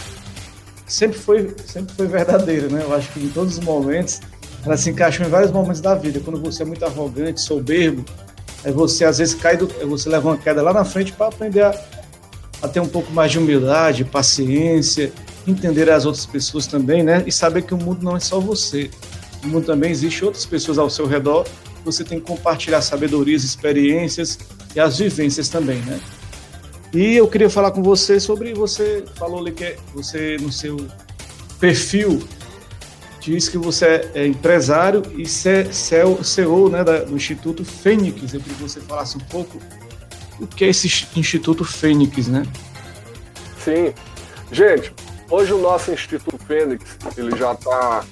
sempre 0.86 1.18
foi, 1.18 1.54
sempre 1.66 1.94
foi 1.94 2.06
verdadeira, 2.06 2.68
né? 2.68 2.82
Eu 2.82 2.94
acho 2.94 3.12
que 3.12 3.20
em 3.20 3.28
todos 3.28 3.58
os 3.58 3.64
momentos 3.64 4.20
ela 4.64 4.76
se 4.76 4.90
encaixou 4.90 5.26
em 5.26 5.28
vários 5.28 5.50
momentos 5.50 5.80
da 5.80 5.94
vida. 5.94 6.20
Quando 6.20 6.40
você 6.40 6.62
é 6.62 6.66
muito 6.66 6.84
arrogante, 6.84 7.40
soberbo, 7.40 8.04
aí 8.64 8.72
você 8.72 9.04
às 9.04 9.18
vezes 9.18 9.34
cai 9.34 9.56
do, 9.56 9.66
você 9.86 10.08
leva 10.08 10.28
uma 10.28 10.38
queda 10.38 10.62
lá 10.62 10.72
na 10.72 10.84
frente 10.84 11.12
para 11.12 11.26
aprender 11.26 11.62
a, 11.62 11.74
a, 12.62 12.68
ter 12.68 12.80
um 12.80 12.88
pouco 12.88 13.12
mais 13.12 13.32
de 13.32 13.38
humildade, 13.38 14.04
paciência, 14.04 15.12
entender 15.46 15.90
as 15.90 16.06
outras 16.06 16.26
pessoas 16.26 16.66
também, 16.66 17.02
né? 17.02 17.22
E 17.26 17.32
saber 17.32 17.62
que 17.62 17.74
o 17.74 17.78
mundo 17.78 18.02
não 18.02 18.16
é 18.16 18.20
só 18.20 18.40
você. 18.40 18.90
O 19.42 19.48
mundo 19.48 19.66
também 19.66 19.90
existe 19.90 20.24
outras 20.24 20.46
pessoas 20.46 20.78
ao 20.78 20.88
seu 20.88 21.06
redor. 21.06 21.46
Você 21.84 22.02
tem 22.02 22.18
que 22.18 22.26
compartilhar 22.26 22.80
sabedorias, 22.80 23.44
experiências 23.44 24.38
e 24.74 24.80
as 24.80 24.98
vivências 24.98 25.50
também, 25.50 25.78
né? 25.82 26.00
E 26.94 27.16
eu 27.16 27.26
queria 27.26 27.50
falar 27.50 27.72
com 27.72 27.82
você 27.82 28.20
sobre 28.20 28.54
você 28.54 29.04
falou 29.16 29.40
ali 29.40 29.50
que 29.50 29.76
você 29.92 30.36
no 30.40 30.52
seu 30.52 30.76
perfil 31.58 32.22
diz 33.20 33.48
que 33.48 33.58
você 33.58 34.08
é 34.14 34.24
empresário 34.24 35.02
e 35.16 35.26
CEO 35.26 36.68
né, 36.68 36.84
do 36.84 37.16
Instituto 37.16 37.64
Fênix. 37.64 38.34
Eu 38.34 38.40
queria 38.40 38.56
que 38.56 38.62
você 38.62 38.80
falasse 38.80 39.16
um 39.16 39.20
pouco 39.20 39.58
o 40.38 40.46
que 40.46 40.64
é 40.64 40.68
esse 40.68 41.08
Instituto 41.16 41.64
Fênix, 41.64 42.28
né? 42.28 42.44
Sim. 43.58 43.92
Gente, 44.52 44.92
hoje 45.28 45.52
o 45.52 45.58
nosso 45.58 45.90
Instituto 45.90 46.38
Fênix, 46.46 46.96
ele 47.16 47.36
já 47.36 47.54
está 47.54 48.04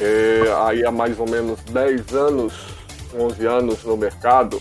é, 0.00 0.42
aí 0.66 0.84
há 0.84 0.90
mais 0.90 1.18
ou 1.18 1.28
menos 1.28 1.58
10 1.70 2.12
anos, 2.12 2.52
11 3.14 3.46
anos 3.46 3.84
no 3.84 3.96
mercado. 3.96 4.60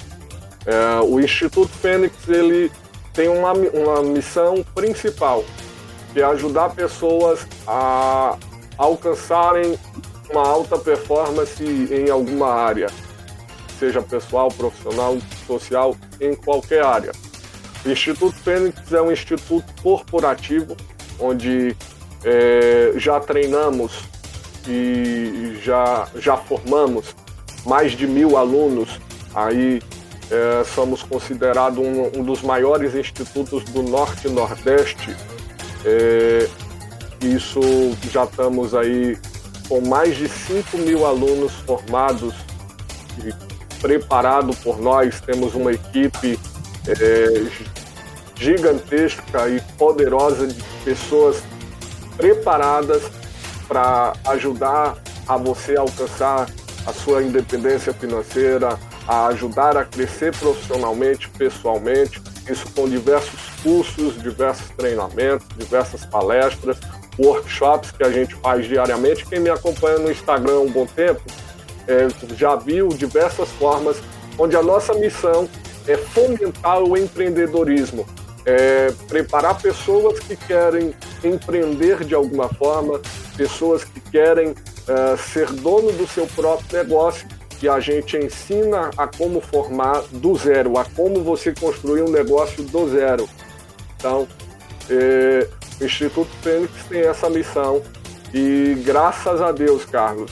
É, 0.65 0.99
o 1.03 1.19
Instituto 1.19 1.69
Fênix, 1.69 2.13
ele 2.29 2.71
tem 3.15 3.29
uma, 3.29 3.53
uma 3.53 4.03
missão 4.03 4.63
principal, 4.75 5.43
que 6.13 6.19
é 6.19 6.23
ajudar 6.25 6.69
pessoas 6.75 7.47
a 7.65 8.37
alcançarem 8.77 9.79
uma 10.29 10.45
alta 10.45 10.77
performance 10.77 11.63
em 11.63 12.09
alguma 12.09 12.51
área, 12.51 12.87
seja 13.79 14.01
pessoal, 14.01 14.49
profissional, 14.49 15.17
social, 15.47 15.95
em 16.19 16.35
qualquer 16.35 16.83
área. 16.83 17.11
O 17.85 17.89
Instituto 17.89 18.35
Fênix 18.35 18.91
é 18.91 19.01
um 19.01 19.11
instituto 19.11 19.63
corporativo 19.81 20.75
onde 21.19 21.75
é, 22.23 22.93
já 22.97 23.19
treinamos 23.19 24.03
e 24.67 25.57
já, 25.63 26.07
já 26.15 26.35
formamos 26.35 27.15
mais 27.65 27.91
de 27.91 28.07
mil 28.07 28.37
alunos 28.37 28.99
aí 29.33 29.81
é, 30.31 30.63
somos 30.63 31.03
considerados 31.03 31.77
um, 31.77 32.19
um, 32.19 32.23
dos 32.23 32.41
maiores 32.41 32.95
institutos 32.95 33.63
do 33.65 33.83
Norte 33.83 34.27
e 34.27 34.31
Nordeste. 34.31 35.15
É, 35.83 36.47
isso 37.21 37.61
já 38.11 38.23
estamos 38.23 38.73
aí 38.73 39.17
com 39.67 39.81
mais 39.81 40.15
de 40.15 40.27
5 40.27 40.77
mil 40.79 41.05
alunos 41.05 41.51
formados 41.65 42.33
e 43.23 43.33
preparado 43.79 44.55
por 44.57 44.79
nós. 44.79 45.21
Temos 45.21 45.53
uma 45.53 45.71
equipe 45.71 46.39
é, 46.87 47.45
gigantesca 48.35 49.47
e 49.49 49.61
poderosa 49.77 50.47
de 50.47 50.61
pessoas 50.83 51.41
preparadas 52.17 53.03
para 53.67 54.13
ajudar 54.27 54.97
a 55.27 55.37
você 55.37 55.75
alcançar 55.75 56.47
a 56.85 56.93
sua 56.93 57.23
independência 57.23 57.93
financeira, 57.93 58.77
a 59.07 59.27
ajudar 59.27 59.77
a 59.77 59.85
crescer 59.85 60.35
profissionalmente, 60.35 61.29
pessoalmente, 61.29 62.21
isso 62.49 62.67
com 62.75 62.87
diversos 62.87 63.39
cursos, 63.61 64.21
diversos 64.21 64.69
treinamentos, 64.71 65.47
diversas 65.57 66.05
palestras, 66.05 66.77
workshops 67.17 67.91
que 67.91 68.03
a 68.03 68.11
gente 68.11 68.35
faz 68.35 68.67
diariamente. 68.67 69.25
Quem 69.25 69.39
me 69.39 69.49
acompanha 69.49 69.99
no 69.99 70.11
Instagram 70.11 70.55
há 70.55 70.61
um 70.61 70.71
bom 70.71 70.85
tempo 70.85 71.21
é, 71.87 72.07
já 72.35 72.55
viu 72.55 72.89
diversas 72.89 73.49
formas 73.51 73.97
onde 74.37 74.55
a 74.55 74.63
nossa 74.63 74.93
missão 74.93 75.47
é 75.87 75.95
fomentar 75.95 76.81
o 76.81 76.97
empreendedorismo, 76.97 78.05
é 78.45 78.91
preparar 79.07 79.59
pessoas 79.61 80.19
que 80.19 80.35
querem 80.35 80.93
empreender 81.23 82.03
de 82.03 82.15
alguma 82.15 82.49
forma, 82.49 82.99
pessoas 83.37 83.83
que 83.83 83.99
querem 83.99 84.55
é, 84.87 85.17
ser 85.17 85.51
dono 85.51 85.91
do 85.91 86.07
seu 86.07 86.27
próprio 86.27 86.83
negócio 86.83 87.27
que 87.59 87.67
a 87.67 87.79
gente 87.79 88.17
ensina 88.17 88.91
a 88.97 89.07
como 89.07 89.39
formar 89.41 90.01
do 90.11 90.35
zero, 90.35 90.77
a 90.77 90.85
como 90.85 91.23
você 91.23 91.53
construir 91.53 92.01
um 92.01 92.09
negócio 92.09 92.63
do 92.63 92.89
zero. 92.89 93.27
Então, 93.97 94.27
é, 94.89 95.47
o 95.79 95.85
Instituto 95.85 96.29
Fênix 96.41 96.71
tem 96.85 97.01
essa 97.01 97.29
missão 97.29 97.81
e 98.33 98.75
graças 98.83 99.41
a 99.41 99.51
Deus, 99.51 99.85
Carlos, 99.85 100.31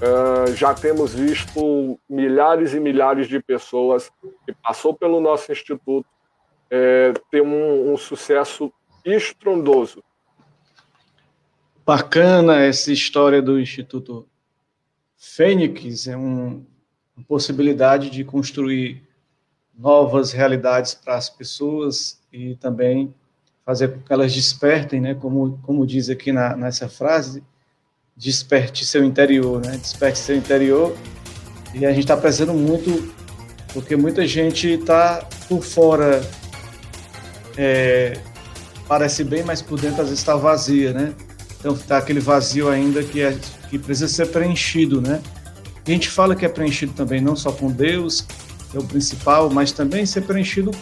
é, 0.00 0.52
já 0.54 0.74
temos 0.74 1.14
visto 1.14 1.98
milhares 2.08 2.74
e 2.74 2.80
milhares 2.80 3.28
de 3.28 3.40
pessoas 3.40 4.10
que 4.44 4.52
passou 4.62 4.94
pelo 4.94 5.20
nosso 5.20 5.52
instituto 5.52 6.06
é, 6.70 7.12
ter 7.30 7.42
um, 7.42 7.92
um 7.92 7.96
sucesso 7.96 8.72
estrondoso. 9.04 10.02
Bacana 11.84 12.60
essa 12.60 12.92
história 12.92 13.42
do 13.42 13.60
Instituto 13.60 14.26
Fênix 15.24 16.08
é 16.08 16.16
um, 16.16 16.64
uma 17.16 17.24
possibilidade 17.28 18.10
de 18.10 18.24
construir 18.24 19.00
novas 19.78 20.32
realidades 20.32 20.94
para 20.94 21.14
as 21.14 21.30
pessoas 21.30 22.20
e 22.32 22.56
também 22.56 23.14
fazer 23.64 23.92
com 23.92 24.00
que 24.00 24.12
elas 24.12 24.34
despertem, 24.34 25.00
né? 25.00 25.14
Como, 25.14 25.60
como 25.62 25.86
diz 25.86 26.10
aqui 26.10 26.32
na, 26.32 26.56
nessa 26.56 26.88
frase, 26.88 27.40
desperte 28.16 28.84
seu 28.84 29.04
interior, 29.04 29.64
né? 29.64 29.76
Desperte 29.76 30.18
seu 30.18 30.36
interior. 30.36 30.92
E 31.72 31.86
a 31.86 31.90
gente 31.90 32.00
está 32.00 32.16
precisando 32.16 32.52
muito, 32.52 33.14
porque 33.72 33.94
muita 33.94 34.26
gente 34.26 34.70
está 34.70 35.24
por 35.48 35.62
fora, 35.62 36.20
é, 37.56 38.20
parece 38.88 39.22
bem, 39.22 39.44
mas 39.44 39.62
por 39.62 39.80
dentro 39.80 40.02
às 40.02 40.08
vezes 40.08 40.18
está 40.18 40.34
vazia, 40.34 40.92
né? 40.92 41.14
Então 41.60 41.74
está 41.74 41.98
aquele 41.98 42.20
vazio 42.20 42.68
ainda 42.68 43.04
que, 43.04 43.22
é, 43.22 43.38
que 43.72 43.78
precisa 43.78 44.06
ser 44.06 44.26
preenchido, 44.26 45.00
né? 45.00 45.22
A 45.86 45.90
gente 45.90 46.10
fala 46.10 46.36
que 46.36 46.44
é 46.44 46.48
preenchido 46.48 46.92
também 46.92 47.22
não 47.22 47.34
só 47.34 47.50
com 47.50 47.70
Deus, 47.70 48.20
que 48.70 48.76
é 48.76 48.80
o 48.80 48.84
principal, 48.84 49.48
mas 49.48 49.72
também 49.72 50.04
ser 50.04 50.20
preenchido 50.20 50.72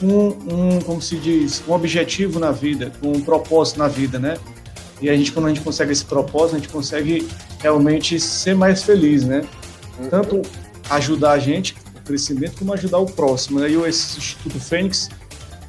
com 0.00 0.28
um, 0.28 0.80
como 0.80 1.02
se 1.02 1.16
diz, 1.18 1.62
um 1.68 1.72
objetivo 1.72 2.40
na 2.40 2.50
vida, 2.50 2.90
com 2.98 3.12
um 3.12 3.20
propósito 3.20 3.78
na 3.78 3.88
vida, 3.88 4.18
né? 4.18 4.38
E 5.02 5.10
a 5.10 5.14
gente, 5.14 5.30
quando 5.32 5.46
a 5.46 5.48
gente 5.50 5.60
consegue 5.60 5.92
esse 5.92 6.04
propósito, 6.04 6.56
a 6.56 6.58
gente 6.60 6.70
consegue 6.70 7.28
realmente 7.60 8.18
ser 8.18 8.54
mais 8.54 8.82
feliz, 8.82 9.24
né? 9.24 9.44
Uhum. 9.98 10.08
Tanto 10.08 10.42
ajudar 10.88 11.32
a 11.32 11.38
gente, 11.38 11.76
o 11.94 12.00
crescimento, 12.06 12.56
como 12.58 12.72
ajudar 12.72 12.98
o 12.98 13.06
próximo. 13.06 13.60
Né? 13.60 13.68
E 13.68 13.74
esse 13.86 14.18
Instituto 14.18 14.58
Fênix, 14.58 15.10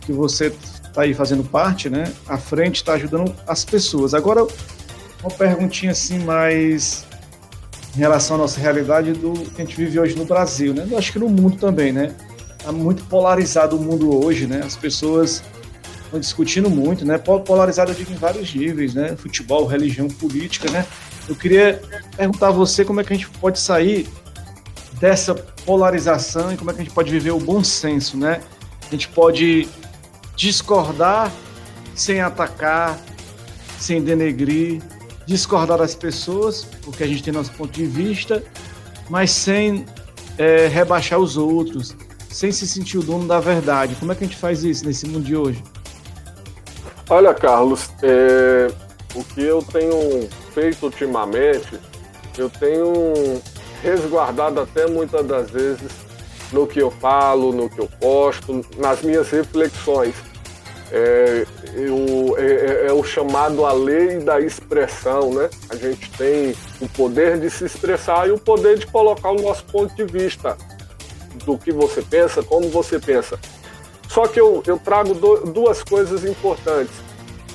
que 0.01 0.13
você 0.13 0.53
está 0.85 1.01
aí 1.01 1.13
fazendo 1.13 1.43
parte, 1.43 1.89
né? 1.89 2.09
À 2.25 2.37
frente 2.37 2.77
está 2.77 2.93
ajudando 2.93 3.35
as 3.45 3.65
pessoas. 3.65 4.13
Agora, 4.13 4.47
uma 5.21 5.31
perguntinha 5.31 5.91
assim 5.91 6.19
mais 6.19 7.05
em 7.95 7.99
relação 7.99 8.35
à 8.35 8.39
nossa 8.39 8.59
realidade 8.59 9.13
do 9.13 9.33
que 9.33 9.61
a 9.61 9.65
gente 9.65 9.75
vive 9.75 9.99
hoje 9.99 10.15
no 10.15 10.25
Brasil, 10.25 10.73
né? 10.73 10.87
Eu 10.89 10.97
acho 10.97 11.11
que 11.11 11.19
no 11.19 11.27
mundo 11.27 11.57
também, 11.57 11.91
né? 11.91 12.15
Está 12.57 12.71
muito 12.71 13.03
polarizado 13.05 13.77
o 13.77 13.79
mundo 13.79 14.23
hoje, 14.23 14.45
né? 14.45 14.61
As 14.63 14.75
pessoas 14.75 15.43
estão 16.05 16.19
discutindo 16.19 16.69
muito, 16.69 17.05
né? 17.05 17.17
Polarizado, 17.17 17.91
eu 17.91 17.95
digo, 17.95 18.11
em 18.11 18.15
vários 18.15 18.53
níveis, 18.53 18.93
né? 18.93 19.15
Futebol, 19.15 19.65
religião, 19.65 20.07
política, 20.07 20.69
né? 20.69 20.85
Eu 21.27 21.35
queria 21.35 21.81
perguntar 22.15 22.47
a 22.47 22.51
você 22.51 22.85
como 22.85 23.01
é 23.01 23.03
que 23.03 23.13
a 23.13 23.15
gente 23.15 23.29
pode 23.29 23.59
sair 23.59 24.07
dessa 24.99 25.33
polarização 25.65 26.53
e 26.53 26.57
como 26.57 26.71
é 26.71 26.73
que 26.73 26.81
a 26.81 26.83
gente 26.83 26.93
pode 26.93 27.11
viver 27.11 27.31
o 27.31 27.39
bom 27.39 27.63
senso, 27.63 28.17
né? 28.17 28.41
A 28.87 28.91
gente 28.91 29.07
pode 29.09 29.67
discordar 30.35 31.31
sem 31.93 32.21
atacar, 32.21 32.99
sem 33.77 34.01
denegrir, 34.01 34.81
discordar 35.29 35.77
das 35.77 35.93
pessoas, 35.93 36.65
porque 36.81 37.03
a 37.03 37.07
gente 37.07 37.21
tem 37.21 37.31
nosso 37.31 37.51
ponto 37.51 37.71
de 37.71 37.85
vista, 37.85 38.43
mas 39.07 39.29
sem 39.29 39.85
é, 40.39 40.67
rebaixar 40.67 41.19
os 41.19 41.37
outros, 41.37 41.95
sem 42.31 42.51
se 42.51 42.67
sentir 42.67 42.97
o 42.97 43.03
dono 43.03 43.27
da 43.27 43.39
verdade. 43.39 43.95
Como 43.95 44.11
é 44.11 44.15
que 44.15 44.23
a 44.23 44.27
gente 44.27 44.39
faz 44.39 44.63
isso 44.63 44.83
nesse 44.85 45.05
mundo 45.07 45.23
de 45.23 45.35
hoje? 45.35 45.63
Olha, 47.07 47.31
Carlos, 47.33 47.91
é, 48.01 48.71
o 49.13 49.23
que 49.23 49.43
eu 49.43 49.61
tenho 49.61 50.27
feito 50.51 50.87
ultimamente, 50.87 51.79
eu 52.35 52.49
tenho 52.49 53.39
resguardado 53.83 54.59
até 54.61 54.87
muitas 54.87 55.25
das 55.27 55.51
vezes 55.51 55.91
no 56.51 56.65
que 56.65 56.79
eu 56.79 56.89
falo, 56.89 57.51
no 57.51 57.69
que 57.69 57.79
eu 57.79 57.87
posto, 57.99 58.65
nas 58.77 59.03
minhas 59.03 59.29
reflexões. 59.29 60.15
É, 60.91 61.45
eu, 61.75 62.35
é, 62.37 62.45
é, 62.45 62.87
é, 62.87 62.93
o 62.93 63.03
chamado 63.03 63.63
a 63.65 63.71
lei 63.71 64.17
da 64.19 64.39
expressão, 64.39 65.33
né? 65.33 65.49
A 65.69 65.75
gente 65.75 66.09
tem 66.11 66.55
o 66.81 66.89
poder 66.89 67.39
de 67.39 67.49
se 67.49 67.65
expressar 67.65 68.27
e 68.27 68.31
o 68.31 68.39
poder 68.39 68.77
de 68.79 68.87
colocar 68.87 69.31
o 69.31 69.41
nosso 69.41 69.63
ponto 69.65 69.93
de 69.95 70.05
vista 70.05 70.57
do 71.45 71.57
que 71.57 71.71
você 71.71 72.01
pensa, 72.01 72.41
como 72.41 72.69
você 72.69 72.99
pensa. 72.99 73.39
Só 74.07 74.27
que 74.27 74.41
eu, 74.41 74.63
eu 74.65 74.79
trago 74.79 75.13
do, 75.13 75.51
duas 75.51 75.83
coisas 75.83 76.23
importantes. 76.23 76.95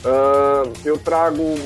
Uh, 0.05 0.73
eu 0.85 0.97
trago 0.99 1.59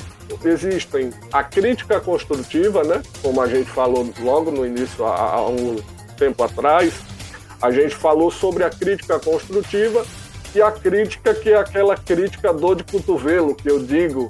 existem 0.45 1.11
a 1.33 1.43
crítica 1.43 2.01
construtiva, 2.01 2.83
né? 2.85 3.03
Como 3.23 3.41
a 3.41 3.47
gente 3.47 3.71
falou 3.71 4.09
logo 4.21 4.51
no 4.51 4.67
início, 4.67 5.05
há, 5.05 5.35
há 5.35 5.49
um 5.49 5.77
tempo 6.17 6.43
atrás, 6.43 6.95
a 7.61 7.71
gente 7.71 7.95
falou 7.95 8.31
sobre 8.31 8.65
a 8.65 8.71
crítica 8.71 9.19
construtiva 9.19 10.05
e 10.55 10.63
a 10.63 10.71
crítica 10.71 11.35
que 11.35 11.51
é 11.51 11.57
aquela 11.57 11.97
crítica 11.97 12.53
dor 12.53 12.77
de 12.77 12.85
cotovelo, 12.85 13.55
que 13.55 13.71
eu 13.71 13.79
digo. 13.79 14.29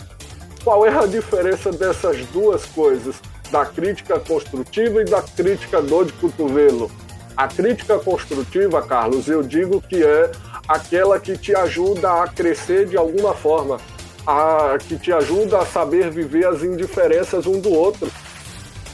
Qual 0.65 0.85
é 0.85 0.91
a 0.91 1.07
diferença 1.07 1.71
dessas 1.71 2.25
duas 2.27 2.65
coisas? 2.67 3.17
Da 3.51 3.65
crítica 3.65 4.19
construtiva 4.21 5.01
e 5.01 5.05
da 5.05 5.23
crítica 5.23 5.81
dor 5.81 6.05
de 6.07 6.13
cotovelo? 6.15 6.91
A 7.37 7.47
crítica 7.47 7.99
construtiva, 7.99 8.83
Carlos, 8.83 9.29
eu 9.29 9.43
digo 9.43 9.81
que 9.81 10.03
é 10.03 10.31
aquela 10.67 11.21
que 11.21 11.39
te 11.39 11.55
ajuda 11.55 12.23
a 12.23 12.29
crescer 12.29 12.87
de 12.87 12.97
alguma 12.97 13.33
forma, 13.33 13.79
a, 14.27 14.77
que 14.77 14.99
te 14.99 15.13
ajuda 15.13 15.61
a 15.61 15.65
saber 15.65 16.11
viver 16.11 16.47
as 16.47 16.63
indiferenças 16.63 17.47
um 17.47 17.61
do 17.61 17.73
outro. 17.73 18.11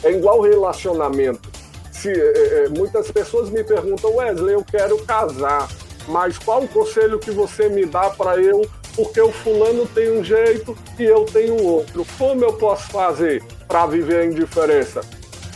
É 0.03 0.13
igual 0.13 0.43
relacionamento. 0.43 1.49
Se, 1.91 2.11
é, 2.11 2.65
é, 2.65 2.69
muitas 2.69 3.11
pessoas 3.11 3.49
me 3.49 3.65
perguntam, 3.65 4.15
Wesley, 4.15 4.55
eu 4.55 4.65
quero 4.65 4.99
casar, 5.05 5.67
mas 6.09 6.39
qual 6.39 6.63
o 6.63 6.69
conselho 6.69 7.19
que 7.19 7.31
você 7.31 7.69
me 7.69 7.87
dá 7.87 8.11
para 8.11 8.41
eu? 8.41 8.69
Porque 8.95 9.21
o 9.21 9.33
fulano 9.33 9.87
tem 9.87 10.11
um 10.11 10.23
jeito 10.23 10.77
e 10.99 11.05
eu 11.05 11.25
tenho 11.25 11.63
outro. 11.63 12.07
Como 12.17 12.45
eu 12.45 12.53
posso 12.53 12.89
fazer 12.91 13.43
para 13.67 13.87
viver 13.87 14.21
a 14.21 14.27
indiferença? 14.27 15.01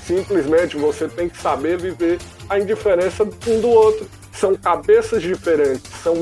Simplesmente 0.04 0.76
você 0.76 1.08
tem 1.08 1.28
que 1.28 1.38
saber 1.38 1.78
viver 1.78 2.18
a 2.48 2.58
indiferença 2.58 3.24
um 3.24 3.60
do 3.60 3.68
outro. 3.68 4.08
São 4.32 4.54
cabeças 4.54 5.22
diferentes, 5.22 5.90
são 6.02 6.14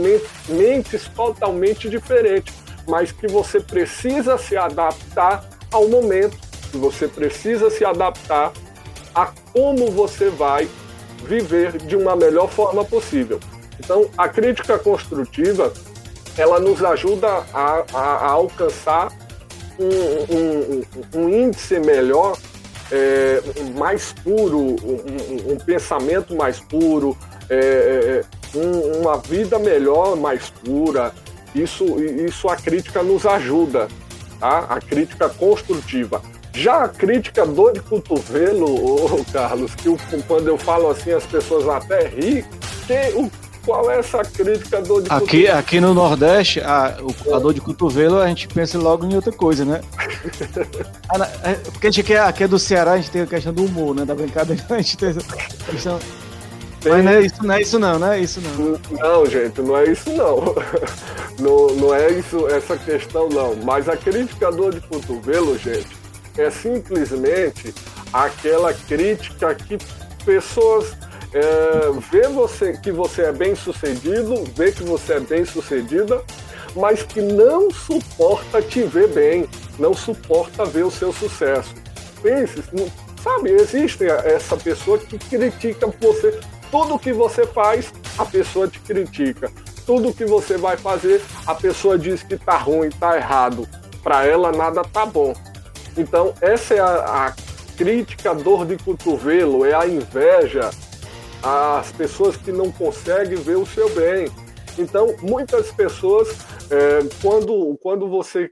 mentes 0.48 1.08
totalmente 1.08 1.88
diferentes 1.88 2.66
mas 2.86 3.12
que 3.12 3.26
você 3.26 3.60
precisa 3.60 4.38
se 4.38 4.56
adaptar 4.56 5.44
ao 5.72 5.88
momento, 5.88 6.38
você 6.72 7.08
precisa 7.08 7.68
se 7.68 7.84
adaptar 7.84 8.52
a 9.14 9.26
como 9.52 9.90
você 9.90 10.30
vai 10.30 10.68
viver 11.24 11.78
de 11.78 11.96
uma 11.96 12.14
melhor 12.14 12.48
forma 12.48 12.84
possível. 12.84 13.40
Então, 13.78 14.08
a 14.16 14.28
crítica 14.28 14.78
construtiva 14.78 15.72
ela 16.36 16.60
nos 16.60 16.82
ajuda 16.84 17.28
a, 17.52 17.84
a, 17.92 17.98
a 17.98 18.30
alcançar 18.30 19.10
um, 19.78 20.34
um, 20.34 20.84
um, 21.14 21.28
índice 21.28 21.78
melhor, 21.78 22.36
é, 22.90 23.42
mais 23.76 24.12
puro, 24.12 24.58
um, 24.58 25.52
um, 25.52 25.56
pensamento 25.56 26.34
mais 26.34 26.60
puro, 26.60 27.16
é, 27.48 28.22
é 28.22 28.24
uma 28.98 29.18
vida 29.18 29.58
melhor, 29.58 30.16
mais 30.16 30.50
pura, 30.50 31.12
isso, 31.54 31.84
isso 32.00 32.48
a 32.48 32.56
crítica 32.56 33.02
nos 33.02 33.24
ajuda, 33.26 33.88
tá? 34.38 34.66
A 34.68 34.80
crítica 34.80 35.28
construtiva. 35.28 36.20
Já 36.52 36.84
a 36.84 36.88
crítica 36.88 37.44
dor 37.44 37.72
de 37.72 37.80
cotovelo, 37.80 38.66
ô, 38.66 39.24
Carlos, 39.32 39.74
que 39.74 39.88
o, 39.88 39.98
quando 40.26 40.48
eu 40.48 40.56
falo 40.56 40.90
assim 40.90 41.12
as 41.12 41.24
pessoas 41.24 41.68
até 41.68 42.08
ri, 42.08 42.44
que, 42.86 43.12
o, 43.14 43.30
qual 43.66 43.90
é 43.90 43.98
essa 43.98 44.22
crítica 44.22 44.80
dor 44.80 45.02
de 45.02 45.10
aqui, 45.10 45.42
cotovelo? 45.42 45.58
Aqui 45.58 45.80
no 45.80 45.92
Nordeste, 45.92 46.60
a, 46.60 46.96
o, 47.02 47.34
a 47.34 47.38
dor 47.40 47.52
de 47.52 47.60
cotovelo, 47.60 48.18
a 48.18 48.28
gente 48.28 48.46
pensa 48.46 48.78
logo 48.78 49.04
em 49.04 49.14
outra 49.14 49.32
coisa, 49.32 49.64
né? 49.64 49.80
Ah, 51.08 51.28
é, 51.44 51.54
porque 51.54 51.86
a 51.86 51.90
gente 51.90 52.00
aqui, 52.00 52.14
é, 52.14 52.18
aqui 52.18 52.44
é 52.44 52.48
do 52.48 52.58
Ceará, 52.58 52.92
a 52.92 52.96
gente 52.96 53.10
tem 53.10 53.22
a 53.22 53.26
questão 53.26 53.52
do 53.52 53.64
humor, 53.64 53.94
né? 53.94 54.04
Da 54.04 54.14
brincadeira, 54.14 54.62
a 54.70 54.76
gente 54.78 54.96
tem 54.96 55.10
essa 55.10 55.20
questão 55.70 55.98
mas 56.88 57.04
não 57.04 57.12
é 57.12 57.20
isso, 57.20 57.44
não 57.44 57.54
é 57.54 57.60
isso 57.60 57.78
não, 57.78 57.98
não 57.98 58.12
é 58.12 58.20
isso 58.20 58.40
não. 58.40 58.80
Não, 58.98 59.26
gente, 59.26 59.60
não 59.60 59.76
é 59.76 59.90
isso 59.90 60.10
não. 60.10 60.54
Não, 61.38 61.66
não 61.76 61.94
é 61.94 62.12
isso, 62.12 62.48
essa 62.48 62.78
questão 62.78 63.28
não. 63.28 63.54
Mas 63.56 63.90
a 63.90 63.96
crítica 63.96 64.50
dor 64.50 64.72
de 64.72 64.80
cotovelo, 64.80 65.58
gente, 65.58 65.88
é 66.38 66.48
simplesmente 66.48 67.74
aquela 68.10 68.72
crítica 68.72 69.54
que 69.54 69.76
pessoas 70.24 70.96
é, 71.36 71.90
vê 72.10 72.28
você 72.28 72.72
que 72.72 72.90
você 72.90 73.22
é 73.22 73.32
bem 73.32 73.54
sucedido, 73.54 74.44
vê 74.54 74.72
que 74.72 74.82
você 74.82 75.14
é 75.14 75.20
bem 75.20 75.44
sucedida, 75.44 76.22
mas 76.74 77.02
que 77.02 77.20
não 77.20 77.70
suporta 77.70 78.60
te 78.62 78.82
ver 78.82 79.08
bem, 79.08 79.48
não 79.78 79.94
suporta 79.94 80.64
ver 80.64 80.84
o 80.84 80.90
seu 80.90 81.12
sucesso. 81.12 81.74
Pense, 82.22 82.62
sabe, 83.22 83.50
existe 83.50 84.04
essa 84.04 84.56
pessoa 84.56 84.98
que 84.98 85.18
critica 85.18 85.86
você 86.00 86.38
tudo 86.70 86.98
que 86.98 87.12
você 87.12 87.46
faz, 87.46 87.92
a 88.18 88.24
pessoa 88.24 88.68
te 88.68 88.80
critica. 88.80 89.50
Tudo 89.84 90.12
que 90.12 90.24
você 90.24 90.56
vai 90.56 90.76
fazer, 90.76 91.22
a 91.46 91.54
pessoa 91.54 91.98
diz 91.98 92.22
que 92.22 92.36
tá 92.36 92.56
ruim, 92.56 92.90
tá 92.90 93.16
errado. 93.16 93.68
Para 94.02 94.26
ela 94.26 94.52
nada 94.52 94.82
tá 94.82 95.06
bom. 95.06 95.32
Então, 95.96 96.34
essa 96.40 96.74
é 96.74 96.80
a, 96.80 97.26
a 97.26 97.34
crítica, 97.76 98.34
dor 98.34 98.66
de 98.66 98.76
cotovelo, 98.76 99.64
é 99.64 99.74
a 99.74 99.86
inveja, 99.86 100.70
as 101.46 101.92
pessoas 101.92 102.36
que 102.36 102.50
não 102.50 102.72
conseguem 102.72 103.36
ver 103.36 103.56
o 103.56 103.64
seu 103.64 103.88
bem. 103.94 104.26
Então, 104.76 105.14
muitas 105.22 105.70
pessoas, 105.70 106.28
é, 106.72 106.98
quando, 107.22 107.78
quando 107.80 108.08
você 108.08 108.50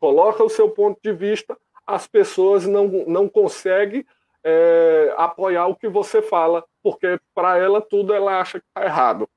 coloca 0.00 0.42
o 0.42 0.48
seu 0.48 0.70
ponto 0.70 0.98
de 1.02 1.12
vista, 1.12 1.54
as 1.86 2.06
pessoas 2.06 2.66
não, 2.66 2.88
não 3.06 3.28
conseguem 3.28 4.06
é, 4.42 5.14
apoiar 5.18 5.66
o 5.66 5.76
que 5.76 5.88
você 5.88 6.22
fala, 6.22 6.64
porque 6.82 7.20
para 7.34 7.58
ela 7.58 7.82
tudo 7.82 8.14
ela 8.14 8.40
acha 8.40 8.58
que 8.58 8.66
está 8.66 8.84
errado, 8.84 9.28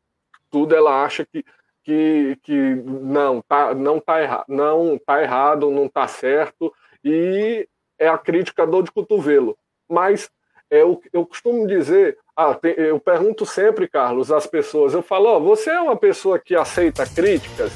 tudo 0.49 0.73
ela 0.73 1.03
acha 1.03 1.25
que, 1.25 1.43
que, 1.83 2.39
que 2.41 2.75
não 2.75 3.41
tá 3.41 3.75
não 3.75 3.99
tá 3.99 4.21
errado, 4.21 4.45
não 4.47 4.97
tá 4.97 5.21
errado, 5.21 5.69
não 5.69 5.89
tá 5.89 6.07
certo 6.07 6.73
e 7.03 7.67
é 7.99 8.07
a 8.07 8.17
crítica 8.17 8.65
dor 8.65 8.83
de 8.83 8.91
cotovelo. 8.91 9.57
Mas 9.87 10.31
é, 10.69 10.81
eu, 10.81 11.01
eu 11.13 11.25
costumo 11.25 11.67
dizer, 11.67 12.17
ah, 12.37 12.57
eu 12.77 12.99
pergunto 12.99 13.45
sempre, 13.45 13.87
Carlos, 13.87 14.29
às 14.29 14.45
pessoas, 14.45 14.93
eu 14.93 15.01
falo, 15.01 15.39
você 15.39 15.69
é 15.69 15.79
uma 15.79 15.95
pessoa 15.95 16.37
que 16.37 16.53
aceita 16.53 17.05
críticas? 17.05 17.71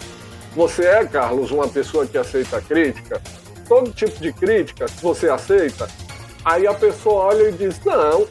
Você 0.54 0.86
é, 0.86 1.06
Carlos, 1.06 1.52
uma 1.52 1.70
pessoa 1.70 2.06
que 2.06 2.18
aceita 2.18 2.60
crítica? 2.60 3.22
Todo 3.70 3.92
tipo 3.92 4.20
de 4.20 4.34
crítica 4.34 4.88
você 5.02 5.30
aceita? 5.30 5.88
Aí 6.44 6.68
a 6.68 6.74
pessoa 6.74 7.28
olha 7.28 7.50
e 7.50 7.52
diz: 7.54 7.80
Não, 7.86 8.28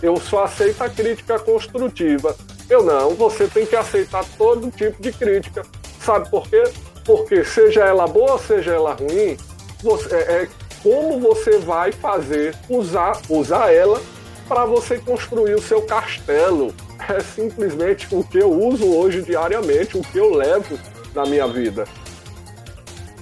eu 0.00 0.16
só 0.18 0.44
aceito 0.44 0.82
a 0.82 0.88
crítica 0.88 1.38
construtiva. 1.40 2.36
Eu 2.70 2.84
não, 2.84 3.10
você 3.14 3.48
tem 3.48 3.66
que 3.66 3.74
aceitar 3.74 4.24
todo 4.38 4.70
tipo 4.70 5.02
de 5.02 5.10
crítica. 5.10 5.62
Sabe 5.98 6.30
por 6.30 6.46
quê? 6.48 6.62
Porque 7.04 7.42
seja 7.42 7.84
ela 7.84 8.06
boa, 8.06 8.38
seja 8.38 8.72
ela 8.72 8.94
ruim, 8.94 9.36
você, 9.82 10.14
é, 10.14 10.42
é 10.42 10.48
como 10.82 11.18
você 11.18 11.58
vai 11.58 11.90
fazer, 11.90 12.54
usar, 12.68 13.20
usar 13.28 13.72
ela 13.72 14.00
para 14.48 14.64
você 14.64 14.98
construir 14.98 15.54
o 15.54 15.62
seu 15.62 15.82
castelo. 15.82 16.74
É 17.08 17.20
simplesmente 17.20 18.06
o 18.12 18.22
que 18.22 18.38
eu 18.38 18.52
uso 18.52 18.86
hoje 18.86 19.22
diariamente, 19.22 19.98
o 19.98 20.02
que 20.02 20.18
eu 20.18 20.34
levo 20.34 20.78
na 21.14 21.26
minha 21.26 21.48
vida. 21.48 21.84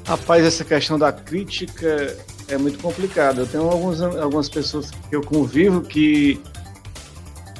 Rapaz, 0.07 0.45
essa 0.45 0.65
questão 0.65 0.99
da 0.99 1.13
crítica 1.13 2.17
é 2.49 2.59
muito 2.59 2.79
complicado. 2.79 3.41
Eu 3.41 3.47
tenho 3.47 3.71
alguns, 3.71 4.03
algumas 4.03 4.49
pessoas 4.49 4.91
que 4.91 5.15
eu 5.15 5.23
convivo 5.23 5.83
que 5.83 6.43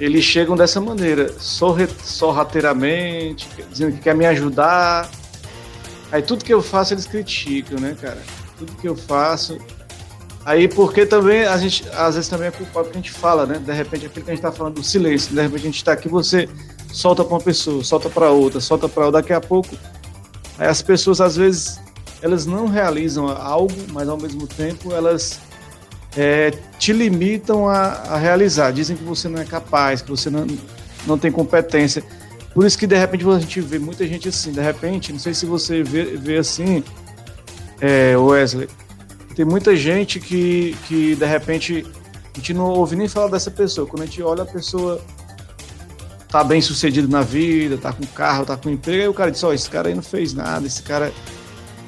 eles 0.01 0.25
chegam 0.25 0.57
dessa 0.57 0.81
maneira, 0.81 1.33
sorrateiramente, 1.39 3.49
dizendo 3.71 3.97
que 3.97 4.03
quer 4.03 4.15
me 4.15 4.25
ajudar. 4.27 5.09
Aí 6.11 6.23
tudo 6.23 6.45
que 6.45 6.53
eu 6.53 6.63
faço 6.63 6.95
eles 6.95 7.07
criticam, 7.07 7.79
né, 7.79 7.97
cara? 8.01 8.19
Tudo 8.59 8.73
que 8.73 8.89
eu 8.89 8.97
faço. 8.97 9.57
Aí 10.45 10.69
porque 10.69 11.05
também 11.05 11.45
a 11.45 11.57
gente, 11.59 11.87
às 11.91 12.15
vezes 12.15 12.29
também 12.29 12.49
é 12.49 12.51
culpado 12.51 12.89
que 12.89 12.93
a 12.93 13.01
gente 13.01 13.11
fala, 13.11 13.45
né? 13.45 13.59
De 13.59 13.73
repente 13.73 14.07
aquilo 14.07 14.25
que 14.25 14.31
a 14.31 14.35
gente 14.35 14.43
tá 14.43 14.51
falando 14.51 14.75
do 14.75 14.83
silêncio, 14.83 15.35
de 15.35 15.41
repente 15.41 15.63
a 15.63 15.71
gente 15.71 15.85
tá 15.85 15.93
aqui, 15.93 16.09
você 16.09 16.49
solta 16.93 17.25
para 17.25 17.35
uma 17.35 17.41
pessoa, 17.41 17.85
solta 17.85 18.09
para 18.09 18.31
outra, 18.31 18.61
solta 18.61 18.89
para 18.89 19.07
outra, 19.07 19.21
daqui 19.21 19.33
a 19.33 19.41
pouco 19.41 19.77
aí 20.61 20.69
as 20.69 20.83
pessoas 20.83 21.21
às 21.21 21.37
vezes 21.37 21.81
elas 22.21 22.45
não 22.45 22.67
realizam 22.69 23.29
algo, 23.29 23.75
mas 23.93 24.07
ao 24.07 24.19
mesmo 24.19 24.47
tempo 24.47 24.93
elas 24.93 25.41
é, 26.17 26.51
te 26.79 26.93
limitam 26.93 27.67
a, 27.67 27.93
a, 27.93 28.19
realizar. 28.19 28.71
Dizem 28.73 28.95
que 28.95 29.03
você 29.03 29.27
não 29.27 29.41
é 29.41 29.45
capaz, 29.45 30.03
que 30.03 30.11
você 30.11 30.29
não, 30.29 30.47
não 31.07 31.19
tem 31.19 31.33
competência. 31.33 32.05
Por 32.53 32.67
isso 32.67 32.77
que 32.77 32.87
de 32.87 32.97
repente 32.97 33.27
a 33.27 33.39
gente 33.39 33.61
vê 33.63 33.79
muita 33.79 34.07
gente 34.07 34.29
assim, 34.29 34.53
de 34.53 34.61
repente, 34.61 35.13
não 35.13 35.19
sei 35.19 35.33
se 35.33 35.47
você 35.47 35.83
vê, 35.83 36.05
vê 36.17 36.37
assim, 36.37 36.85
é, 37.81 38.15
Wesley, 38.15 38.69
tem 39.41 39.45
muita 39.47 39.75
gente 39.75 40.21
que, 40.21 40.77
que 40.87 41.15
de 41.15 41.25
repente 41.25 41.87
a 42.35 42.37
gente 42.37 42.53
não 42.53 42.67
ouve 42.67 42.95
nem 42.95 43.09
falar 43.09 43.29
dessa 43.29 43.51
pessoa. 43.51 43.87
Quando 43.87 44.03
a 44.03 44.05
gente 44.05 44.23
olha 44.23 44.43
a 44.43 44.47
pessoa 44.47 45.01
tá 46.29 46.45
bem 46.45 46.61
sucedido 46.61 47.09
na 47.09 47.23
vida, 47.23 47.79
tá 47.79 47.91
com 47.91 48.05
carro, 48.05 48.45
tá 48.45 48.55
com 48.55 48.69
emprego, 48.69 49.01
aí 49.01 49.09
o 49.09 49.15
cara 49.15 49.31
diz, 49.31 49.43
ó, 49.43 49.49
oh, 49.49 49.53
esse 49.55 49.71
cara 49.71 49.89
aí 49.89 49.95
não 49.95 50.03
fez 50.03 50.35
nada, 50.35 50.67
esse 50.67 50.83
cara 50.83 51.11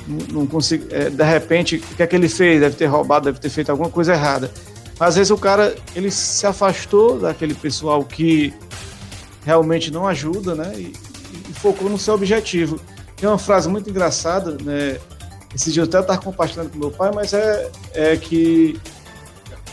não, 0.09 0.41
não 0.41 0.47
consigo. 0.47 0.87
É, 0.91 1.11
de 1.11 1.23
repente, 1.23 1.77
o 1.77 1.95
que 1.95 2.03
é 2.03 2.07
que 2.07 2.17
ele 2.17 2.27
fez? 2.27 2.59
Deve 2.59 2.75
ter 2.75 2.87
roubado, 2.87 3.27
deve 3.27 3.39
ter 3.39 3.51
feito 3.51 3.69
alguma 3.69 3.91
coisa 3.91 4.15
errada. 4.15 4.51
Às 4.99 5.17
vezes 5.17 5.31
o 5.31 5.37
cara 5.37 5.75
ele 5.95 6.11
se 6.11 6.47
afastou 6.47 7.19
daquele 7.19 7.53
pessoal 7.53 8.03
que 8.03 8.55
realmente 9.45 9.91
não 9.91 10.09
ajuda, 10.09 10.55
né? 10.55 10.73
E, 10.75 10.95
e 11.51 11.53
focou 11.53 11.91
no 11.91 11.99
seu 11.99 12.15
objetivo. 12.15 12.81
Tem 13.15 13.29
uma 13.29 13.37
frase 13.37 13.69
muito 13.69 13.91
engraçada, 13.91 14.57
né? 14.65 14.99
Esse 15.55 15.71
dia 15.71 15.83
eu 15.83 15.87
até 15.87 16.01
estava 16.01 16.21
compartilhando 16.21 16.71
com 16.71 16.79
meu 16.79 16.91
pai, 16.91 17.11
mas 17.15 17.33
é, 17.33 17.71
é 17.95 18.17
que 18.17 18.81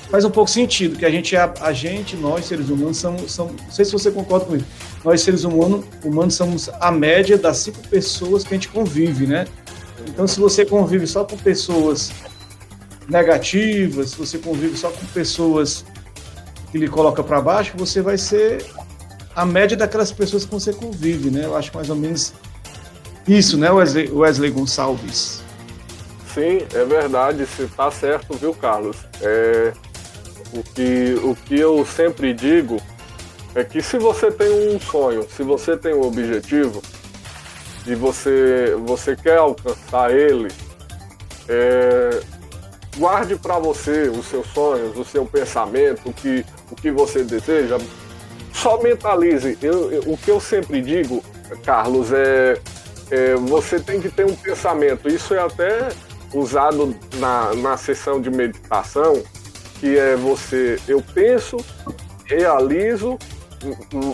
faz 0.09 0.25
um 0.25 0.29
pouco 0.29 0.49
sentido, 0.49 0.97
que 0.97 1.05
a 1.05 1.09
gente, 1.09 1.35
a, 1.37 1.53
a 1.61 1.71
gente, 1.71 2.15
nós, 2.17 2.45
seres 2.45 2.69
humanos, 2.69 2.97
somos, 2.97 3.31
somos, 3.31 3.61
não 3.61 3.71
sei 3.71 3.85
se 3.85 3.91
você 3.91 4.11
concorda 4.11 4.45
com 4.45 4.55
isso, 4.55 4.65
nós, 5.03 5.21
seres 5.21 5.43
humanos, 5.43 5.85
humanos, 6.03 6.35
somos 6.35 6.69
a 6.79 6.91
média 6.91 7.37
das 7.37 7.57
cinco 7.57 7.79
pessoas 7.87 8.43
que 8.43 8.53
a 8.53 8.57
gente 8.57 8.69
convive, 8.69 9.27
né? 9.27 9.45
Então, 10.07 10.27
se 10.27 10.39
você 10.39 10.65
convive 10.65 11.05
só 11.05 11.23
com 11.23 11.37
pessoas 11.37 12.11
negativas, 13.07 14.11
se 14.11 14.17
você 14.17 14.37
convive 14.37 14.75
só 14.77 14.89
com 14.89 15.05
pessoas 15.07 15.85
que 16.71 16.77
lhe 16.77 16.87
coloca 16.87 17.23
para 17.23 17.39
baixo, 17.41 17.73
você 17.75 18.01
vai 18.01 18.17
ser 18.17 18.65
a 19.35 19.45
média 19.45 19.77
daquelas 19.77 20.11
pessoas 20.11 20.45
que 20.45 20.51
você 20.51 20.73
convive, 20.73 21.29
né? 21.29 21.45
Eu 21.45 21.55
acho 21.55 21.71
mais 21.73 21.89
ou 21.89 21.95
menos 21.95 22.33
isso, 23.27 23.57
né, 23.57 23.69
Wesley, 23.69 24.11
Wesley 24.11 24.49
Gonçalves? 24.49 25.38
Sim, 26.33 26.59
é 26.73 26.85
verdade, 26.85 27.45
você 27.45 27.63
está 27.63 27.89
certo, 27.89 28.35
viu, 28.35 28.53
Carlos? 28.53 28.97
É, 29.21 29.73
o, 30.53 30.63
que, 30.63 31.19
o 31.23 31.35
que 31.35 31.59
eu 31.59 31.83
sempre 31.85 32.33
digo 32.33 32.79
é 33.55 33.63
que 33.63 33.81
se 33.81 33.97
você 33.97 34.31
tem 34.31 34.75
um 34.75 34.79
sonho, 34.79 35.27
se 35.29 35.41
você 35.41 35.75
tem 35.75 35.93
um 35.93 36.01
objetivo 36.01 36.81
e 37.85 37.95
você, 37.95 38.75
você 38.85 39.15
quer 39.15 39.37
alcançar 39.37 40.15
ele, 40.15 40.49
é, 41.47 42.21
guarde 42.95 43.35
para 43.35 43.57
você 43.57 44.03
os 44.03 44.27
seus 44.27 44.45
sonhos, 44.47 44.95
o 44.97 45.03
seu 45.03 45.25
pensamento, 45.25 46.09
o 46.09 46.13
que, 46.13 46.45
o 46.69 46.75
que 46.75 46.91
você 46.91 47.23
deseja. 47.23 47.77
Só 48.53 48.81
mentalize. 48.81 49.57
Eu, 49.61 49.91
eu, 49.91 50.01
o 50.05 50.17
que 50.17 50.29
eu 50.29 50.39
sempre 50.39 50.81
digo, 50.81 51.23
Carlos, 51.65 52.11
é, 52.13 52.59
é, 53.09 53.35
você 53.35 53.79
tem 53.79 53.99
que 53.99 54.09
ter 54.09 54.25
um 54.25 54.35
pensamento. 54.35 55.07
Isso 55.07 55.33
é 55.33 55.39
até 55.39 55.89
usado 56.33 56.95
na, 57.15 57.53
na 57.55 57.77
sessão 57.77 58.21
de 58.21 58.29
meditação, 58.29 59.21
que 59.79 59.97
é 59.97 60.15
você, 60.15 60.79
eu 60.87 61.01
penso, 61.13 61.57
realizo, 62.25 63.17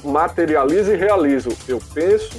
materializo 0.03 0.93
e 0.93 0.95
realizo. 0.95 1.49
Eu 1.67 1.81
penso, 1.93 2.37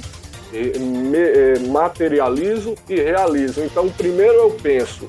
me, 0.51 1.67
materializo 1.67 2.75
e 2.89 2.95
realizo. 2.95 3.61
Então, 3.63 3.89
primeiro 3.89 4.33
eu 4.33 4.51
penso, 4.51 5.07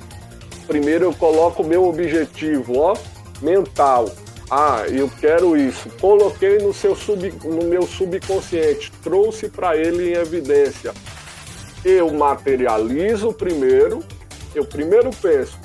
primeiro 0.66 1.04
eu 1.04 1.14
coloco 1.14 1.62
o 1.62 1.66
meu 1.66 1.84
objetivo, 1.84 2.78
ó, 2.78 2.96
mental. 3.40 4.10
Ah, 4.50 4.84
eu 4.88 5.10
quero 5.20 5.56
isso. 5.56 5.90
Coloquei 6.00 6.58
no, 6.58 6.72
seu 6.72 6.96
sub, 6.96 7.32
no 7.44 7.64
meu 7.64 7.82
subconsciente, 7.82 8.90
trouxe 9.02 9.48
para 9.48 9.76
ele 9.76 10.10
em 10.10 10.14
evidência. 10.14 10.94
Eu 11.84 12.12
materializo 12.12 13.32
primeiro, 13.32 14.02
eu 14.58 14.64
primeiro 14.64 15.10
penso, 15.10 15.58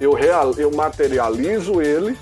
eu, 0.00 0.12
real, 0.12 0.54
eu 0.56 0.70
materializo 0.70 1.80
ele, 1.80 2.16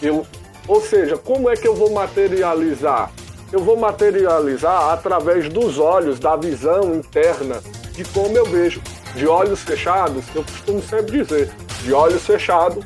eu, 0.00 0.26
ou 0.68 0.80
seja, 0.80 1.16
como 1.18 1.50
é 1.50 1.56
que 1.56 1.66
eu 1.66 1.74
vou 1.74 1.90
materializar? 1.90 3.10
Eu 3.52 3.60
vou 3.60 3.76
materializar 3.76 4.92
através 4.92 5.48
dos 5.48 5.78
olhos, 5.78 6.18
da 6.18 6.36
visão 6.36 6.94
interna, 6.94 7.60
de 7.92 8.04
como 8.04 8.36
eu 8.36 8.44
vejo 8.46 8.80
de 9.14 9.26
olhos 9.26 9.60
fechados, 9.60 10.24
eu 10.34 10.42
costumo 10.42 10.82
sempre 10.82 11.22
dizer, 11.22 11.50
de 11.82 11.92
olhos 11.92 12.24
fechados 12.24 12.84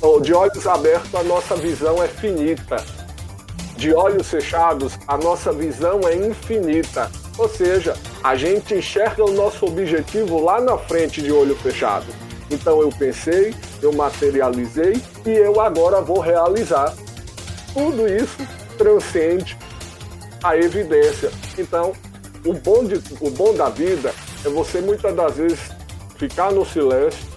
ou 0.00 0.20
de 0.20 0.32
olhos 0.32 0.66
abertos, 0.66 1.14
a 1.14 1.22
nossa 1.22 1.56
visão 1.56 2.02
é 2.02 2.08
finita. 2.08 2.76
De 3.76 3.92
olhos 3.94 4.28
fechados, 4.28 4.98
a 5.06 5.18
nossa 5.18 5.52
visão 5.52 6.00
é 6.06 6.14
infinita. 6.14 7.10
Ou 7.36 7.48
seja, 7.48 7.94
a 8.26 8.34
gente 8.34 8.74
enxerga 8.74 9.24
o 9.24 9.30
nosso 9.30 9.64
objetivo 9.66 10.42
lá 10.42 10.60
na 10.60 10.76
frente 10.76 11.22
de 11.22 11.30
olho 11.30 11.54
fechado. 11.54 12.06
Então 12.50 12.80
eu 12.80 12.88
pensei, 12.88 13.54
eu 13.80 13.92
materializei 13.92 15.00
e 15.24 15.30
eu 15.30 15.60
agora 15.60 16.00
vou 16.00 16.18
realizar. 16.18 16.92
Tudo 17.72 18.08
isso 18.08 18.36
transcende 18.76 19.56
a 20.42 20.56
evidência. 20.56 21.30
Então, 21.56 21.92
o 22.44 22.52
bom, 22.52 22.82
de, 22.82 23.00
o 23.20 23.30
bom 23.30 23.54
da 23.54 23.68
vida 23.68 24.12
é 24.44 24.48
você 24.48 24.80
muitas 24.80 25.14
das 25.14 25.36
vezes 25.36 25.60
ficar 26.18 26.50
no 26.50 26.66
silêncio, 26.66 27.28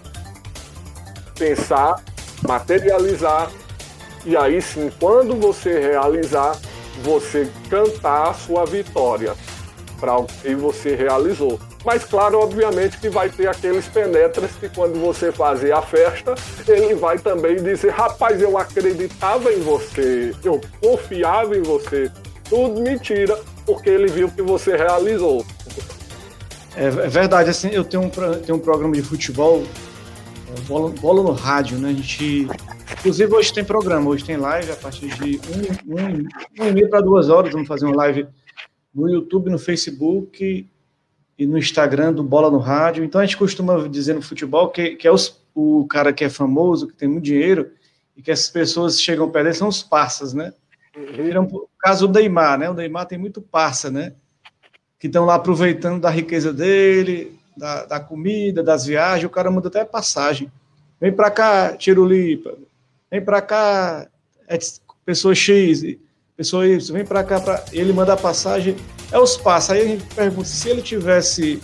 pensar, 1.38 2.04
materializar 2.42 3.52
e 4.26 4.36
aí 4.36 4.60
sim, 4.60 4.92
quando 5.00 5.36
você 5.36 5.78
realizar, 5.78 6.58
você 7.04 7.48
cantar 7.70 8.32
a 8.32 8.34
sua 8.34 8.66
vitória 8.66 9.36
para 10.00 10.18
o 10.18 10.26
que 10.26 10.56
você 10.56 10.95
realizou. 10.95 11.60
Mas 11.86 12.04
claro, 12.04 12.39
obviamente 12.39 12.97
que 12.97 13.10
vai 13.10 13.30
ter 13.30 13.47
aqueles 13.47 13.88
penetras 13.88 14.52
que 14.60 14.70
quando 14.70 15.00
você 15.00 15.32
fazer 15.32 15.72
a 15.72 15.82
festa, 15.82 16.36
ele 16.68 16.95
vai 16.95 17.18
também 17.18 17.56
dizer, 17.62 17.89
rapaz, 17.91 18.41
eu 18.41 18.58
acreditava 18.58 19.52
em 19.52 19.60
você, 19.60 20.34
eu 20.43 20.60
confiava 20.82 21.58
em 21.58 21.62
você. 21.62 22.12
Tudo 22.50 22.82
mentira, 22.82 23.39
porque 23.66 23.89
ele 23.89 24.08
viu 24.08 24.30
que 24.30 24.41
você 24.41 24.76
realizou. 24.76 25.45
É, 26.76 26.86
é 26.86 27.08
verdade, 27.08 27.50
assim, 27.50 27.70
eu 27.70 27.84
tenho 27.84 28.04
um, 28.04 28.10
tenho 28.10 28.58
um 28.58 28.60
programa 28.60 28.95
de 28.95 29.02
futebol, 29.02 29.64
é, 30.56 30.62
bola, 30.62 30.89
bola 31.00 31.24
no 31.24 31.32
rádio, 31.32 31.78
né? 31.78 31.89
A 31.89 31.93
gente. 31.93 32.47
Inclusive 33.00 33.34
hoje 33.34 33.54
tem 33.54 33.64
programa, 33.64 34.10
hoje 34.10 34.26
tem 34.26 34.36
live 34.36 34.72
a 34.72 34.76
partir 34.76 35.08
de 35.08 35.39
um, 35.88 35.95
um, 35.95 36.66
um 36.66 36.78
e 36.78 36.88
para 36.88 37.02
duas 37.02 37.30
horas. 37.30 37.54
Vamos 37.54 37.68
fazer 37.68 37.86
uma 37.86 37.95
live 37.95 38.28
no 38.94 39.10
YouTube, 39.10 39.50
no 39.50 39.60
Facebook 39.60 40.68
e 41.38 41.46
no 41.46 41.58
Instagram 41.58 42.14
do 42.14 42.24
Bola 42.24 42.52
no 42.52 42.58
Rádio. 42.58 43.04
Então 43.04 43.22
a 43.22 43.26
gente 43.26 43.38
costuma 43.38 43.88
dizer 43.88 44.14
no 44.14 44.22
futebol 44.22 44.70
que, 44.70 44.96
que 44.96 45.08
é 45.08 45.12
os, 45.12 45.40
o 45.54 45.86
cara 45.88 46.12
que 46.12 46.24
é 46.24 46.30
famoso, 46.30 46.88
que 46.88 46.96
tem 46.96 47.08
muito 47.08 47.24
dinheiro, 47.24 47.72
e 48.16 48.22
que 48.22 48.32
essas 48.32 48.50
pessoas 48.50 49.02
chegam 49.02 49.30
perto 49.30 49.46
dele 49.46 49.56
são 49.56 49.68
os 49.68 49.82
parças, 49.82 50.34
né? 50.34 50.54
Uhum. 50.96 51.44
O 51.44 51.70
caso 51.80 52.08
do 52.08 52.20
Neymar, 52.20 52.60
né? 52.60 52.70
O 52.70 52.74
Neymar 52.74 53.06
tem 53.06 53.18
muito 53.18 53.42
parça, 53.42 53.90
né? 53.90 54.14
que 55.00 55.08
estão 55.08 55.26
lá 55.26 55.36
aproveitando 55.36 56.02
da 56.02 56.10
riqueza 56.10 56.52
dele, 56.52 57.40
da, 57.56 57.86
da, 57.86 58.00
comida, 58.00 58.62
das 58.62 58.86
viagens, 58.86 59.26
o 59.26 59.30
cara 59.30 59.50
manda 59.50 59.70
até 59.70 59.86
passagem. 59.86 60.52
Vem 61.00 61.14
para 61.14 61.32
cá, 61.32 61.78
Tirulipa. 61.78 62.58
Vem 63.10 63.24
para 63.24 63.42
cá, 63.42 64.08
é 64.48 64.60
pessoa 65.06 65.34
X, 65.34 65.84
pessoa 66.40 66.66
Y, 66.66 66.94
vem 66.94 67.04
para 67.04 67.22
cá, 67.22 67.38
pra... 67.42 67.66
ele 67.74 67.92
manda 67.92 68.14
a 68.14 68.18
passagem, 68.18 68.78
é 69.12 69.20
os 69.20 69.36
passos. 69.36 69.72
Aí 69.72 69.82
a 69.82 69.86
gente 69.86 70.06
pergunta, 70.16 70.48
se 70.48 70.70
ele 70.70 70.82
tivesse 70.82 71.62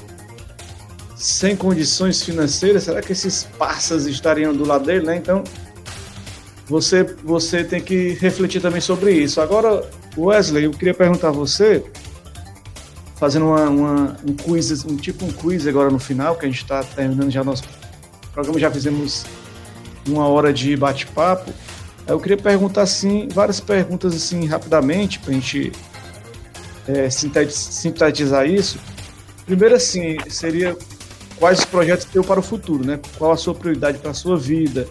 sem 1.16 1.56
condições 1.56 2.22
financeiras, 2.22 2.84
será 2.84 3.02
que 3.02 3.14
esses 3.14 3.46
passas 3.58 4.06
estariam 4.06 4.54
do 4.54 4.68
lado 4.68 4.86
dele, 4.86 5.06
né? 5.06 5.16
Então, 5.16 5.46
você, 6.68 7.04
você 7.24 7.64
tem 7.64 7.82
que 7.82 8.18
refletir 8.20 8.62
também 8.62 8.82
sobre 8.82 9.14
isso. 9.14 9.40
Agora, 9.40 9.90
Wesley, 10.18 10.66
eu 10.66 10.72
queria 10.72 10.94
perguntar 10.94 11.30
a 11.30 11.32
você, 11.32 11.82
fazendo 13.16 13.46
uma, 13.46 13.70
uma, 13.70 14.18
um 14.28 14.36
quiz, 14.36 14.84
um 14.84 14.98
tipo 14.98 15.24
um 15.24 15.32
quiz 15.32 15.66
agora 15.66 15.90
no 15.90 16.00
final, 16.00 16.36
que 16.36 16.46
a 16.46 16.50
gente 16.50 16.62
está 16.62 16.84
terminando 16.84 17.32
já 17.32 17.46
nosso 17.46 17.64
programa, 18.34 18.60
já 18.60 18.70
fizemos 18.70 19.26
uma 20.06 20.28
hora 20.28 20.52
de 20.52 20.76
bate-papo. 20.76 21.50
Eu 22.08 22.20
queria 22.20 22.38
perguntar 22.38 22.84
assim, 22.84 23.28
várias 23.32 23.60
perguntas 23.60 24.14
assim 24.14 24.46
rapidamente 24.46 25.20
para 25.20 25.32
a 25.32 25.34
gente 25.34 25.72
é, 26.88 27.10
sintetizar 27.10 28.48
isso. 28.48 28.78
Primeiro 29.46 29.76
assim, 29.76 30.18
seria 30.30 30.78
quais 31.38 31.60
os 31.60 31.66
projetos 31.66 32.06
tem 32.06 32.22
para 32.22 32.40
o 32.40 32.44
futuro, 32.44 32.86
né? 32.86 33.00
Qual 33.18 33.32
a 33.32 33.38
sua 33.38 33.56
prioridade 33.56 33.98
para 33.98 34.12
a 34.12 34.14
sua 34.14 34.38
vida, 34.38 34.88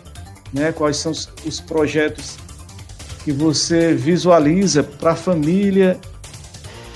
né? 0.52 0.72
Quais 0.72 0.96
são 0.96 1.12
os, 1.12 1.28
os 1.44 1.60
projetos 1.60 2.36
que 3.24 3.32
você 3.32 3.94
visualiza 3.94 4.82
para 4.82 5.12
a 5.12 5.16
família 5.16 5.98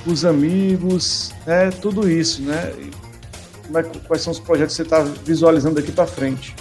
os 0.07 0.25
amigos, 0.25 1.33
né, 1.47 1.71
tudo 1.71 2.11
isso, 2.11 2.43
né? 2.43 2.73
É, 3.75 3.83
quais 4.07 4.23
são 4.23 4.33
os 4.33 4.39
projetos 4.39 4.75
que 4.75 4.77
você 4.77 4.83
está 4.83 5.01
visualizando 5.01 5.79
aqui 5.79 5.93
para 5.93 6.07
frente? 6.07 6.55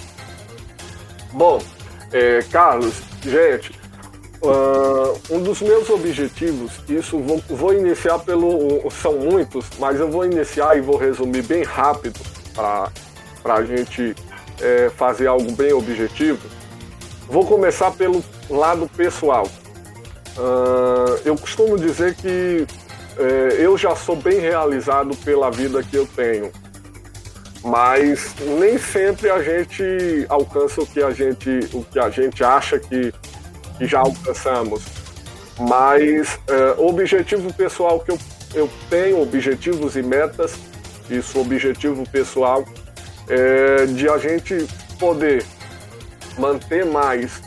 Bom, 1.32 1.62
é, 2.12 2.42
Carlos, 2.50 2.94
gente, 3.28 3.72
Uh, 4.40 5.18
um 5.34 5.42
dos 5.42 5.60
meus 5.60 5.90
objetivos, 5.90 6.70
isso 6.88 7.18
vou, 7.18 7.42
vou 7.48 7.74
iniciar 7.74 8.20
pelo. 8.20 8.88
São 8.88 9.14
muitos, 9.18 9.66
mas 9.80 9.98
eu 9.98 10.08
vou 10.08 10.24
iniciar 10.24 10.78
e 10.78 10.80
vou 10.80 10.96
resumir 10.96 11.42
bem 11.42 11.64
rápido 11.64 12.20
para 12.54 12.88
a 13.44 13.64
gente 13.64 14.14
é, 14.60 14.90
fazer 14.90 15.26
algo 15.26 15.50
bem 15.52 15.72
objetivo. 15.72 16.38
Vou 17.28 17.44
começar 17.46 17.90
pelo 17.90 18.24
lado 18.48 18.88
pessoal. 18.96 19.48
Uh, 20.36 21.20
eu 21.24 21.36
costumo 21.36 21.76
dizer 21.76 22.14
que 22.14 22.64
é, 23.18 23.56
eu 23.58 23.76
já 23.76 23.96
sou 23.96 24.14
bem 24.14 24.38
realizado 24.38 25.16
pela 25.24 25.50
vida 25.50 25.82
que 25.82 25.96
eu 25.96 26.06
tenho, 26.06 26.52
mas 27.62 28.34
nem 28.58 28.78
sempre 28.78 29.30
a 29.30 29.42
gente 29.42 30.26
alcança 30.28 30.80
o 30.80 30.86
que 30.86 31.02
a 31.02 31.10
gente, 31.10 31.60
o 31.72 31.84
que 31.84 31.98
a 31.98 32.08
gente 32.08 32.42
acha 32.44 32.78
que, 32.78 33.12
que 33.76 33.86
já 33.86 34.00
alcançamos. 34.00 34.82
Mas 35.58 36.38
é, 36.46 36.74
objetivo 36.78 37.52
pessoal 37.52 38.00
que 38.00 38.12
eu, 38.12 38.18
eu 38.54 38.70
tenho, 38.88 39.20
objetivos 39.20 39.96
e 39.96 40.02
metas, 40.02 40.54
isso, 41.10 41.40
objetivo 41.40 42.08
pessoal, 42.08 42.64
é 43.28 43.86
de 43.86 44.08
a 44.08 44.18
gente 44.18 44.66
poder 44.98 45.44
manter 46.38 46.84
mais 46.86 47.42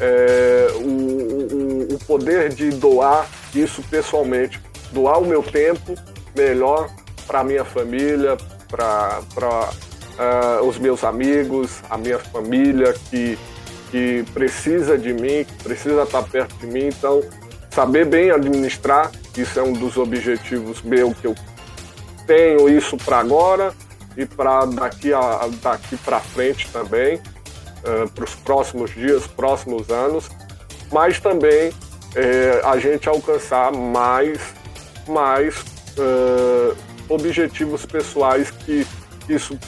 é, 0.00 0.68
o, 0.74 1.92
o, 1.92 1.94
o 1.94 1.98
poder 2.06 2.52
de 2.52 2.70
doar 2.70 3.28
isso 3.54 3.82
pessoalmente, 3.82 4.60
doar 4.92 5.20
o 5.20 5.26
meu 5.26 5.42
tempo 5.42 5.94
melhor 6.34 6.90
para 7.26 7.44
minha 7.44 7.64
família, 7.64 8.36
para 8.72 9.20
uh, 9.30 10.66
os 10.66 10.78
meus 10.78 11.04
amigos, 11.04 11.82
a 11.90 11.98
minha 11.98 12.18
família 12.18 12.94
que, 13.10 13.38
que 13.90 14.24
precisa 14.32 14.96
de 14.96 15.12
mim, 15.12 15.44
que 15.44 15.62
precisa 15.62 16.02
estar 16.02 16.22
perto 16.22 16.56
de 16.56 16.66
mim. 16.66 16.86
Então, 16.86 17.22
saber 17.70 18.06
bem 18.06 18.30
administrar, 18.30 19.12
isso 19.36 19.60
é 19.60 19.62
um 19.62 19.72
dos 19.74 19.96
objetivos 19.96 20.82
meu 20.82 21.14
que 21.14 21.26
eu 21.26 21.34
tenho 22.26 22.68
isso 22.68 22.96
para 22.96 23.18
agora 23.18 23.74
e 24.16 24.24
para 24.24 24.64
daqui 24.64 25.12
a 25.12 25.48
daqui 25.62 25.96
para 25.98 26.20
frente 26.20 26.68
também, 26.70 27.16
uh, 27.16 28.08
para 28.14 28.24
os 28.24 28.34
próximos 28.34 28.90
dias, 28.94 29.26
próximos 29.26 29.90
anos, 29.90 30.28
mas 30.90 31.20
também 31.20 31.72
é, 32.14 32.60
a 32.64 32.78
gente 32.78 33.08
alcançar 33.08 33.72
mais, 33.72 34.38
mais 35.08 35.56
uh, 35.96 36.76
objetivos 37.08 37.84
pessoais 37.86 38.50
que 38.50 38.86
isso 39.28 39.58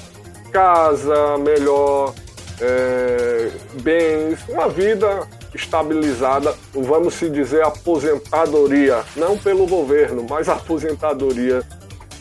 casa 0.53 1.37
melhor, 1.39 2.15
é, 2.61 3.51
bens, 3.83 4.39
uma 4.49 4.69
vida 4.69 5.27
estabilizada, 5.55 6.55
vamos 6.73 7.15
se 7.15 7.29
dizer 7.29 7.63
aposentadoria, 7.63 9.03
não 9.17 9.37
pelo 9.37 9.67
governo, 9.67 10.27
mas 10.29 10.49
aposentadoria 10.49 11.63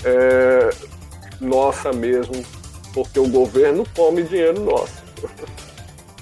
é, 0.04 0.70
nossa 1.40 1.92
mesmo, 1.92 2.44
porque 2.94 3.20
o 3.20 3.28
governo 3.28 3.86
come 3.96 4.24
dinheiro 4.24 4.62
nosso. 4.62 5.04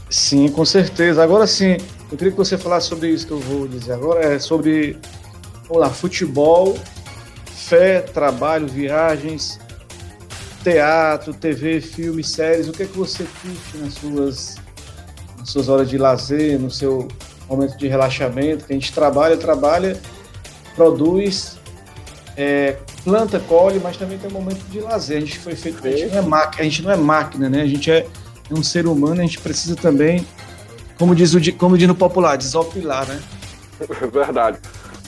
Sim, 0.09 0.49
com 0.49 0.65
certeza. 0.65 1.23
Agora 1.23 1.47
sim, 1.47 1.77
eu 2.11 2.17
queria 2.17 2.31
que 2.31 2.37
você 2.37 2.57
falasse 2.57 2.87
sobre 2.87 3.09
isso 3.09 3.25
que 3.25 3.33
eu 3.33 3.39
vou 3.39 3.67
dizer 3.67 3.93
agora, 3.93 4.33
é 4.33 4.39
sobre 4.39 4.97
vamos 5.67 5.81
lá, 5.81 5.89
futebol, 5.89 6.77
fé, 7.71 8.01
trabalho, 8.01 8.67
viagens, 8.67 9.57
teatro, 10.61 11.33
TV, 11.33 11.79
filmes, 11.79 12.27
séries. 12.27 12.67
O 12.67 12.73
que 12.73 12.83
é 12.83 12.85
que 12.85 12.97
você 12.97 13.23
curte 13.41 13.77
nas 13.77 13.93
suas, 13.93 14.55
nas 15.39 15.49
suas 15.49 15.69
horas 15.69 15.89
de 15.89 15.97
lazer, 15.97 16.59
no 16.59 16.69
seu 16.69 17.07
momento 17.47 17.77
de 17.77 17.87
relaxamento? 17.87 18.65
Que 18.65 18.73
a 18.73 18.75
gente 18.75 18.91
trabalha, 18.91 19.37
trabalha, 19.37 19.97
produz, 20.75 21.57
é, 22.35 22.75
planta, 23.05 23.39
colhe, 23.39 23.79
mas 23.81 23.95
também 23.95 24.17
tem 24.17 24.29
um 24.29 24.33
momento 24.33 24.61
de 24.65 24.81
lazer. 24.81 25.15
A 25.15 25.21
gente 25.21 25.39
foi 25.39 25.55
feito, 25.55 25.87
a 25.87 25.91
gente 25.91 26.11
não 26.11 26.17
é 26.17 26.21
máquina, 26.21 26.61
a 26.61 26.63
gente 26.65 26.81
não 26.81 26.91
é 26.91 26.97
máquina, 26.97 27.49
né? 27.49 27.61
A 27.61 27.67
gente 27.67 27.89
é, 27.89 28.05
é 28.49 28.53
um 28.53 28.61
ser 28.61 28.85
humano, 28.85 29.21
a 29.21 29.23
gente 29.23 29.39
precisa 29.39 29.77
também, 29.77 30.27
como 30.97 31.15
diz, 31.15 31.33
o, 31.33 31.53
como 31.53 31.77
diz 31.77 31.87
no 31.87 31.95
popular, 31.95 32.35
desopilar, 32.35 33.07
né? 33.07 33.17
Verdade. 34.11 34.59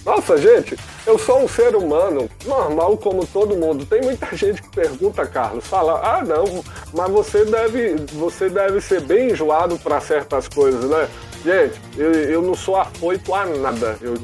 Nossa, 0.05 0.37
gente, 0.37 0.77
eu 1.07 1.17
sou 1.17 1.43
um 1.43 1.47
ser 1.47 1.75
humano 1.75 2.29
normal 2.45 2.97
como 2.97 3.25
todo 3.25 3.55
mundo. 3.55 3.85
Tem 3.85 4.01
muita 4.01 4.27
gente 4.35 4.61
que 4.61 4.69
pergunta, 4.69 5.25
Carlos, 5.25 5.65
fala: 5.65 6.01
"Ah, 6.03 6.23
não, 6.23 6.63
mas 6.93 7.09
você 7.09 7.45
deve, 7.45 7.95
você 8.13 8.49
deve 8.49 8.81
ser 8.81 9.01
bem 9.01 9.31
enjoado 9.31 9.77
para 9.79 10.01
certas 10.01 10.47
coisas, 10.47 10.89
né?" 10.89 11.07
Gente, 11.43 11.79
eu, 11.97 12.11
eu 12.13 12.41
não 12.41 12.55
sou 12.55 12.77
afoito 12.77 13.33
a 13.33 13.45
nada. 13.45 13.97
Eu 14.01 14.15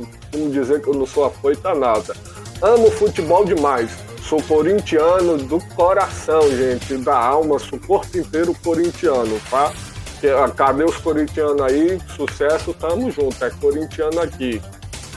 dizer 0.52 0.82
que 0.82 0.88
eu 0.88 0.94
não 0.94 1.06
sou 1.06 1.26
afoito 1.26 1.68
a 1.68 1.76
nada. 1.76 2.16
Amo 2.62 2.92
futebol 2.92 3.44
demais. 3.44 3.92
Sou 4.22 4.42
corintiano 4.44 5.38
do 5.38 5.60
coração, 5.76 6.42
gente, 6.56 6.98
da 6.98 7.18
alma, 7.18 7.58
sou 7.58 7.80
corpo 7.80 8.18
inteiro 8.18 8.56
corintiano, 8.64 9.40
tá? 9.50 9.74
Ah, 10.24 10.50
cadê 10.50 10.84
os 10.84 10.98
corintianos 10.98 11.62
aí? 11.62 12.00
Sucesso, 12.16 12.74
tamo 12.74 13.10
junto. 13.10 13.44
É 13.44 13.50
corintiano 13.50 14.22
aqui. 14.22 14.62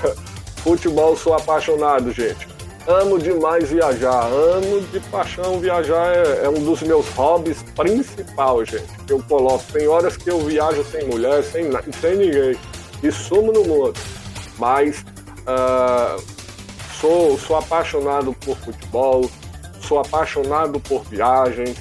Futebol, 0.63 1.17
sou 1.17 1.35
apaixonado, 1.35 2.13
gente. 2.13 2.47
Amo 2.87 3.19
demais 3.19 3.69
viajar, 3.69 4.27
amo 4.27 4.81
de 4.93 5.01
paixão 5.01 5.59
viajar, 5.59 6.15
é, 6.15 6.47
é 6.47 6.49
um 6.49 6.63
dos 6.65 6.83
meus 6.83 7.09
hobbies 7.11 7.65
principal, 7.77 8.65
gente. 8.65 8.87
Que 9.07 9.13
eu 9.13 9.23
coloco. 9.25 9.65
Tem 9.73 9.89
horas 9.89 10.17
que 10.17 10.31
eu 10.31 10.39
viajo 10.41 10.85
sem 10.85 11.07
mulher, 11.07 11.43
sem, 11.43 11.65
sem 12.01 12.17
ninguém, 12.17 12.57
e 13.03 13.11
sumo 13.11 13.53
no 13.53 13.65
mundo. 13.65 13.95
Mas 14.57 15.05
uh, 15.43 16.23
sou, 17.01 17.37
sou 17.39 17.57
apaixonado 17.57 18.33
por 18.45 18.57
futebol, 18.59 19.29
sou 19.81 19.99
apaixonado 19.99 20.79
por 20.79 21.03
viagens. 21.05 21.77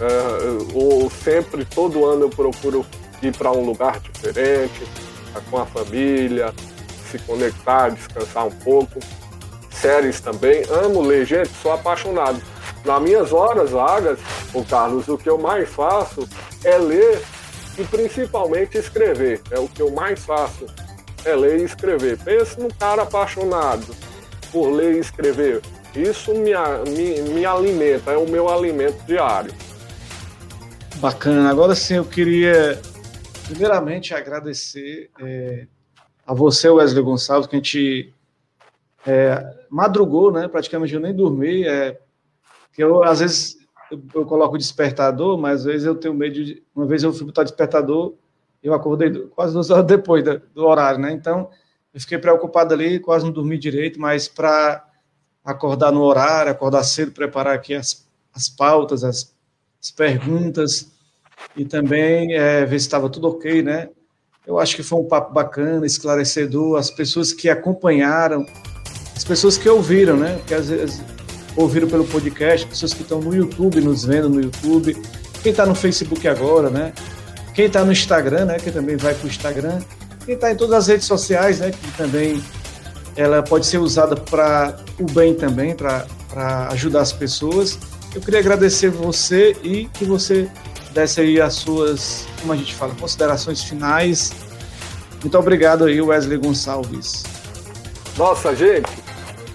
Uh, 0.00 0.68
ou 0.74 1.10
sempre, 1.10 1.64
todo 1.64 2.06
ano 2.06 2.24
eu 2.24 2.30
procuro 2.30 2.86
ir 3.22 3.36
para 3.36 3.52
um 3.52 3.64
lugar 3.64 4.00
diferente, 4.00 4.82
com 5.50 5.58
a 5.58 5.66
família, 5.66 6.52
se 7.14 7.18
conectar, 7.20 7.90
descansar 7.90 8.46
um 8.46 8.50
pouco. 8.50 8.98
Séries 9.70 10.20
também, 10.20 10.64
amo 10.70 11.00
ler, 11.02 11.24
gente, 11.24 11.50
sou 11.62 11.72
apaixonado. 11.72 12.40
Nas 12.84 13.02
minhas 13.02 13.32
horas 13.32 13.70
vagas, 13.70 14.18
o 14.52 14.64
Carlos, 14.64 15.08
o 15.08 15.16
que 15.16 15.28
eu 15.28 15.38
mais 15.38 15.68
faço 15.68 16.28
é 16.64 16.76
ler 16.76 17.22
e 17.78 17.84
principalmente 17.84 18.78
escrever. 18.78 19.40
É 19.50 19.58
o 19.58 19.68
que 19.68 19.80
eu 19.80 19.90
mais 19.90 20.24
faço, 20.24 20.66
é 21.24 21.34
ler 21.34 21.60
e 21.60 21.64
escrever. 21.64 22.18
Pensa 22.18 22.60
num 22.60 22.68
cara 22.68 23.02
apaixonado 23.02 23.94
por 24.50 24.70
ler 24.70 24.96
e 24.96 24.98
escrever. 24.98 25.60
Isso 25.94 26.34
me, 26.34 26.52
me, 26.90 27.22
me 27.30 27.46
alimenta, 27.46 28.12
é 28.12 28.16
o 28.16 28.28
meu 28.28 28.48
alimento 28.48 29.00
diário. 29.06 29.52
Bacana. 30.96 31.50
Agora 31.50 31.74
sim, 31.74 31.94
eu 31.94 32.04
queria 32.04 32.80
primeiramente 33.46 34.14
agradecer 34.14 35.10
é, 35.20 35.66
a 36.26 36.34
você, 36.34 36.68
Wesley 36.68 37.02
Gonçalves, 37.02 37.46
que 37.46 37.56
a 37.56 37.58
gente 37.58 38.14
é, 39.06 39.56
madrugou, 39.68 40.32
né? 40.32 40.48
Praticamente 40.48 40.94
eu 40.94 41.00
nem 41.00 41.14
dormi. 41.14 41.66
É, 41.66 41.98
eu, 42.78 43.02
às 43.04 43.20
vezes, 43.20 43.58
eu, 43.90 44.02
eu, 44.14 44.24
coloco 44.24 44.58
despertador, 44.58 45.38
mas 45.38 45.60
às 45.60 45.64
vezes 45.64 45.86
eu 45.86 45.94
tenho 45.94 46.14
medo 46.14 46.42
de. 46.44 46.62
Uma 46.74 46.86
vez 46.86 47.02
eu 47.02 47.12
fui 47.12 47.26
botar 47.26 47.42
despertador, 47.42 48.14
eu 48.62 48.72
acordei 48.72 49.12
quase 49.28 49.52
duas 49.52 49.70
horas 49.70 49.86
depois 49.86 50.24
do, 50.24 50.40
do 50.54 50.64
horário, 50.64 50.98
né? 51.00 51.12
Então, 51.12 51.50
eu 51.92 52.00
fiquei 52.00 52.18
preocupado 52.18 52.74
ali, 52.74 52.98
quase 52.98 53.24
não 53.24 53.32
dormi 53.32 53.58
direito, 53.58 54.00
mas 54.00 54.26
para 54.26 54.84
acordar 55.44 55.92
no 55.92 56.02
horário, 56.02 56.50
acordar 56.50 56.82
cedo, 56.82 57.12
preparar 57.12 57.54
aqui 57.54 57.74
as, 57.74 58.08
as 58.32 58.48
pautas, 58.48 59.04
as, 59.04 59.34
as 59.80 59.90
perguntas 59.90 60.90
e 61.56 61.64
também 61.64 62.34
é, 62.34 62.64
ver 62.64 62.80
se 62.80 62.86
estava 62.86 63.10
tudo 63.10 63.28
ok, 63.28 63.62
né? 63.62 63.90
Eu 64.46 64.58
acho 64.58 64.76
que 64.76 64.82
foi 64.82 64.98
um 64.98 65.04
papo 65.04 65.32
bacana, 65.32 65.86
esclarecedor. 65.86 66.78
As 66.78 66.90
pessoas 66.90 67.32
que 67.32 67.48
acompanharam, 67.48 68.44
as 69.16 69.24
pessoas 69.24 69.56
que 69.56 69.68
ouviram, 69.68 70.16
né? 70.16 70.38
Que 70.46 70.54
às 70.54 70.68
vezes 70.68 71.00
ouviram 71.56 71.88
pelo 71.88 72.04
podcast, 72.04 72.66
pessoas 72.66 72.92
que 72.92 73.02
estão 73.02 73.20
no 73.20 73.34
YouTube, 73.34 73.80
nos 73.80 74.04
vendo 74.04 74.28
no 74.28 74.40
YouTube, 74.42 74.96
quem 75.42 75.50
está 75.50 75.64
no 75.64 75.74
Facebook 75.74 76.26
agora, 76.28 76.68
né? 76.68 76.92
Quem 77.54 77.66
está 77.66 77.84
no 77.84 77.92
Instagram, 77.92 78.46
né? 78.46 78.56
Que 78.58 78.70
também 78.70 78.96
vai 78.96 79.14
para 79.14 79.24
o 79.24 79.28
Instagram. 79.28 79.78
Quem 80.26 80.34
está 80.34 80.50
em 80.50 80.56
todas 80.56 80.74
as 80.74 80.86
redes 80.88 81.06
sociais, 81.06 81.60
né? 81.60 81.70
Que 81.70 81.96
também 81.96 82.42
ela 83.16 83.42
pode 83.42 83.64
ser 83.66 83.78
usada 83.78 84.16
para 84.16 84.76
o 84.98 85.04
bem 85.04 85.34
também, 85.34 85.74
para 85.74 86.68
ajudar 86.70 87.00
as 87.00 87.12
pessoas. 87.12 87.78
Eu 88.14 88.20
queria 88.20 88.40
agradecer 88.40 88.90
você 88.90 89.56
e 89.62 89.86
que 89.86 90.04
você 90.04 90.48
desse 90.94 91.20
aí 91.20 91.40
as 91.40 91.54
suas, 91.54 92.26
como 92.40 92.52
a 92.52 92.56
gente 92.56 92.74
fala, 92.74 92.94
considerações 92.94 93.62
finais. 93.62 94.32
Muito 95.20 95.36
obrigado 95.36 95.84
aí, 95.84 96.00
Wesley 96.00 96.38
Gonçalves. 96.38 97.24
Nossa, 98.16 98.54
gente, 98.54 98.90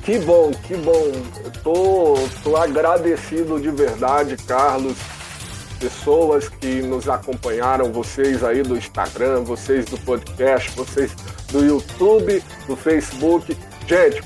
que 0.04 0.20
bom, 0.20 0.52
que 0.68 0.76
bom. 0.76 1.12
Eu 1.44 1.52
tô, 1.64 2.16
tô 2.44 2.58
agradecido 2.58 3.60
de 3.60 3.70
verdade, 3.70 4.36
Carlos. 4.46 4.98
pessoas 5.80 6.50
que 6.50 6.82
nos 6.82 7.08
acompanharam, 7.08 7.90
vocês 7.92 8.44
aí 8.44 8.62
do 8.62 8.76
Instagram, 8.76 9.44
vocês 9.44 9.86
do 9.86 9.98
podcast, 10.00 10.72
vocês 10.72 11.16
do 11.52 11.64
YouTube, 11.64 12.44
do 12.68 12.76
Facebook. 12.76 13.56
Gente, 13.88 14.22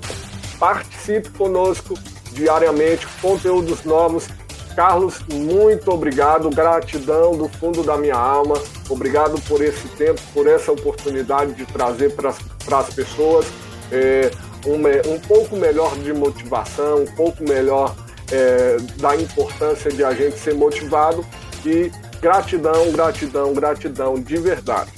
participe 0.58 1.30
conosco 1.30 1.94
diariamente, 2.34 3.06
conteúdos 3.22 3.84
novos. 3.84 4.26
Carlos, 4.74 5.20
muito 5.32 5.90
obrigado, 5.92 6.50
gratidão 6.50 7.36
do 7.36 7.48
fundo 7.48 7.84
da 7.84 7.96
minha 7.96 8.16
alma, 8.16 8.60
obrigado 8.88 9.40
por 9.42 9.62
esse 9.62 9.86
tempo, 9.96 10.20
por 10.34 10.48
essa 10.48 10.72
oportunidade 10.72 11.54
de 11.54 11.64
trazer 11.64 12.12
para 12.16 12.30
as 12.78 12.92
pessoas 12.92 13.46
é, 13.92 14.32
um, 14.66 15.12
um 15.14 15.20
pouco 15.20 15.56
melhor 15.56 15.94
de 15.98 16.12
motivação, 16.12 17.02
um 17.02 17.14
pouco 17.14 17.44
melhor 17.44 17.94
é, 18.32 18.76
da 18.96 19.14
importância 19.14 19.92
de 19.92 20.02
a 20.02 20.12
gente 20.12 20.38
ser 20.38 20.54
motivado 20.54 21.24
e 21.64 21.90
gratidão, 22.20 22.90
gratidão, 22.90 23.52
gratidão 23.52 24.14
de 24.14 24.36
verdade. 24.38 24.90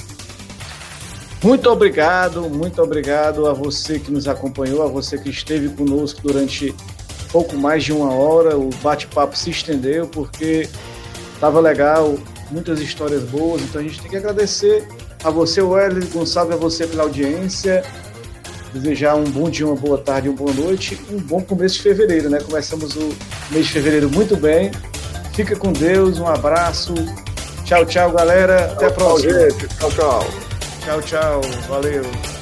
Muito 1.42 1.68
obrigado, 1.68 2.48
muito 2.48 2.82
obrigado 2.82 3.46
a 3.46 3.52
você 3.52 3.98
que 3.98 4.10
nos 4.10 4.26
acompanhou, 4.26 4.82
a 4.82 4.86
você 4.86 5.18
que 5.18 5.28
esteve 5.28 5.68
conosco 5.68 6.22
durante 6.22 6.74
pouco 7.30 7.56
mais 7.56 7.84
de 7.84 7.92
uma 7.92 8.12
hora. 8.12 8.56
O 8.56 8.70
bate-papo 8.82 9.36
se 9.36 9.50
estendeu 9.50 10.06
porque 10.06 10.68
estava 11.34 11.60
legal, 11.60 12.16
muitas 12.50 12.80
histórias 12.80 13.22
boas. 13.24 13.62
Então 13.62 13.80
a 13.80 13.84
gente 13.84 14.00
tem 14.00 14.10
que 14.10 14.16
agradecer 14.16 14.86
a 15.22 15.30
você, 15.30 15.60
Wesley 15.60 16.06
Gonçalves, 16.08 16.54
a 16.54 16.58
você 16.58 16.86
pela 16.86 17.04
audiência. 17.04 17.84
Desejar 18.72 19.14
um 19.14 19.24
bom 19.24 19.48
dia, 19.48 19.66
uma 19.66 19.76
boa 19.76 19.96
tarde, 19.96 20.28
uma 20.28 20.36
boa 20.36 20.52
noite, 20.52 21.00
um 21.10 21.18
bom 21.18 21.40
começo 21.40 21.76
de 21.76 21.82
fevereiro, 21.82 22.28
né? 22.28 22.40
Começamos 22.40 22.94
o 22.94 23.08
mês 23.50 23.66
de 23.66 23.72
fevereiro 23.72 24.10
muito 24.10 24.36
bem. 24.36 24.70
Fica 25.32 25.56
com 25.56 25.72
Deus, 25.72 26.18
um 26.18 26.26
abraço. 26.26 26.94
Tchau, 27.64 27.84
tchau, 27.84 28.12
galera. 28.12 28.72
Até 28.72 28.86
a 28.86 28.90
próxima. 28.90 29.32
Tchau, 29.78 29.90
tchau. 29.90 30.26
Tchau, 30.84 31.02
tchau. 31.02 31.40
Valeu. 31.68 32.35